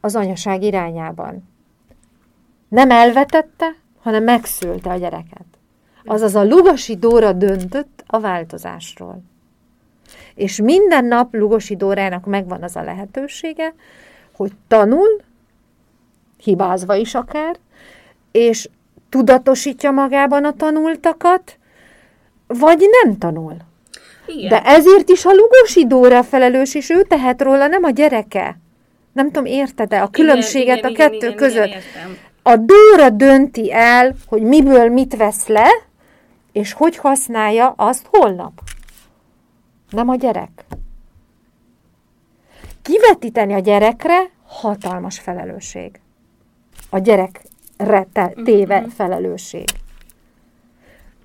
az 0.00 0.16
anyaság 0.16 0.62
irányában. 0.62 1.48
Nem 2.68 2.90
elvetette, 2.90 3.74
hanem 4.00 4.24
megszülte 4.24 4.90
a 4.90 4.96
gyereket. 4.96 5.44
Azaz 6.04 6.34
a 6.34 6.44
Lugosi 6.44 6.96
Dóra 6.96 7.32
döntött 7.32 8.04
a 8.06 8.20
változásról. 8.20 9.22
És 10.34 10.60
minden 10.60 11.04
nap 11.04 11.34
Lugosi 11.34 11.76
Dórának 11.76 12.26
megvan 12.26 12.62
az 12.62 12.76
a 12.76 12.82
lehetősége, 12.82 13.74
hogy 14.32 14.52
tanul, 14.68 15.22
hibázva 16.36 16.94
is 16.94 17.14
akár, 17.14 17.58
és 18.30 18.68
tudatosítja 19.14 19.90
magában 19.90 20.44
a 20.44 20.52
tanultakat, 20.52 21.58
vagy 22.46 22.84
nem 23.02 23.18
tanul. 23.18 23.56
Igen. 24.26 24.48
De 24.48 24.62
ezért 24.62 25.08
is 25.08 25.24
a 25.24 25.30
Lugosi 25.32 25.86
Dóra 25.86 26.22
felelős, 26.22 26.74
és 26.74 26.90
ő 26.90 27.02
tehet 27.02 27.42
róla, 27.42 27.66
nem 27.66 27.84
a 27.84 27.90
gyereke. 27.90 28.58
Nem 29.12 29.26
tudom, 29.26 29.44
érted-e 29.44 30.02
a 30.02 30.08
különbséget 30.08 30.76
igen, 30.76 30.90
a 30.90 30.92
igen, 30.92 31.10
kettő 31.10 31.26
igen, 31.26 31.36
között? 31.36 31.66
Igen, 31.66 31.78
értem. 31.78 32.16
A 32.42 32.56
Dóra 32.56 33.10
dönti 33.10 33.72
el, 33.72 34.14
hogy 34.26 34.42
miből 34.42 34.88
mit 34.88 35.16
vesz 35.16 35.46
le, 35.46 35.68
és 36.52 36.72
hogy 36.72 36.96
használja 36.96 37.74
azt 37.76 38.06
holnap. 38.10 38.52
Nem 39.90 40.08
a 40.08 40.14
gyerek. 40.14 40.64
Kivetíteni 42.82 43.54
a 43.54 43.58
gyerekre 43.58 44.30
hatalmas 44.46 45.18
felelősség. 45.18 46.00
A 46.90 46.98
gyerekre 46.98 47.43
te, 48.12 48.32
téve 48.44 48.86
felelősség. 48.94 49.64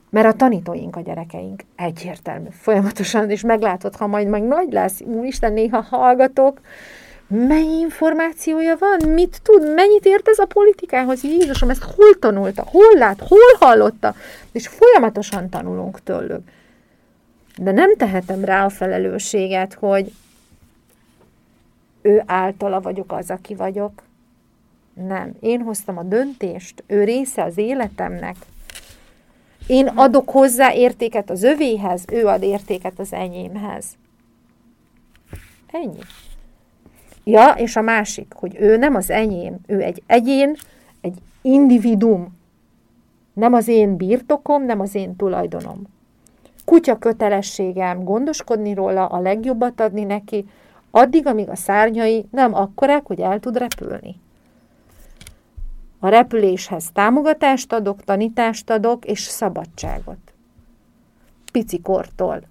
Mert 0.09 0.27
a 0.27 0.33
tanítóink 0.33 0.95
a 0.95 1.01
gyerekeink. 1.01 1.63
Egyértelmű. 1.75 2.47
Folyamatosan, 2.51 3.29
és 3.29 3.41
meglátod, 3.41 3.95
ha 3.95 4.07
majd 4.07 4.27
meg 4.27 4.43
nagy 4.43 4.71
lesz, 4.71 5.01
úristen, 5.01 5.53
néha 5.53 5.81
hallgatok, 5.81 6.59
mennyi 7.27 7.79
információja 7.79 8.75
van, 8.77 9.09
mit 9.13 9.41
tud, 9.43 9.73
mennyit 9.73 10.05
ért 10.05 10.27
ez 10.27 10.39
a 10.39 10.45
politikához, 10.45 11.23
Jézusom, 11.23 11.69
ezt 11.69 11.83
hol 11.83 12.19
tanulta, 12.19 12.63
hol 12.67 12.97
lát, 12.97 13.19
hol 13.27 13.55
hallotta, 13.59 14.15
és 14.51 14.67
folyamatosan 14.67 15.49
tanulunk 15.49 16.03
tőlük. 16.03 16.41
De 17.57 17.71
nem 17.71 17.95
tehetem 17.95 18.45
rá 18.45 18.65
a 18.65 18.69
felelősséget, 18.69 19.73
hogy 19.73 20.11
ő 22.01 22.23
általa 22.25 22.81
vagyok 22.81 23.11
az, 23.11 23.29
aki 23.29 23.55
vagyok. 23.55 24.03
Nem. 25.07 25.33
Én 25.39 25.61
hoztam 25.61 25.97
a 25.97 26.03
döntést, 26.03 26.83
ő 26.87 27.03
része 27.03 27.43
az 27.43 27.57
életemnek. 27.57 28.35
Én 29.67 29.87
adok 29.87 30.29
hozzá 30.29 30.73
értéket 30.73 31.29
az 31.29 31.43
övéhez, 31.43 32.03
ő 32.11 32.25
ad 32.25 32.43
értéket 32.43 32.99
az 32.99 33.13
enyémhez. 33.13 33.85
Ennyi. 35.71 35.99
Ja, 37.23 37.47
és 37.49 37.75
a 37.75 37.81
másik, 37.81 38.33
hogy 38.35 38.55
ő 38.59 38.77
nem 38.77 38.95
az 38.95 39.09
enyém, 39.09 39.57
ő 39.67 39.81
egy 39.81 40.03
egyén, 40.05 40.55
egy 41.01 41.17
individum. 41.41 42.37
Nem 43.33 43.53
az 43.53 43.67
én 43.67 43.95
birtokom, 43.95 44.65
nem 44.65 44.79
az 44.79 44.95
én 44.95 45.15
tulajdonom. 45.15 45.81
Kutya 46.65 46.97
kötelességem 46.97 48.03
gondoskodni 48.03 48.73
róla, 48.73 49.05
a 49.05 49.19
legjobbat 49.19 49.79
adni 49.79 50.03
neki, 50.03 50.45
addig, 50.91 51.27
amíg 51.27 51.49
a 51.49 51.55
szárnyai 51.55 52.25
nem 52.31 52.53
akkorák, 52.53 53.05
hogy 53.05 53.19
el 53.19 53.39
tud 53.39 53.57
repülni. 53.57 54.15
A 55.99 56.07
repüléshez 56.07 56.85
támogatást 56.93 57.73
adok, 57.73 58.03
tanítást 58.03 58.69
adok, 58.69 59.05
és 59.05 59.19
szabadságot. 59.19 60.33
Pici 61.51 61.81
kortól. 61.81 62.41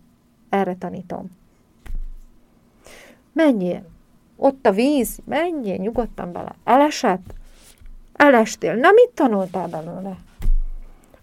Erre 0.49 0.77
tanítom. 0.77 1.31
Menjél. 3.33 3.87
Ott 4.37 4.67
a 4.67 4.73
víz, 4.73 5.19
menjél 5.25 5.77
nyugodtan 5.77 6.33
bele. 6.33 6.55
Elesett? 6.65 7.35
Elestél. 8.13 8.75
Na, 8.75 8.91
mit 8.91 9.11
tanultál 9.15 9.69
belőle? 9.69 10.17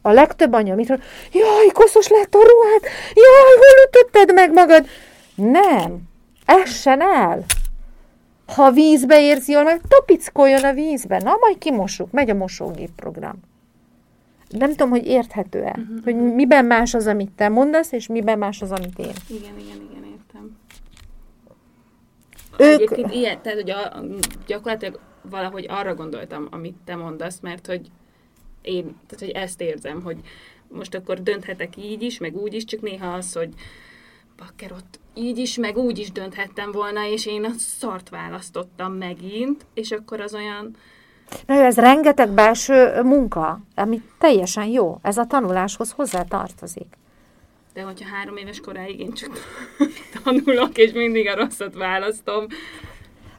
A 0.02 0.12
legtöbb 0.12 0.54
anya 0.54 0.76
mit 0.76 0.88
jaj, 1.32 1.68
koszos 1.74 2.08
lett 2.08 2.34
a 2.34 2.38
ruhád, 2.38 2.82
jaj, 3.14 3.58
hol 3.58 3.88
ütötted 3.88 4.34
meg 4.34 4.54
magad? 4.54 4.88
Nem, 5.36 6.02
essen 6.46 7.02
el. 7.02 7.46
Ha 8.46 8.72
vízbe 8.72 9.22
érzi 9.22 9.52
jól, 9.52 9.64
meg 9.64 9.82
tapickoljon 9.88 10.64
a 10.64 10.74
vízbe. 10.74 11.18
Na, 11.18 11.36
majd 11.40 11.58
kimossuk, 11.58 12.12
megy 12.12 12.30
a 12.30 12.34
mosógép 12.34 12.90
program. 12.96 13.40
Nem 14.50 14.70
tudom, 14.70 14.90
hogy 14.90 15.06
érthető-e, 15.06 15.76
uh-huh. 15.78 16.04
hogy 16.04 16.16
miben 16.16 16.66
más 16.66 16.94
az, 16.94 17.08
amit 17.08 17.32
te 17.32 17.50
mondasz, 17.50 17.92
és 17.92 18.08
miben 18.08 18.38
más 18.38 18.62
az, 18.62 18.72
amit 18.72 19.00
én. 19.00 19.14
Igen, 19.28 19.60
igen, 19.60 19.88
igen, 19.90 20.04
értem. 20.12 20.58
Ők- 22.58 22.74
Egyébként 22.74 23.14
ilyen, 23.14 23.42
tehát 23.42 23.60
hogy 23.60 23.70
a, 23.70 24.04
gyakorlatilag 24.48 25.00
valahogy 25.30 25.66
arra 25.70 25.96
gondoltam, 25.96 26.48
amit 26.52 26.76
te 26.86 26.96
mondasz, 26.96 27.40
mert 27.40 27.66
hogy 27.68 27.88
én, 28.62 28.84
tehát 28.84 29.20
hogy 29.20 29.30
ezt 29.30 29.62
érzem, 29.62 30.02
hogy 30.02 30.18
most 30.68 30.96
akkor 30.96 31.22
dönthetek 31.22 31.78
így 31.78 32.02
is, 32.02 32.18
meg 32.18 32.36
úgy 32.36 32.54
is, 32.54 32.64
csak 32.64 32.82
néha 32.82 33.14
az, 33.14 33.34
hogy 33.34 33.50
bakker 34.38 34.72
ott 34.72 35.00
így 35.16 35.38
is, 35.38 35.58
meg 35.58 35.78
úgy 35.78 36.00
is 36.00 36.12
dönthettem 36.12 36.72
volna, 36.72 37.06
és 37.08 37.26
én 37.26 37.44
a 37.46 37.50
szart 37.80 38.10
választottam 38.10 38.94
megint, 38.94 39.66
és 39.74 39.92
akkor 39.92 40.20
az 40.22 40.34
olyan, 40.34 40.76
Na 41.46 41.54
ez 41.54 41.76
rengeteg 41.76 42.30
belső 42.30 43.02
munka, 43.02 43.60
ami 43.76 44.02
teljesen 44.20 44.66
jó. 44.66 44.98
Ez 45.02 45.18
a 45.18 45.26
tanuláshoz 45.26 45.92
hozzá 45.92 46.24
tartozik. 46.24 46.88
de 47.74 47.82
hogyha 47.82 48.10
három 48.16 48.38
éves 48.38 48.60
koráig 48.60 49.00
én 49.00 49.14
csak 49.14 49.30
tanulok, 50.24 50.78
és 50.78 50.92
mindig 50.92 51.28
a 51.28 51.36
rosszat 51.36 51.76
választom, 51.76 52.46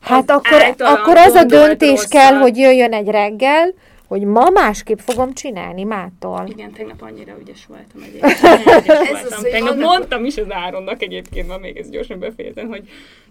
Hát 0.00 0.30
akkor, 0.30 0.74
akkor 0.78 1.16
az 1.16 1.34
a 1.34 1.44
döntés 1.44 1.88
rosszat. 1.90 2.08
kell, 2.10 2.34
hogy 2.34 2.56
jöjjön 2.56 2.92
egy 2.92 3.08
reggel, 3.08 3.74
hogy 4.06 4.22
ma 4.22 4.50
másképp 4.50 4.98
fogom 4.98 5.32
csinálni 5.32 5.84
mától. 5.84 6.44
Igen, 6.48 6.72
tegnap 6.72 7.02
annyira 7.02 7.36
ügyes 7.40 7.66
voltam 7.66 8.02
egyébként. 8.02 8.32
Ügyes 8.84 9.10
voltam. 9.10 9.38
az, 9.38 9.42
tegnap 9.50 9.70
annak- 9.70 9.88
mondtam 9.88 10.24
is 10.24 10.36
az 10.36 10.50
Áronnak 10.50 11.02
egyébként, 11.02 11.48
ma 11.48 11.58
még 11.58 11.76
ezt 11.76 11.90
gyorsan 11.90 12.18
befejezem, 12.18 12.68
hogy 12.68 12.88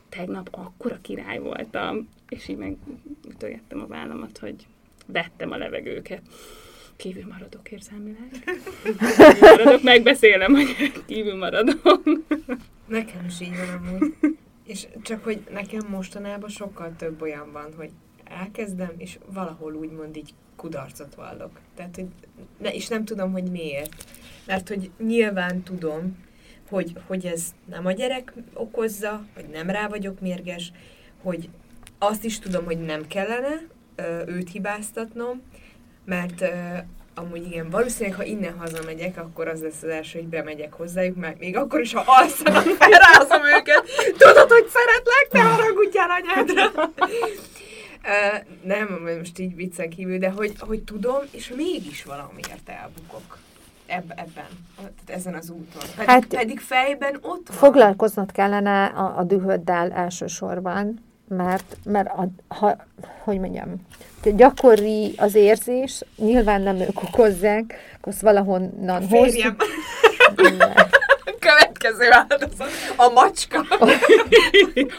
tegnap 0.09 0.47
akkora 0.51 0.97
király 1.01 1.39
voltam, 1.39 2.09
és 2.29 2.47
így 2.47 2.57
meg 2.57 2.75
ütögettem 3.29 3.81
a 3.81 3.87
vállamat, 3.87 4.37
hogy 4.37 4.55
vettem 5.05 5.51
a 5.51 5.57
levegőket. 5.57 6.21
Kívül 6.95 7.23
maradok 7.31 7.71
érzelmileg. 7.71 8.29
Kívül 8.83 9.37
maradok, 9.39 9.83
megbeszélem, 9.83 10.53
hogy 10.53 10.91
kívül 11.05 11.37
maradok. 11.37 12.01
Nekem 12.87 13.25
is 13.27 13.41
így 13.41 13.55
van 13.57 13.81
amúgy. 13.87 14.13
És 14.65 14.87
csak, 15.03 15.23
hogy 15.23 15.39
nekem 15.53 15.87
mostanában 15.89 16.49
sokkal 16.49 16.93
több 16.97 17.21
olyan 17.21 17.51
van, 17.51 17.73
hogy 17.77 17.89
elkezdem, 18.23 18.91
és 18.97 19.17
valahol 19.33 19.73
úgymond 19.73 20.17
így 20.17 20.33
kudarcot 20.55 21.15
vallok. 21.15 21.59
Tehát, 21.75 21.95
hogy 21.95 22.07
ne, 22.57 22.73
és 22.73 22.87
nem 22.87 23.05
tudom, 23.05 23.31
hogy 23.31 23.51
miért. 23.51 24.05
Mert, 24.45 24.67
hogy 24.67 24.91
nyilván 24.97 25.63
tudom, 25.63 26.23
hogy, 26.69 26.93
hogy 27.07 27.25
ez 27.25 27.43
nem 27.69 27.85
a 27.85 27.91
gyerek 27.91 28.33
okozza, 28.53 29.25
vagy 29.35 29.45
nem 29.49 29.69
rá 29.69 29.87
vagyok 29.87 30.19
mérges, 30.19 30.71
hogy 31.21 31.49
azt 31.99 32.23
is 32.23 32.39
tudom, 32.39 32.65
hogy 32.65 32.79
nem 32.79 33.07
kellene 33.07 33.61
ö, 33.95 34.21
őt 34.25 34.51
hibáztatnom, 34.51 35.41
mert 36.05 36.41
ö, 36.41 36.47
amúgy 37.15 37.45
igen, 37.45 37.69
valószínűleg, 37.69 38.17
ha 38.17 38.23
innen 38.23 38.57
hazamegyek, 38.57 39.17
akkor 39.17 39.47
az 39.47 39.61
lesz 39.61 39.83
az 39.83 39.89
első, 39.89 40.19
hogy 40.19 40.27
bemegyek 40.27 40.73
hozzájuk, 40.73 41.15
mert 41.15 41.39
még 41.39 41.57
akkor 41.57 41.79
is, 41.79 41.93
ha 41.93 42.03
alszanak, 42.05 42.63
felrázom 42.79 43.45
őket, 43.57 43.83
tudod, 44.17 44.51
hogy 44.51 44.67
szeretlek, 44.67 45.27
ne 45.31 45.39
haragudjál 45.39 46.09
anyádra. 46.09 46.91
Nem, 48.63 49.01
most 49.17 49.39
így 49.39 49.55
viccen 49.55 49.89
kívül, 49.89 50.17
de 50.17 50.29
hogy, 50.29 50.53
hogy 50.59 50.83
tudom, 50.83 51.21
és 51.31 51.53
mégis 51.55 52.03
valamiért 52.03 52.69
elbukok 52.81 53.37
eb- 53.85 54.11
ebben, 54.11 54.47
tehát 54.75 54.91
ezen 55.05 55.33
az 55.33 55.49
úton. 55.49 55.81
Pedig, 55.95 56.09
Hát- 56.09 56.25
pedig 56.27 56.59
fejben 56.59 57.15
ott 57.21 57.47
van. 57.47 57.57
Foglalkoznod 57.57 58.31
kellene 58.31 58.85
a, 58.85 59.17
a 59.17 59.23
dühöddel 59.23 59.91
elsősorban, 59.91 61.03
mert, 61.27 61.77
mert 61.83 62.07
a, 62.07 62.27
ha, 62.47 62.75
hogy 63.23 63.39
mondjam, 63.39 63.87
gyakori 64.23 65.13
az 65.17 65.35
érzés, 65.35 66.01
nyilván 66.15 66.61
nem 66.61 66.75
ők 66.75 67.03
okozzák, 67.03 67.73
akkor 67.97 68.13
azt 68.13 68.21
valahonnan 68.21 69.07
hozzuk. 69.07 69.55
Következő 71.79 72.11
áldozat. 72.11 72.67
A 72.95 73.09
macska. 73.09 73.59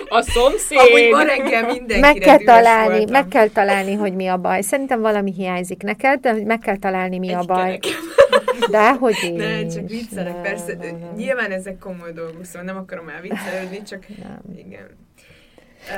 A 0.09 0.23
szomszéd. 0.23 0.79
Amúgy 0.79 1.09
ma 1.11 1.23
reggel 1.23 1.67
mindenkire 1.67 2.01
Meg 2.01 2.15
kell, 2.15 2.39
találni, 2.39 2.89
voltam. 2.97 3.13
meg 3.13 3.29
kell 3.29 3.49
találni, 3.49 3.95
hogy 3.95 4.15
mi 4.15 4.27
a 4.27 4.37
baj. 4.37 4.61
Szerintem 4.63 5.01
valami 5.01 5.33
hiányzik 5.37 5.83
neked, 5.83 6.21
de 6.21 6.33
meg 6.45 6.59
kell 6.59 6.77
találni, 6.77 7.19
mi 7.19 7.33
a 7.33 7.39
Egy 7.39 7.47
baj. 7.47 7.79
kerek. 7.79 7.81
De 8.71 8.93
hogy 8.93 9.17
is. 9.23 9.31
Ne, 9.37 9.67
csak 9.67 9.89
viccelek, 9.89 10.33
Nem, 10.33 10.43
persze. 10.43 10.75
nem, 10.79 10.97
nem. 10.99 11.15
Nyilván 11.17 11.51
ezek 11.51 11.79
komoly 11.79 12.13
dolgok, 12.13 12.45
szóval 12.45 12.63
nem 12.63 12.77
akarom 12.77 13.09
elviccelődni, 13.09 13.83
csak 13.83 14.03
Nem. 14.23 14.41
igen. 14.57 14.87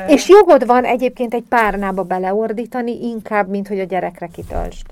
És 0.09 0.29
jogod 0.29 0.67
van 0.67 0.85
egyébként 0.85 1.35
egy 1.35 1.45
párnába 1.49 2.03
beleordítani, 2.03 3.07
inkább, 3.09 3.49
mint 3.49 3.69
hogy 3.69 3.81
a 3.81 3.85
gyerekre 3.85 4.27
kitöltsd. 4.27 4.87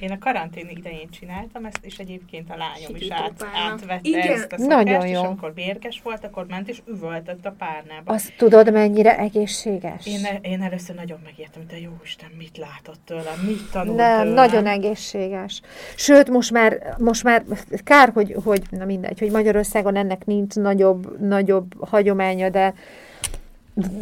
Én 0.00 0.10
a 0.10 0.18
karantén 0.18 0.68
idején 0.68 1.08
csináltam 1.10 1.64
ezt, 1.64 1.78
és 1.82 1.98
egyébként 1.98 2.50
a 2.50 2.56
lányom 2.56 2.96
is 2.96 3.10
át, 3.10 3.46
átvette 3.70 4.08
Igen. 4.08 4.32
ezt 4.32 4.52
a 4.52 4.58
szokást, 4.58 4.84
Nagyon 4.84 5.06
és 5.06 5.12
jó. 5.12 5.22
amikor 5.22 5.52
mérges 5.54 6.00
volt, 6.02 6.24
akkor 6.24 6.46
ment 6.48 6.68
és 6.68 6.78
üvöltött 6.86 7.46
a 7.46 7.54
párnába. 7.58 8.12
Azt 8.12 8.32
tudod, 8.36 8.72
mennyire 8.72 9.18
egészséges? 9.18 10.06
Én, 10.06 10.26
én 10.42 10.62
először 10.62 10.94
nagyon 10.94 11.18
megértem, 11.24 11.62
hogy 11.62 11.70
te 11.70 11.80
jó 11.80 11.90
Isten, 12.04 12.30
mit 12.38 12.56
látott 12.56 13.00
tőlem, 13.04 13.38
mit 13.46 13.70
tanult 13.72 13.96
Nem, 13.96 14.18
tőlem. 14.18 14.34
nagyon 14.34 14.66
egészséges. 14.66 15.60
Sőt, 15.96 16.28
most 16.28 16.50
már, 16.50 16.94
most 16.98 17.22
már 17.22 17.44
kár, 17.84 18.10
hogy, 18.14 18.36
hogy, 18.44 18.62
na 18.70 18.84
mindegy, 18.84 19.18
hogy 19.18 19.30
Magyarországon 19.30 19.96
ennek 19.96 20.24
nincs 20.26 20.54
nagyobb, 20.54 21.20
nagyobb 21.20 21.88
hagyománya, 21.88 22.48
de 22.48 22.74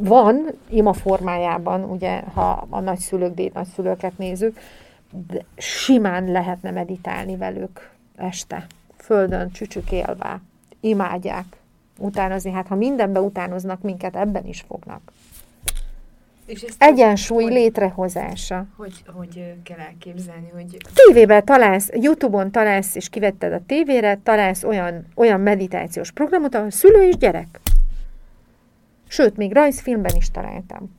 van 0.00 0.46
ima 0.68 0.92
formájában, 0.92 1.84
ugye, 1.84 2.20
ha 2.34 2.66
a 2.70 2.80
nagyszülők, 2.80 3.34
dédnagyszülőket 3.34 4.18
nézzük, 4.18 4.58
de 5.26 5.44
simán 5.56 6.30
lehetne 6.30 6.70
meditálni 6.70 7.36
velük 7.36 7.90
este, 8.16 8.66
földön 8.96 9.50
csücsükélve. 9.50 10.40
Imádják. 10.80 11.44
utánozni. 11.98 12.50
Hát 12.50 12.66
ha 12.66 12.74
mindenbe 12.74 13.20
utánoznak 13.20 13.82
minket, 13.82 14.16
ebben 14.16 14.46
is 14.46 14.64
fognak. 14.68 15.12
És 16.46 16.62
ezt 16.62 16.82
Egyensúly 16.82 17.42
hogy, 17.42 17.52
létrehozása. 17.52 18.66
Hogy, 18.76 19.04
hogy 19.14 19.54
kell 19.62 19.78
elképzelni, 19.78 20.50
hogy 20.54 20.76
Tévében 20.94 21.44
találsz, 21.44 21.90
Youtube-on 21.92 22.50
találsz, 22.50 22.94
és 22.94 23.08
kivetted 23.08 23.52
a 23.52 23.60
tévére, 23.66 24.20
találsz 24.22 24.62
olyan, 24.62 25.06
olyan 25.14 25.40
meditációs 25.40 26.10
programot, 26.10 26.54
ahol 26.54 26.70
szülő 26.70 27.08
és 27.08 27.16
gyerek. 27.16 27.60
Sőt, 29.08 29.36
még 29.36 29.52
rajzfilmben 29.52 30.16
is 30.16 30.30
találtam. 30.30 30.94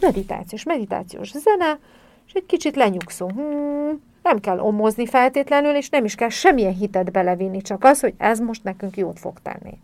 Meditációs, 0.00 0.62
meditációs 0.62 1.30
zene, 1.30 1.78
és 2.26 2.32
egy 2.32 2.46
kicsit 2.46 2.76
lenyugszó. 2.76 3.28
Hmm, 3.28 4.02
nem 4.22 4.40
kell 4.40 4.58
omozni 4.58 5.06
feltétlenül, 5.06 5.74
és 5.74 5.88
nem 5.88 6.04
is 6.04 6.14
kell 6.14 6.28
semmilyen 6.28 6.74
hitet 6.74 7.12
belevinni, 7.12 7.62
csak 7.62 7.84
az, 7.84 8.00
hogy 8.00 8.14
ez 8.18 8.38
most 8.40 8.64
nekünk 8.64 8.96
jót 8.96 9.18
fog 9.18 9.36
tenni. 9.42 9.78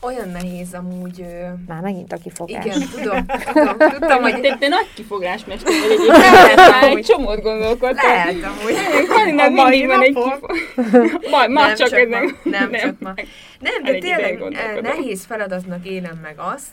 olyan 0.00 0.28
nehéz 0.28 0.74
amúgy... 0.74 1.20
Ö, 1.20 1.46
Már 1.68 1.80
megint 1.82 2.12
a 2.12 2.16
kifogás. 2.16 2.64
igen, 2.64 2.88
tudom, 2.92 3.26
tudom, 3.52 3.76
tudtam, 3.78 4.22
hogy 4.22 4.40
Te, 4.40 4.56
te 4.58 4.68
nagy 4.68 4.88
kifogásmester 4.94 5.72
vagy 5.72 5.90
egyébként, 5.98 6.56
már 6.56 6.82
egy 6.96 7.04
csomót 7.04 7.42
gondolkodtam. 7.42 8.10
lehet 8.10 8.34
amúgy. 8.44 9.06
Kalinál 9.08 9.50
mindig 9.50 9.86
van 9.86 10.02
egy 10.02 10.14
kifogás. 10.14 10.60
Majd, 11.30 11.50
már 11.50 11.66
Nem 11.66 11.76
csak, 11.76 11.88
csak 11.88 12.08
ma, 12.08 12.18
nem. 12.18 12.38
nem 12.44 12.72
csak 12.72 13.00
ma. 13.00 13.12
Nem, 13.60 13.82
de 13.84 13.98
tényleg 13.98 14.40
eh, 14.40 14.80
nehéz 14.82 15.24
feladatnak 15.24 15.86
élem 15.86 16.18
meg 16.22 16.34
azt, 16.36 16.70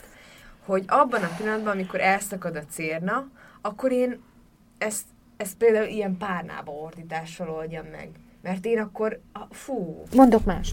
hogy 0.65 0.83
abban 0.87 1.23
a 1.23 1.29
pillanatban, 1.37 1.73
amikor 1.73 2.01
elszakad 2.01 2.55
a 2.55 2.61
cérna, 2.71 3.27
akkor 3.61 3.91
én 3.91 4.19
ezt, 4.79 5.03
ezt 5.37 5.57
például 5.57 5.87
ilyen 5.87 6.17
párnába 6.17 6.71
ordítással 6.71 7.49
oldjam 7.49 7.85
meg. 7.85 8.09
Mert 8.41 8.65
én 8.65 8.79
akkor, 8.79 9.19
ah, 9.33 9.41
fú, 9.51 10.03
Mondok 10.15 10.45
más. 10.45 10.69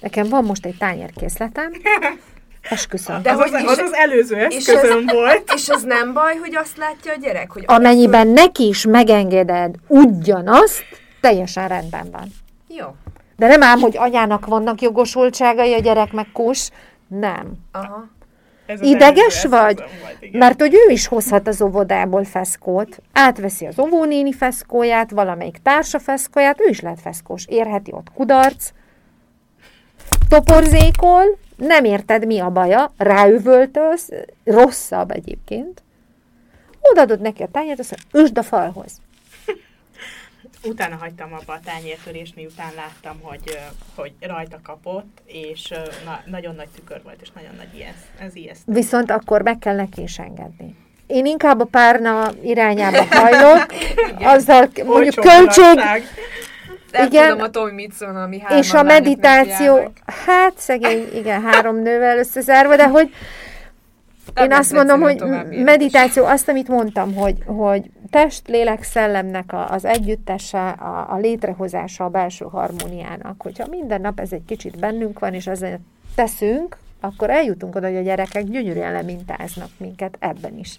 Nekem 0.00 0.28
van 0.28 0.44
most 0.44 0.66
egy 0.66 0.76
tányérkészletem, 0.76 1.72
esküszöm. 2.70 3.22
De 3.22 3.32
az, 3.32 3.38
hogy 3.38 3.54
az, 3.54 3.64
az, 3.64 3.78
az 3.78 3.92
előző 3.92 4.36
és 4.36 4.66
eszközöm 4.66 5.06
volt. 5.06 5.52
és 5.56 5.68
az 5.68 5.82
nem 5.82 6.12
baj, 6.12 6.36
hogy 6.36 6.56
azt 6.56 6.76
látja 6.76 7.12
a 7.12 7.16
gyerek? 7.16 7.52
Hogy 7.52 7.64
Amennyiben 7.66 8.28
neki 8.28 8.66
is 8.66 8.86
megengeded 8.86 9.74
ugyanazt, 9.86 10.84
teljesen 11.20 11.68
rendben 11.68 12.10
van. 12.10 12.28
Jó, 12.68 12.86
De 13.36 13.46
nem 13.46 13.62
ám, 13.62 13.78
hogy 13.78 13.96
anyának 13.96 14.46
vannak 14.46 14.80
jogosultságai, 14.80 15.74
a 15.74 15.78
gyerek 15.78 16.12
meg 16.12 16.26
kus. 16.32 16.70
Nem. 17.08 17.52
aha. 17.72 18.08
Ideges 18.80 19.44
vagy? 19.44 19.82
igen. 20.20 20.38
Mert 20.38 20.60
hogy 20.60 20.74
ő 20.74 20.92
is 20.92 21.06
hozhat 21.06 21.48
az 21.48 21.62
óvodából 21.62 22.24
feszkót, 22.24 23.00
átveszi 23.12 23.66
az 23.66 23.78
óvónéni 23.78 24.32
feszkóját, 24.32 25.10
valamelyik 25.10 25.58
társa 25.62 25.98
feszkóját, 25.98 26.60
ő 26.60 26.68
is 26.68 26.80
lehet 26.80 27.00
feszkós. 27.00 27.44
Érheti 27.46 27.92
ott 27.92 28.12
kudarc, 28.14 28.70
toporzékol, 30.28 31.38
nem 31.56 31.84
érted 31.84 32.26
mi 32.26 32.38
a 32.38 32.50
baja, 32.50 32.92
ráüvöltölsz, 32.96 34.08
rosszabb 34.44 35.10
egyébként. 35.10 35.82
Odaadod 36.80 37.20
neki 37.20 37.42
a 37.42 37.48
tányért, 37.52 37.78
azt 37.78 37.90
mondja, 37.90 38.20
üsd 38.20 38.38
a 38.38 38.42
falhoz. 38.42 39.00
Utána 40.68 40.96
hagytam 40.96 41.32
abba 41.32 41.52
a 41.52 41.60
tányértörést, 41.64 42.34
miután 42.34 42.72
láttam, 42.76 43.20
hogy, 43.22 43.58
hogy 43.94 44.12
rajta 44.20 44.58
kapott, 44.62 45.22
és 45.26 45.74
na, 46.04 46.20
nagyon 46.24 46.54
nagy 46.54 46.68
tükör 46.68 47.00
volt, 47.02 47.20
és 47.20 47.30
nagyon 47.34 47.54
nagy 47.56 47.74
ijeszt, 47.74 48.06
ez 48.18 48.36
ijesztő. 48.36 48.72
Viszont 48.72 49.10
akkor 49.10 49.42
meg 49.42 49.58
kell 49.58 49.74
neki 49.74 50.02
is 50.02 50.18
engedni. 50.18 50.76
Én 51.06 51.26
inkább 51.26 51.60
a 51.60 51.64
párna 51.64 52.30
irányába 52.42 53.04
hajlok, 53.10 53.66
azzal 54.34 54.68
mondjuk 54.84 55.14
költség. 55.14 55.74
Nem 56.92 57.06
Igen. 57.06 57.28
tudom 57.28 57.44
a 57.44 57.50
Tomi 57.50 57.72
mit 57.72 57.92
szól, 57.92 58.16
ami 58.16 58.42
és 58.48 58.72
a 58.72 58.82
meditáció, 58.82 59.92
hát 60.26 60.52
szegény, 60.56 61.08
igen, 61.14 61.42
három 61.42 61.82
nővel 61.82 62.18
összezárva, 62.18 62.76
de 62.76 62.88
hogy 62.88 63.10
Nem 64.34 64.44
én 64.44 64.52
azt 64.52 64.72
mondom, 64.72 65.00
hogy 65.00 65.22
meditáció, 65.50 66.24
azt, 66.24 66.48
amit 66.48 66.68
mondtam, 66.68 67.14
hogy, 67.14 67.36
hogy 67.46 67.90
test, 68.10 68.48
lélek, 68.48 68.82
szellemnek 68.82 69.52
a, 69.52 69.70
az 69.70 69.84
együttese, 69.84 70.68
a, 70.68 71.12
a 71.12 71.16
létrehozása 71.16 72.04
a 72.04 72.08
belső 72.08 72.44
harmóniának. 72.44 73.42
Hogyha 73.42 73.66
minden 73.66 74.00
nap 74.00 74.20
ez 74.20 74.32
egy 74.32 74.44
kicsit 74.46 74.78
bennünk 74.78 75.18
van, 75.18 75.34
és 75.34 75.46
ezzel 75.46 75.80
teszünk, 76.14 76.76
akkor 77.00 77.30
eljutunk 77.30 77.74
oda, 77.74 77.86
hogy 77.86 77.96
a 77.96 78.02
gyerekek 78.02 78.44
gyönyörűen 78.44 78.92
lemintáznak 78.92 79.70
minket 79.76 80.16
ebben 80.20 80.58
is. 80.58 80.78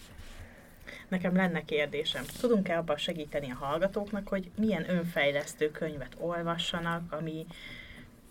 Nekem 1.08 1.36
lenne 1.36 1.62
kérdésem. 1.66 2.24
Tudunk-e 2.40 2.78
abban 2.78 2.98
segíteni 2.98 3.52
a 3.52 3.66
hallgatóknak, 3.66 4.28
hogy 4.28 4.50
milyen 4.56 4.90
önfejlesztő 4.90 5.72
könyvet 5.72 6.16
olvassanak, 6.20 7.14
ami, 7.20 7.46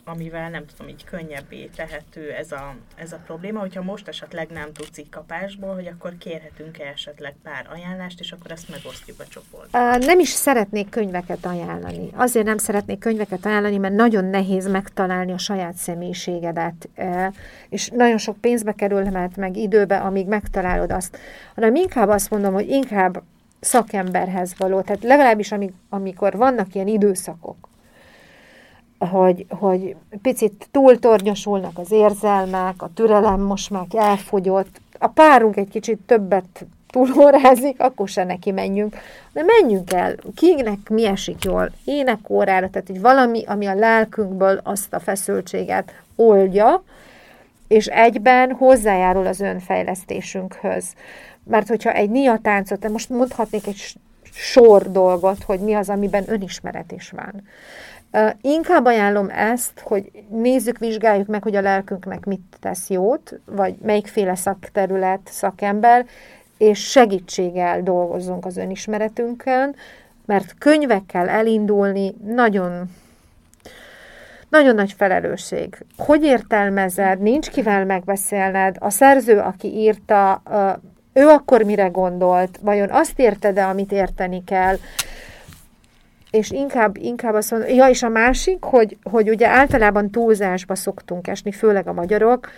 amivel 0.08 0.50
nem 0.50 0.64
tudom, 0.66 0.88
így 0.88 1.04
könnyebbé 1.04 1.70
tehető 1.76 2.30
ez 2.32 2.52
a, 2.52 2.74
ez 2.96 3.12
a 3.12 3.18
probléma, 3.26 3.60
hogyha 3.60 3.82
most 3.82 4.08
esetleg 4.08 4.48
nem 4.50 4.72
tudsz 4.72 4.98
így 4.98 5.08
kapásból, 5.08 5.74
hogy 5.74 5.86
akkor 5.86 6.18
kérhetünk-e 6.18 6.84
esetleg 6.84 7.34
pár 7.42 7.66
ajánlást, 7.72 8.20
és 8.20 8.32
akkor 8.32 8.50
ezt 8.50 8.68
megosztjuk 8.68 9.20
a 9.20 9.24
csoportban. 9.24 9.98
Nem 9.98 10.18
is 10.18 10.28
szeretnék 10.28 10.88
könyveket 10.88 11.46
ajánlani. 11.46 12.10
Azért 12.14 12.46
nem 12.46 12.58
szeretnék 12.58 12.98
könyveket 12.98 13.46
ajánlani, 13.46 13.76
mert 13.78 13.94
nagyon 13.94 14.24
nehéz 14.24 14.68
megtalálni 14.68 15.32
a 15.32 15.38
saját 15.38 15.74
személyiségedet, 15.74 16.88
és 17.68 17.88
nagyon 17.88 18.18
sok 18.18 18.36
pénzbe 18.36 18.72
kerülhet 18.72 19.36
meg 19.36 19.56
időbe, 19.56 19.96
amíg 19.96 20.26
megtalálod 20.26 20.92
azt. 20.92 21.18
Hanem 21.54 21.74
inkább 21.74 22.08
azt 22.08 22.30
mondom, 22.30 22.52
hogy 22.52 22.68
inkább 22.68 23.22
szakemberhez 23.60 24.54
való. 24.58 24.80
Tehát 24.80 25.02
legalábbis 25.02 25.52
amik, 25.52 25.72
amikor 25.88 26.36
vannak 26.36 26.74
ilyen 26.74 26.86
időszakok, 26.86 27.67
hogy, 28.98 29.46
hogy 29.48 29.96
picit 30.22 30.68
túltornyosulnak 30.70 31.78
az 31.78 31.92
érzelmek, 31.92 32.82
a 32.82 32.90
türelem 32.94 33.40
most 33.40 33.70
már 33.70 33.86
elfogyott, 33.92 34.80
a 34.98 35.06
párunk 35.06 35.56
egy 35.56 35.68
kicsit 35.68 35.98
többet 36.06 36.66
túlórázik, 36.90 37.80
akkor 37.80 38.08
se 38.08 38.24
neki 38.24 38.50
menjünk, 38.50 38.96
de 39.32 39.42
menjünk 39.42 39.92
el, 39.92 40.14
kinek 40.34 40.88
mi 40.88 41.06
esik 41.06 41.44
jól, 41.44 41.70
énekórára, 41.84 42.70
tehát 42.70 42.86
hogy 42.86 43.00
valami, 43.00 43.44
ami 43.44 43.66
a 43.66 43.74
lelkünkből 43.74 44.60
azt 44.62 44.94
a 44.94 45.00
feszültséget 45.00 45.92
oldja, 46.16 46.82
és 47.68 47.86
egyben 47.86 48.52
hozzájárul 48.52 49.26
az 49.26 49.40
önfejlesztésünkhöz. 49.40 50.84
Mert 51.44 51.68
hogyha 51.68 51.92
egy 51.92 52.10
niatáncot, 52.10 52.78
de 52.78 52.88
most 52.88 53.08
mondhatnék 53.08 53.66
egy 53.66 53.94
sor 54.32 54.90
dolgot, 54.90 55.42
hogy 55.42 55.60
mi 55.60 55.74
az, 55.74 55.88
amiben 55.88 56.24
önismeret 56.26 56.92
is 56.92 57.10
van. 57.10 57.42
Inkább 58.40 58.84
ajánlom 58.84 59.28
ezt, 59.30 59.80
hogy 59.80 60.10
nézzük, 60.28 60.78
vizsgáljuk 60.78 61.26
meg, 61.26 61.42
hogy 61.42 61.56
a 61.56 61.60
lelkünknek 61.60 62.24
mit 62.24 62.56
tesz 62.60 62.90
jót, 62.90 63.40
vagy 63.44 63.74
melyikféle 63.82 64.34
szakterület, 64.34 65.20
szakember, 65.24 66.06
és 66.58 66.90
segítséggel 66.90 67.82
dolgozzunk 67.82 68.46
az 68.46 68.56
önismeretünkön, 68.56 69.74
mert 70.26 70.54
könyvekkel 70.58 71.28
elindulni 71.28 72.14
nagyon 72.26 72.90
nagyon 74.48 74.74
nagy 74.74 74.92
felelősség. 74.92 75.84
Hogy 75.96 76.22
értelmezed, 76.22 77.20
nincs 77.20 77.50
kivel 77.50 77.84
megbeszélned, 77.84 78.76
a 78.78 78.90
szerző, 78.90 79.38
aki 79.38 79.68
írta, 79.68 80.42
ő 81.12 81.26
akkor 81.26 81.62
mire 81.62 81.86
gondolt, 81.86 82.58
vajon 82.62 82.90
azt 82.90 83.18
érted-e, 83.18 83.66
amit 83.66 83.92
érteni 83.92 84.44
kell, 84.44 84.76
és 86.30 86.50
inkább, 86.50 86.96
inkább 86.96 87.34
azt 87.34 87.50
mondom, 87.50 87.68
ja, 87.68 87.88
és 87.88 88.02
a 88.02 88.08
másik, 88.08 88.62
hogy, 88.64 88.96
hogy 89.02 89.28
ugye 89.28 89.48
általában 89.48 90.10
túlzásba 90.10 90.74
szoktunk 90.74 91.28
esni, 91.28 91.52
főleg 91.52 91.88
a 91.88 91.92
magyarok, 91.92 92.48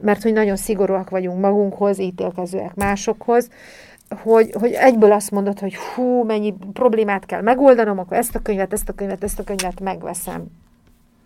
mert 0.00 0.22
hogy 0.22 0.32
nagyon 0.32 0.56
szigorúak 0.56 1.10
vagyunk 1.10 1.40
magunkhoz, 1.40 1.98
ítélkezőek 1.98 2.74
másokhoz, 2.74 3.50
hogy, 4.22 4.52
hogy 4.52 4.72
egyből 4.72 5.12
azt 5.12 5.30
mondod, 5.30 5.58
hogy 5.58 5.76
hú, 5.76 6.24
mennyi 6.24 6.54
problémát 6.72 7.26
kell 7.26 7.40
megoldanom, 7.40 7.98
akkor 7.98 8.16
ezt 8.16 8.34
a 8.34 8.40
könyvet, 8.42 8.72
ezt 8.72 8.88
a 8.88 8.92
könyvet, 8.92 9.24
ezt 9.24 9.38
a 9.38 9.44
könyvet 9.44 9.80
megveszem. 9.80 10.46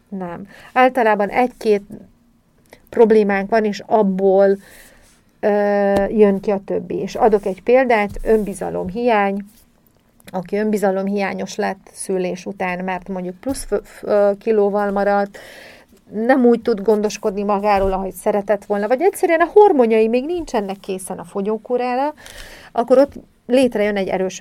Nem. 0.08 0.46
Általában 0.72 1.28
egy-két 1.28 1.82
problémánk 2.88 3.50
van, 3.50 3.64
és 3.64 3.82
abból 3.86 4.58
ö, 5.40 5.48
jön 6.08 6.40
ki 6.40 6.50
a 6.50 6.60
többi. 6.64 6.94
És 6.94 7.14
adok 7.14 7.46
egy 7.46 7.62
példát, 7.62 8.10
önbizalom 8.22 8.88
hiány, 8.88 9.44
aki 10.34 10.56
önbizalomhiányos 10.56 11.56
lett 11.56 11.90
szülés 11.92 12.46
után, 12.46 12.84
mert 12.84 13.08
mondjuk 13.08 13.34
plusz 13.40 13.68
kilóval 14.38 14.90
maradt, 14.90 15.38
nem 16.10 16.44
úgy 16.44 16.62
tud 16.62 16.80
gondoskodni 16.80 17.42
magáról, 17.42 17.92
ahogy 17.92 18.12
szeretett 18.12 18.64
volna, 18.64 18.88
vagy 18.88 19.00
egyszerűen 19.00 19.40
a 19.40 19.50
hormonjai 19.52 20.08
még 20.08 20.24
nincsenek 20.24 20.76
készen 20.80 21.18
a 21.18 21.24
fogyókúrára, 21.24 22.14
akkor 22.72 22.98
ott 22.98 23.12
létrejön 23.46 23.96
egy 23.96 24.08
erős 24.08 24.40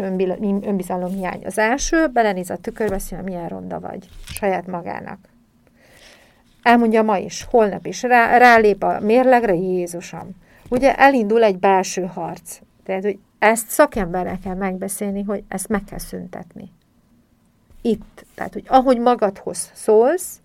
önbizalomhiány. 0.62 1.42
Az 1.46 1.58
első, 1.58 2.08
belenéz 2.08 2.50
a 2.50 2.58
tükörbe, 2.58 2.96
azt 2.96 3.12
mondja, 3.12 3.34
milyen 3.34 3.50
ronda 3.50 3.80
vagy 3.80 4.08
saját 4.26 4.68
magának. 4.68 5.18
Elmondja 6.64 7.02
ma 7.02 7.18
is, 7.18 7.48
holnap 7.50 7.86
is, 7.86 8.02
rá, 8.02 8.38
rálép 8.38 8.84
a 8.84 9.00
mérlegre, 9.00 9.54
Jézusom. 9.54 10.30
Ugye 10.70 10.96
elindul 10.96 11.44
egy 11.44 11.60
belső 11.60 12.06
harc. 12.14 12.60
Tehát, 12.86 13.04
hogy 13.04 13.18
ezt 13.44 13.70
szakemberrel 13.70 14.40
kell 14.40 14.56
megbeszélni, 14.56 15.24
hogy 15.24 15.44
ezt 15.48 15.68
meg 15.68 15.84
kell 15.84 15.98
szüntetni. 15.98 16.72
Itt. 17.82 18.26
Tehát, 18.36 18.54
hogy 18.54 18.64
ahogy 18.68 19.00
magadhoz 19.00 19.72
szólsz, 19.74 20.42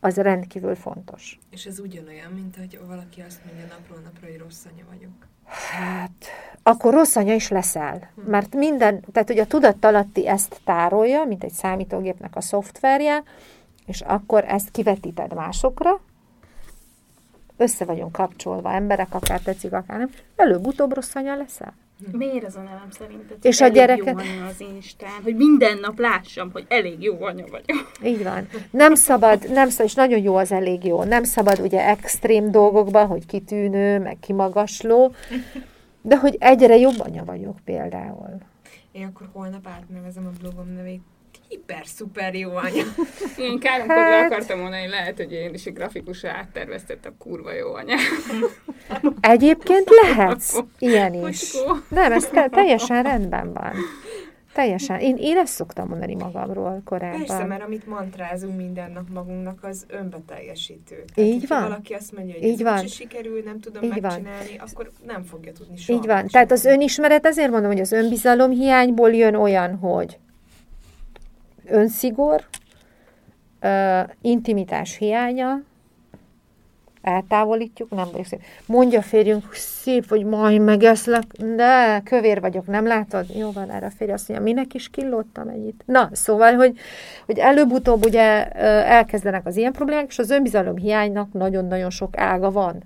az 0.00 0.16
rendkívül 0.16 0.74
fontos. 0.74 1.38
És 1.50 1.64
ez 1.66 1.78
ugyanolyan, 1.78 2.32
mint 2.32 2.56
hogy 2.56 2.80
valaki 2.86 3.20
azt 3.20 3.44
mondja 3.44 3.66
napról 3.66 3.98
napra, 4.04 4.26
hogy 4.26 4.38
rossz 4.38 4.64
anya 4.72 4.84
vagyok. 4.90 5.28
Hát, 5.44 6.26
akkor 6.62 6.92
rossz 6.92 7.16
anya 7.16 7.34
is 7.34 7.48
leszel. 7.48 8.10
Mert 8.26 8.54
minden, 8.54 9.04
tehát 9.12 9.28
hogy 9.28 9.38
a 9.38 9.46
tudattalatti 9.46 10.28
ezt 10.28 10.60
tárolja, 10.64 11.24
mint 11.24 11.44
egy 11.44 11.52
számítógépnek 11.52 12.36
a 12.36 12.40
szoftverje, 12.40 13.22
és 13.86 14.00
akkor 14.00 14.44
ezt 14.44 14.70
kivetíted 14.70 15.34
másokra, 15.34 16.00
össze 17.56 17.84
vagyunk 17.84 18.12
kapcsolva, 18.12 18.72
emberek, 18.72 19.14
akár 19.14 19.40
tetszik, 19.40 19.72
akár 19.72 19.98
nem, 19.98 20.10
előbb-utóbb 20.36 20.94
rossz 20.94 21.14
anya 21.14 21.36
leszel. 21.36 21.74
Miért 22.12 22.44
ez 22.44 22.56
a 22.56 22.60
nevem 22.60 22.90
szerinted? 22.90 23.36
És 23.42 23.60
a 23.60 23.64
elég 23.64 23.76
gyereke- 23.76 24.26
jó 24.26 24.44
az 24.46 24.60
Instán, 24.74 25.22
hogy 25.22 25.36
minden 25.36 25.78
nap 25.78 25.98
lássam, 25.98 26.50
hogy 26.52 26.64
elég 26.68 27.02
jó 27.02 27.22
anya 27.22 27.44
vagyok. 27.50 27.90
Így 28.04 28.22
van. 28.22 28.48
Nem 28.70 28.94
szabad, 28.94 29.50
nem 29.52 29.68
szabad, 29.68 29.86
és 29.86 29.94
nagyon 29.94 30.22
jó 30.22 30.36
az 30.36 30.52
elég 30.52 30.84
jó, 30.84 31.02
nem 31.02 31.24
szabad 31.24 31.60
ugye 31.60 31.88
extrém 31.88 32.50
dolgokba, 32.50 33.04
hogy 33.06 33.26
kitűnő, 33.26 33.98
meg 33.98 34.16
kimagasló, 34.20 35.14
de 36.02 36.18
hogy 36.18 36.36
egyre 36.38 36.76
jobb 36.76 36.98
anya 37.00 37.24
vagyok 37.24 37.56
például. 37.64 38.38
Én 38.92 39.06
akkor 39.06 39.28
holnap 39.32 39.66
átnevezem 39.66 40.26
a 40.26 40.30
blogom 40.40 40.72
nevét. 40.76 41.02
Hiper 41.54 41.86
szuper 41.86 42.34
jó 42.34 42.56
anya. 42.56 42.84
Én 43.36 43.58
káromkodva 43.58 44.02
hát... 44.02 44.32
akartam 44.32 44.58
mondani, 44.58 44.88
lehet, 44.88 45.16
hogy 45.16 45.32
én 45.32 45.54
is 45.54 45.64
egy 45.64 45.72
grafikusra 45.72 46.30
átterveztettem 46.30 47.14
kurva 47.18 47.52
jó 47.52 47.74
anya. 47.74 47.96
Egyébként 49.20 49.88
lehetsz 50.02 50.58
ilyen 50.78 51.14
is. 51.14 51.20
Pucskó. 51.20 51.76
Nem, 51.88 52.12
ez 52.12 52.26
te, 52.26 52.48
teljesen 52.48 53.02
rendben 53.02 53.52
van. 53.52 53.72
Teljesen. 54.52 55.00
Én, 55.00 55.16
én 55.16 55.36
ezt 55.36 55.52
szoktam 55.52 55.88
mondani 55.88 56.14
magamról 56.14 56.82
korábban. 56.84 57.18
Persze, 57.18 57.44
mert 57.44 57.62
amit 57.62 57.86
mantrázunk 57.86 58.56
minden 58.56 58.90
nap 58.92 59.08
magunknak, 59.12 59.58
az 59.62 59.86
önbeteljesítő. 59.88 61.04
Így 61.14 61.40
hogyha 61.40 61.54
van. 61.54 61.68
valaki 61.68 61.92
azt 61.92 62.16
mondja, 62.16 62.34
hogy 62.34 62.44
Így 62.44 62.60
ez 62.60 62.62
van. 62.62 62.86
sikerül, 62.86 63.42
nem 63.44 63.60
tudom 63.60 63.82
Így 63.82 64.00
van. 64.00 64.00
megcsinálni, 64.00 64.56
akkor 64.58 64.90
nem 65.06 65.22
fogja 65.22 65.52
tudni 65.52 65.76
soha. 65.76 65.98
Így 65.98 66.06
van. 66.06 66.26
Tehát 66.26 66.52
az 66.52 66.64
önismeret, 66.64 67.26
ezért 67.26 67.50
mondom, 67.50 67.70
hogy 67.70 67.80
az 67.80 67.92
önbizalom 67.92 68.50
hiányból 68.50 69.12
jön 69.12 69.34
olyan, 69.34 69.74
hogy 69.74 70.18
önszigor, 71.66 72.44
ö, 73.60 74.00
intimitás 74.20 74.96
hiánya, 74.96 75.60
eltávolítjuk, 77.04 77.90
nem 77.90 78.08
vagyok 78.10 78.26
szép. 78.26 78.40
Mondja 78.66 78.98
a 78.98 79.02
férjünk, 79.02 79.44
hogy 79.46 79.56
szép 79.56 80.08
vagy, 80.08 80.24
majd 80.24 80.60
megeszlek, 80.60 81.24
de 81.56 82.00
kövér 82.04 82.40
vagyok, 82.40 82.66
nem 82.66 82.86
látod? 82.86 83.26
Jó 83.36 83.50
van, 83.52 83.70
erre 83.70 83.86
a 83.86 83.90
férj 83.90 84.12
azt 84.12 84.28
mondja, 84.28 84.46
minek 84.46 84.74
is 84.74 84.90
killottam 84.90 85.48
ennyit. 85.48 85.82
Na, 85.86 86.08
szóval, 86.12 86.54
hogy, 86.54 86.76
hogy 87.26 87.38
előbb-utóbb 87.38 88.04
ugye 88.04 88.48
elkezdenek 88.84 89.46
az 89.46 89.56
ilyen 89.56 89.72
problémák, 89.72 90.06
és 90.08 90.18
az 90.18 90.30
önbizalom 90.30 90.76
hiánynak 90.76 91.32
nagyon-nagyon 91.32 91.90
sok 91.90 92.16
ága 92.16 92.50
van. 92.50 92.82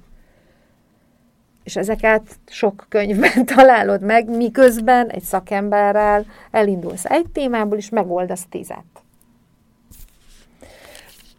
És 1.69 1.77
ezeket 1.77 2.23
sok 2.47 2.87
könyvben 2.89 3.45
találod 3.55 4.03
meg, 4.03 4.29
miközben 4.37 5.09
egy 5.09 5.23
szakemberrel 5.23 6.25
elindulsz 6.51 7.05
egy 7.05 7.27
témából, 7.33 7.79
és 7.79 7.89
megoldasz 7.89 8.47
tízet. 8.51 8.85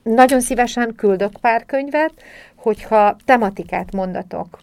Nagyon 0.04 0.40
szívesen 0.40 0.96
küldök 0.96 1.32
pár 1.42 1.66
könyvet, 1.66 2.14
hogyha 2.56 3.16
tematikát 3.26 3.92
mondatok. 3.92 4.60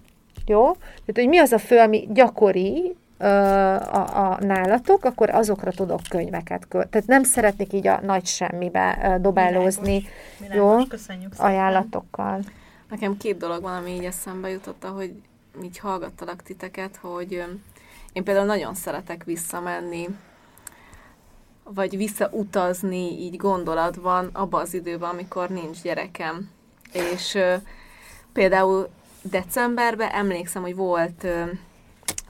Jó? 0.46 0.72
Tehát, 0.72 1.14
hogy 1.14 1.28
mi 1.28 1.38
az 1.38 1.52
a 1.52 1.58
fő, 1.58 1.78
ami 1.78 2.08
gyakori 2.10 2.96
ö, 3.18 3.26
a, 3.26 4.30
a 4.30 4.38
nálatok, 4.40 5.04
akkor 5.04 5.30
azokra 5.30 5.70
tudok 5.70 6.00
könyveket 6.08 6.68
küldeni. 6.68 6.90
Tehát 6.90 7.06
nem 7.06 7.22
szeretnék 7.22 7.72
így 7.72 7.86
a 7.86 8.00
nagy 8.02 8.26
semmibe 8.26 8.98
ö, 9.02 9.20
dobálózni 9.20 10.04
Világos, 10.38 10.80
Jó. 10.80 10.86
köszönjük 10.88 11.32
szépen. 11.32 11.46
ajánlatokkal. 11.46 12.40
Nekem 12.90 13.16
két 13.16 13.36
dolog 13.36 13.62
van, 13.62 13.76
ami 13.76 13.90
így 13.90 14.04
eszembe 14.04 14.48
jutott, 14.48 14.84
ahogy 14.84 15.12
így 15.62 15.78
hallgattalak 15.78 16.42
titeket, 16.42 16.96
hogy 16.96 17.44
én 18.12 18.24
például 18.24 18.46
nagyon 18.46 18.74
szeretek 18.74 19.24
visszamenni, 19.24 20.08
vagy 21.64 21.96
visszautazni 21.96 23.22
így 23.22 23.36
gondolatban 23.36 24.30
abba 24.32 24.60
az 24.60 24.74
időben, 24.74 25.10
amikor 25.10 25.48
nincs 25.48 25.82
gyerekem. 25.82 26.50
És 26.92 27.38
például 28.32 28.88
decemberben 29.22 30.08
emlékszem, 30.08 30.62
hogy 30.62 30.74
volt 30.74 31.26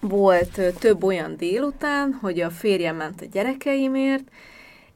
volt 0.00 0.60
több 0.78 1.04
olyan 1.04 1.36
délután, 1.36 2.18
hogy 2.20 2.40
a 2.40 2.50
férjem 2.50 2.96
ment 2.96 3.20
a 3.20 3.24
gyerekeimért, 3.24 4.30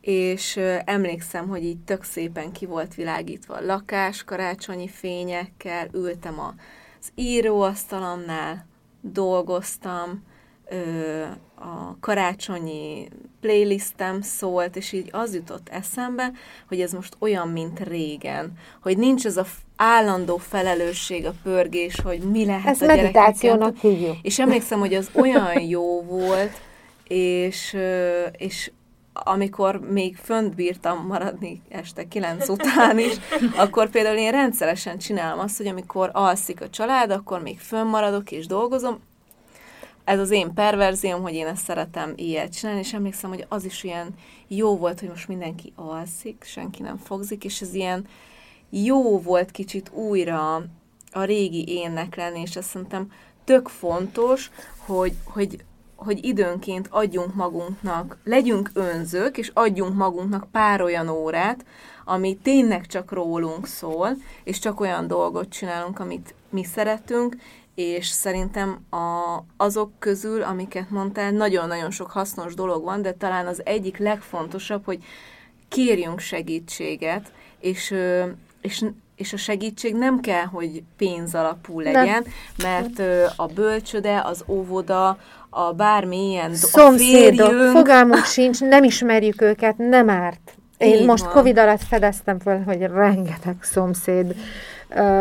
és 0.00 0.56
emlékszem, 0.84 1.48
hogy 1.48 1.64
így 1.64 1.78
tök 1.78 2.02
szépen 2.02 2.52
ki 2.52 2.66
volt 2.66 2.94
világítva 2.94 3.54
a 3.54 3.64
lakás 3.64 4.24
karácsonyi 4.24 4.88
fényekkel, 4.88 5.88
ültem 5.92 6.38
az 7.01 7.12
íróasztalomnál, 7.14 8.66
dolgoztam, 9.01 10.22
ö, 10.68 11.22
a 11.55 11.96
karácsonyi 12.01 13.09
playlistem 13.40 14.20
szólt, 14.20 14.76
és 14.76 14.92
így 14.92 15.09
az 15.12 15.34
jutott 15.34 15.68
eszembe, 15.68 16.32
hogy 16.68 16.80
ez 16.80 16.92
most 16.92 17.16
olyan, 17.18 17.48
mint 17.48 17.80
régen, 17.80 18.53
hogy 18.82 18.98
nincs 18.98 19.24
az 19.24 19.36
a 19.36 19.46
állandó 19.76 20.36
felelősség, 20.36 21.26
a 21.26 21.34
pörgés, 21.42 22.01
hogy 22.01 22.18
mi 22.18 22.44
lehet 22.44 22.66
Ezt 22.66 22.82
a 22.82 22.86
meditációnak 22.86 23.76
hívjuk. 23.76 24.16
És 24.22 24.38
emlékszem, 24.38 24.78
hogy 24.78 24.94
az 24.94 25.11
olyan 25.14 25.61
jó 25.61 26.03
volt, 26.03 26.61
és, 27.05 27.76
és 28.36 28.70
amikor 29.24 29.80
még 29.80 30.16
fönt 30.16 30.54
bírtam 30.54 31.06
maradni 31.06 31.62
este 31.68 32.08
kilenc 32.08 32.48
után 32.48 32.98
is, 32.98 33.14
akkor 33.56 33.90
például 33.90 34.16
én 34.16 34.30
rendszeresen 34.30 34.98
csinálom 34.98 35.38
azt, 35.38 35.56
hogy 35.56 35.66
amikor 35.66 36.10
alszik 36.12 36.60
a 36.60 36.70
család, 36.70 37.10
akkor 37.10 37.42
még 37.42 37.58
fönnmaradok 37.58 38.30
és 38.30 38.46
dolgozom. 38.46 38.98
Ez 40.04 40.18
az 40.18 40.30
én 40.30 40.54
perverzióm, 40.54 41.22
hogy 41.22 41.34
én 41.34 41.46
ezt 41.46 41.64
szeretem 41.64 42.12
ilyet 42.16 42.56
csinálni, 42.56 42.80
és 42.80 42.92
emlékszem, 42.92 43.30
hogy 43.30 43.46
az 43.48 43.64
is 43.64 43.84
ilyen 43.84 44.14
jó 44.48 44.76
volt, 44.76 45.00
hogy 45.00 45.08
most 45.08 45.28
mindenki 45.28 45.72
alszik, 45.76 46.44
senki 46.46 46.82
nem 46.82 46.96
fogzik, 46.96 47.44
és 47.44 47.60
ez 47.60 47.74
ilyen 47.74 48.06
jó 48.70 49.20
volt 49.20 49.50
kicsit 49.50 49.90
újra 49.94 50.54
a 51.12 51.24
régi 51.24 51.68
énnek 51.68 52.16
lenni, 52.16 52.40
és 52.40 52.56
azt 52.56 52.68
szerintem 52.68 53.12
tök 53.44 53.68
fontos, 53.68 54.50
hogy, 54.76 55.12
hogy, 55.24 55.64
hogy 56.05 56.24
időnként 56.24 56.88
adjunk 56.90 57.34
magunknak, 57.34 58.16
legyünk 58.24 58.70
önzők, 58.74 59.38
és 59.38 59.51
adjunk 59.55 59.94
magunknak 59.94 60.51
pár 60.51 60.82
olyan 60.82 61.09
órát, 61.09 61.64
ami 62.05 62.36
tényleg 62.36 62.86
csak 62.86 63.12
rólunk 63.12 63.66
szól, 63.66 64.16
és 64.44 64.59
csak 64.59 64.80
olyan 64.80 65.07
dolgot 65.07 65.48
csinálunk, 65.48 65.98
amit 65.98 66.34
mi 66.51 66.64
szeretünk, 66.64 67.36
és 67.74 68.07
szerintem 68.07 68.84
a, 68.90 69.38
azok 69.57 69.90
közül, 69.98 70.42
amiket 70.42 70.90
mondtál, 70.90 71.30
nagyon-nagyon 71.30 71.90
sok 71.90 72.11
hasznos 72.11 72.55
dolog 72.55 72.84
van, 72.84 73.03
de 73.03 73.12
talán 73.12 73.46
az 73.46 73.62
egyik 73.64 73.98
legfontosabb, 73.98 74.84
hogy 74.84 75.05
kérjünk 75.68 76.18
segítséget, 76.18 77.32
és, 77.59 77.94
és, 78.61 78.84
és 79.16 79.32
a 79.32 79.36
segítség 79.36 79.94
nem 79.94 80.20
kell, 80.20 80.44
hogy 80.44 80.82
pénz 80.96 81.34
alapú 81.34 81.80
legyen, 81.80 82.24
mert 82.62 82.98
ö, 82.98 83.26
a 83.36 83.46
bölcsöde, 83.46 84.20
az 84.20 84.44
óvoda, 84.46 85.18
a 85.51 85.72
bármilyen, 85.72 86.51
do- 86.51 86.62
a 86.62 86.66
Szomszédok, 86.66 87.48
férjünk, 87.48 87.76
fogalmunk 87.76 88.24
sincs, 88.24 88.61
nem 88.61 88.84
ismerjük 88.84 89.42
őket, 89.42 89.78
nem 89.78 90.11
árt. 90.11 90.55
Én 90.78 90.94
Így 90.94 91.07
most 91.07 91.24
van. 91.24 91.32
Covid 91.32 91.59
alatt 91.59 91.82
fedeztem 91.82 92.38
fel, 92.38 92.62
hogy 92.66 92.80
rengeteg 92.80 93.57
szomszéd 93.61 94.34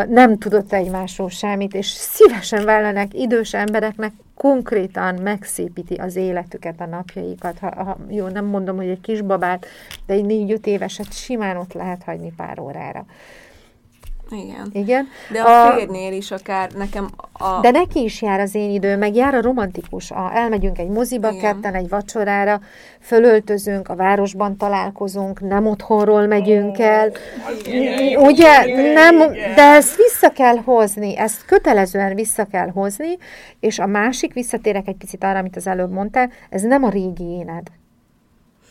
nem 0.07 0.37
tudott 0.37 0.73
egymásról 0.73 1.29
semmit, 1.29 1.73
és 1.73 1.87
szívesen 1.87 2.65
vállalnak 2.65 3.13
idős 3.13 3.53
embereknek 3.53 4.11
konkrétan 4.35 5.15
megszépíti 5.15 5.93
az 5.93 6.15
életüket, 6.15 6.81
a 6.81 6.85
napjaikat. 6.85 7.59
Ha, 7.59 7.83
ha, 7.83 7.97
jó, 8.09 8.27
nem 8.27 8.45
mondom, 8.45 8.75
hogy 8.75 8.89
egy 8.89 9.01
kisbabát, 9.01 9.65
de 10.05 10.13
egy 10.13 10.25
négy-öt 10.25 10.67
éveset 10.67 11.13
simán 11.13 11.57
ott 11.57 11.73
lehet 11.73 12.03
hagyni 12.03 12.33
pár 12.37 12.59
órára. 12.59 13.05
Igen. 14.31 14.69
Igen? 14.71 15.07
De 15.31 15.41
a, 15.41 15.67
A- 15.67 15.73
férnél 15.73 16.13
is 16.13 16.31
akár 16.31 16.71
nekem 16.71 17.09
a... 17.33 17.59
De 17.61 17.71
neki 17.71 18.03
is 18.03 18.21
jár 18.21 18.39
az 18.39 18.55
én 18.55 18.69
idő, 18.69 18.97
meg 18.97 19.15
jár 19.15 19.33
a 19.33 19.41
romantikus. 19.41 20.11
A, 20.11 20.31
elmegyünk 20.33 20.77
egy 20.77 20.87
moziba 20.87 21.29
Igen. 21.31 21.41
ketten, 21.41 21.73
egy 21.73 21.89
vacsorára, 21.89 22.61
fölöltözünk, 23.01 23.87
a 23.87 23.95
városban 23.95 24.57
találkozunk, 24.57 25.39
nem 25.39 25.67
otthonról 25.67 26.27
megyünk 26.27 26.79
el. 26.79 27.11
Ugye, 28.17 28.65
nem, 28.93 29.17
de 29.55 29.61
ezt 29.61 29.95
vissza 29.95 30.29
kell 30.29 30.57
hozni, 30.57 31.17
ezt 31.17 31.45
kötelezően 31.45 32.15
vissza 32.15 32.45
kell 32.45 32.69
hozni, 32.69 33.17
és 33.59 33.79
a 33.79 33.85
másik, 33.85 34.33
visszatérek 34.33 34.87
egy 34.87 34.97
picit 34.97 35.23
arra, 35.23 35.39
amit 35.39 35.55
az 35.55 35.67
előbb 35.67 35.91
mondtál, 35.91 36.31
ez 36.49 36.61
nem 36.61 36.83
a 36.83 36.89
régi 36.89 37.23
éned. 37.23 37.67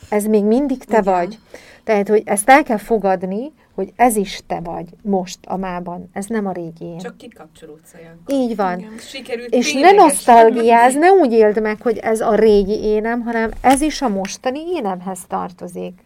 Ez 0.09 0.25
még 0.25 0.45
mindig 0.45 0.85
te 0.85 0.99
Igen. 0.99 1.15
vagy. 1.15 1.39
Tehát, 1.85 2.09
hogy 2.09 2.23
ezt 2.25 2.51
el 2.51 2.63
kell 2.63 2.77
fogadni, 2.77 3.53
hogy 3.79 3.93
ez 3.97 4.16
is 4.16 4.41
te 4.47 4.61
vagy 4.61 4.89
most 5.03 5.39
a 5.47 5.57
mában. 5.57 6.09
Ez 6.12 6.26
nem 6.26 6.47
a 6.47 6.53
régi 6.53 6.85
én. 6.85 6.99
Csak 6.99 7.16
kikapcsolódsz 7.16 7.95
olyankor. 7.95 8.35
Így 8.35 8.57
van. 8.57 8.79
Igen. 8.79 8.99
Sikerült 8.99 9.55
És 9.55 9.72
ne 9.72 9.91
nosztalgiáz, 9.91 10.95
ne 10.95 11.11
úgy 11.11 11.33
éld 11.33 11.61
meg, 11.61 11.83
hogy 11.83 11.99
ez 11.99 12.20
a 12.20 12.35
régi 12.35 12.83
énem, 12.83 13.20
hanem 13.20 13.51
ez 13.61 13.81
is 13.81 14.03
a 14.03 14.09
mostani 14.09 14.61
énemhez 14.74 15.18
tartozik. 15.29 16.05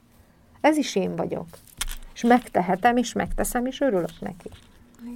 Ez 0.60 0.76
is 0.76 0.96
én 0.96 1.16
vagyok. 1.16 1.46
És 2.14 2.22
És 2.22 2.22
megtehetem, 2.22 2.96
és 2.96 3.12
megteszem, 3.12 3.66
és 3.66 3.80
örülök 3.80 4.20
neki. 4.20 4.48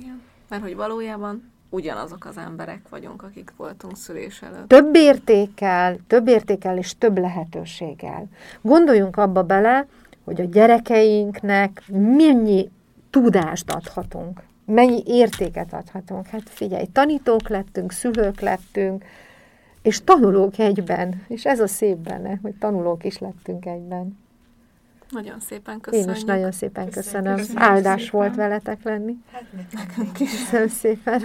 Igen. 0.00 0.22
Mert 0.48 0.62
hogy 0.62 0.76
valójában 0.76 1.52
ugyanazok 1.70 2.24
az 2.24 2.36
emberek 2.36 2.88
vagyunk, 2.88 3.22
akik 3.22 3.52
voltunk 3.56 3.96
szülés 3.96 4.42
előtt. 4.42 4.68
Több 4.68 4.94
értékkel, 4.94 5.96
több 6.06 6.28
értékkel 6.28 6.78
és 6.78 6.98
több 6.98 7.18
lehetőséggel. 7.18 8.26
Gondoljunk 8.60 9.16
abba 9.16 9.42
bele, 9.42 9.86
hogy 10.26 10.40
a 10.40 10.44
gyerekeinknek 10.44 11.82
mennyi 11.92 12.70
tudást 13.10 13.70
adhatunk, 13.70 14.42
mennyi 14.64 15.02
értéket 15.06 15.72
adhatunk. 15.72 16.26
Hát 16.26 16.48
figyelj, 16.48 16.86
tanítók 16.92 17.48
lettünk, 17.48 17.92
szülők 17.92 18.40
lettünk, 18.40 19.04
és 19.82 20.04
tanulók 20.04 20.58
egyben. 20.58 21.24
És 21.28 21.44
ez 21.44 21.60
a 21.60 21.66
szép 21.66 21.96
benne, 21.96 22.38
hogy 22.42 22.54
tanulók 22.58 23.04
is 23.04 23.18
lettünk 23.18 23.66
egyben. 23.66 24.18
Nagyon 25.10 25.40
szépen 25.40 25.80
köszönjük. 25.80 26.08
Én 26.08 26.14
is 26.14 26.24
nagyon 26.24 26.52
szépen 26.52 26.90
köszönöm. 26.90 27.36
Köszönjük 27.36 27.62
Áldás 27.62 28.02
szépen. 28.02 28.20
volt 28.20 28.34
veletek 28.34 28.82
lenni. 28.82 29.16
Hát 29.32 29.44
nekünk 29.72 30.20
is. 30.20 30.30
Köszönöm 30.30 30.68
szépen. 30.68 31.22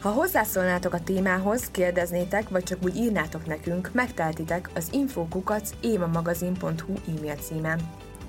Ha 0.00 0.10
hozzászólnátok 0.10 0.92
a 0.92 1.02
témához, 1.02 1.70
kérdeznétek, 1.70 2.48
vagy 2.48 2.62
csak 2.62 2.78
úgy 2.82 2.96
írnátok 2.96 3.46
nekünk, 3.46 3.90
megteltitek 3.92 4.70
az 4.74 4.88
infokukac 4.92 5.70
évamagazin.hu 5.80 6.94
e-mail 7.16 7.34
címen. 7.34 7.80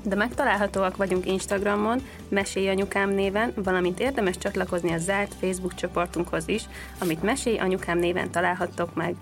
De 0.03 0.15
megtalálhatóak 0.15 0.97
vagyunk 0.97 1.25
Instagramon, 1.25 2.01
Mesélj 2.29 2.69
Anyukám 2.69 3.09
néven, 3.09 3.53
valamint 3.55 3.99
érdemes 3.99 4.37
csatlakozni 4.37 4.91
a 4.91 4.97
zárt 4.97 5.33
Facebook 5.33 5.73
csoportunkhoz 5.75 6.47
is, 6.47 6.63
amit 6.99 7.23
Mesélj 7.23 7.57
Anyukám 7.57 7.97
néven 7.97 8.31
találhattok 8.31 8.95
meg. 8.95 9.15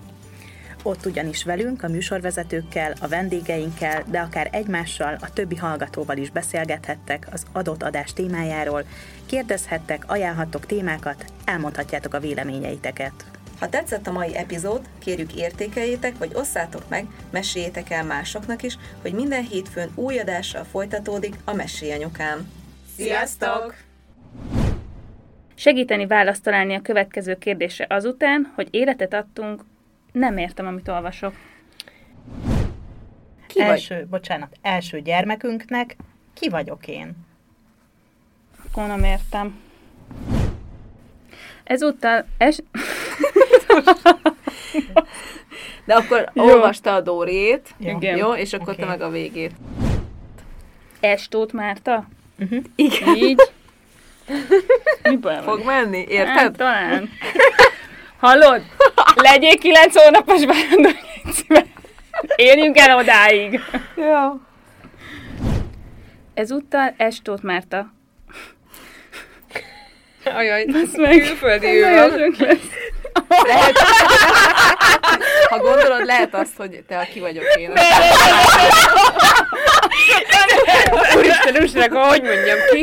Ott 0.82 1.06
ugyanis 1.06 1.44
velünk, 1.44 1.82
a 1.82 1.88
műsorvezetőkkel, 1.88 2.92
a 3.00 3.08
vendégeinkkel, 3.08 4.04
de 4.10 4.20
akár 4.20 4.48
egymással, 4.52 5.18
a 5.20 5.32
többi 5.32 5.56
hallgatóval 5.56 6.16
is 6.16 6.30
beszélgethettek 6.30 7.26
az 7.32 7.46
adott 7.52 7.82
adás 7.82 8.12
témájáról, 8.12 8.84
kérdezhettek, 9.26 10.04
ajánlhattok 10.06 10.66
témákat, 10.66 11.24
elmondhatjátok 11.44 12.14
a 12.14 12.20
véleményeiteket. 12.20 13.12
Ha 13.60 13.68
tetszett 13.68 14.06
a 14.06 14.12
mai 14.12 14.36
epizód, 14.36 14.80
kérjük 14.98 15.34
értékeljétek, 15.34 16.18
vagy 16.18 16.30
osszátok 16.34 16.88
meg, 16.88 17.06
meséljétek 17.30 17.90
el 17.90 18.04
másoknak 18.04 18.62
is, 18.62 18.78
hogy 19.02 19.12
minden 19.12 19.42
hétfőn 19.42 19.90
új 19.94 20.18
adással 20.18 20.64
folytatódik 20.64 21.34
a 21.44 21.54
Mesélyanyukám. 21.54 22.48
Sziasztok! 22.96 23.74
Segíteni 25.54 26.06
választ 26.06 26.42
találni 26.42 26.74
a 26.74 26.80
következő 26.80 27.34
kérdésre 27.34 27.86
azután, 27.88 28.52
hogy 28.54 28.68
életet 28.70 29.14
adtunk, 29.14 29.64
nem 30.12 30.36
értem, 30.36 30.66
amit 30.66 30.88
olvasok. 30.88 31.34
Ki 33.46 33.58
vagy? 33.58 33.68
első, 33.68 34.06
bocsánat, 34.10 34.56
első 34.62 35.00
gyermekünknek 35.00 35.96
ki 36.34 36.48
vagyok 36.48 36.86
én? 36.86 37.16
Akkor 38.66 38.86
nem 38.86 39.04
értem. 39.04 39.60
Ezúttal 41.64 42.26
es... 42.38 42.58
De 45.84 45.94
akkor 45.94 46.30
Jó. 46.32 46.44
olvasta 46.44 46.94
a 46.94 47.00
Dórét, 47.00 47.74
Jó. 47.78 47.96
Igen. 47.96 48.16
jó? 48.16 48.34
És 48.34 48.52
akkor 48.52 48.72
Oké. 48.72 48.80
te 48.82 48.86
meg 48.88 49.00
a 49.00 49.10
végét. 49.10 49.52
Estót 51.00 51.52
Márta? 51.52 52.08
Uh-huh. 52.38 52.64
Igen. 52.74 53.14
Így? 53.16 53.40
Mi 55.02 55.16
baj? 55.16 55.42
Fog 55.42 55.64
menni, 55.64 56.00
Hát, 56.00 56.10
érted? 56.10 56.56
talán. 56.56 57.08
Hallod? 58.20 58.62
Legyél 59.14 59.58
kilenc 59.58 60.02
hónapos 60.02 60.44
várandó. 60.44 60.88
Éljünk 62.36 62.78
el 62.78 62.96
odáig. 62.96 63.60
Jó. 63.96 64.32
Ezúttal 66.34 66.94
Estót 66.96 67.42
Márta. 67.42 67.86
Ajaj, 70.24 70.64
Basz 70.64 70.96
meg. 70.96 71.18
külföldi 71.18 71.66
ő 71.66 71.94
van. 71.94 72.34
Lehet, 73.46 73.78
ha 75.48 75.58
gondolod, 75.58 76.04
lehet 76.04 76.34
azt, 76.34 76.56
hogy 76.56 76.84
te 76.88 76.98
a 76.98 77.02
ki 77.12 77.20
vagyok 77.20 77.44
én. 77.58 77.70
Úristen, 81.16 81.56
úristen, 81.56 81.92
hogy 81.92 82.22
mondjam 82.22 82.58
ki? 82.70 82.80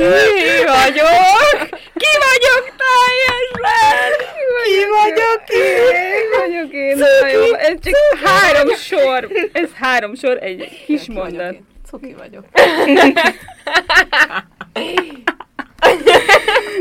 vagyok? 0.65 1.69
Ki 1.93 2.13
vagyok 2.25 2.75
teljesen? 2.77 4.36
Ki 4.67 4.83
vagyok 5.03 5.43
én? 5.47 5.77
Ki 6.17 6.37
vagyok 6.37 6.71
én? 6.73 6.97
Jó, 7.33 7.53
ez 7.53 7.77
csak 7.83 8.19
három 8.23 8.75
sor. 8.75 9.27
Ez 9.51 9.71
három 9.73 10.15
sor, 10.15 10.37
egy 10.43 10.83
kis 10.85 11.01
Ki 11.03 11.13
vagyok 11.13 11.23
mondat. 11.29 11.53
én. 11.53 11.65
Cuki 11.85 12.15
vagyok. 12.17 12.45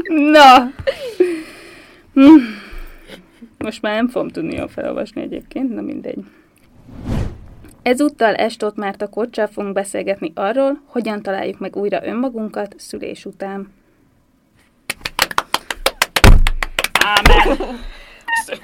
Na. 0.09 0.71
Most 3.59 3.83
már 3.83 3.95
nem 3.95 4.09
fogom 4.09 4.29
tudni 4.29 4.57
jól 4.57 4.69
felolvasni 4.69 5.23
egyébként, 5.23 5.75
na 5.75 5.81
mindegy. 5.81 6.19
Ezúttal 7.83 8.35
Estot 8.35 8.77
Márta 8.77 9.09
Kocsal 9.09 9.47
fogunk 9.47 9.75
beszélgetni 9.75 10.33
arról, 10.35 10.83
hogyan 10.87 11.23
találjuk 11.23 11.59
meg 11.59 11.77
újra 11.77 12.07
önmagunkat 12.07 12.75
szülés 12.79 13.25
után. 13.25 13.73
Ámen. 17.07 17.79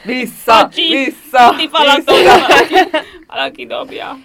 Vissza, 0.05 0.69
vissza, 0.75 1.55
Valaki, 1.71 2.13
valaki 3.27 3.67
dobja. 3.67 4.19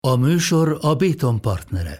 A 0.00 0.16
műsor 0.16 0.78
a 0.80 0.94
Béton 0.94 1.40
partnere. 1.40 1.96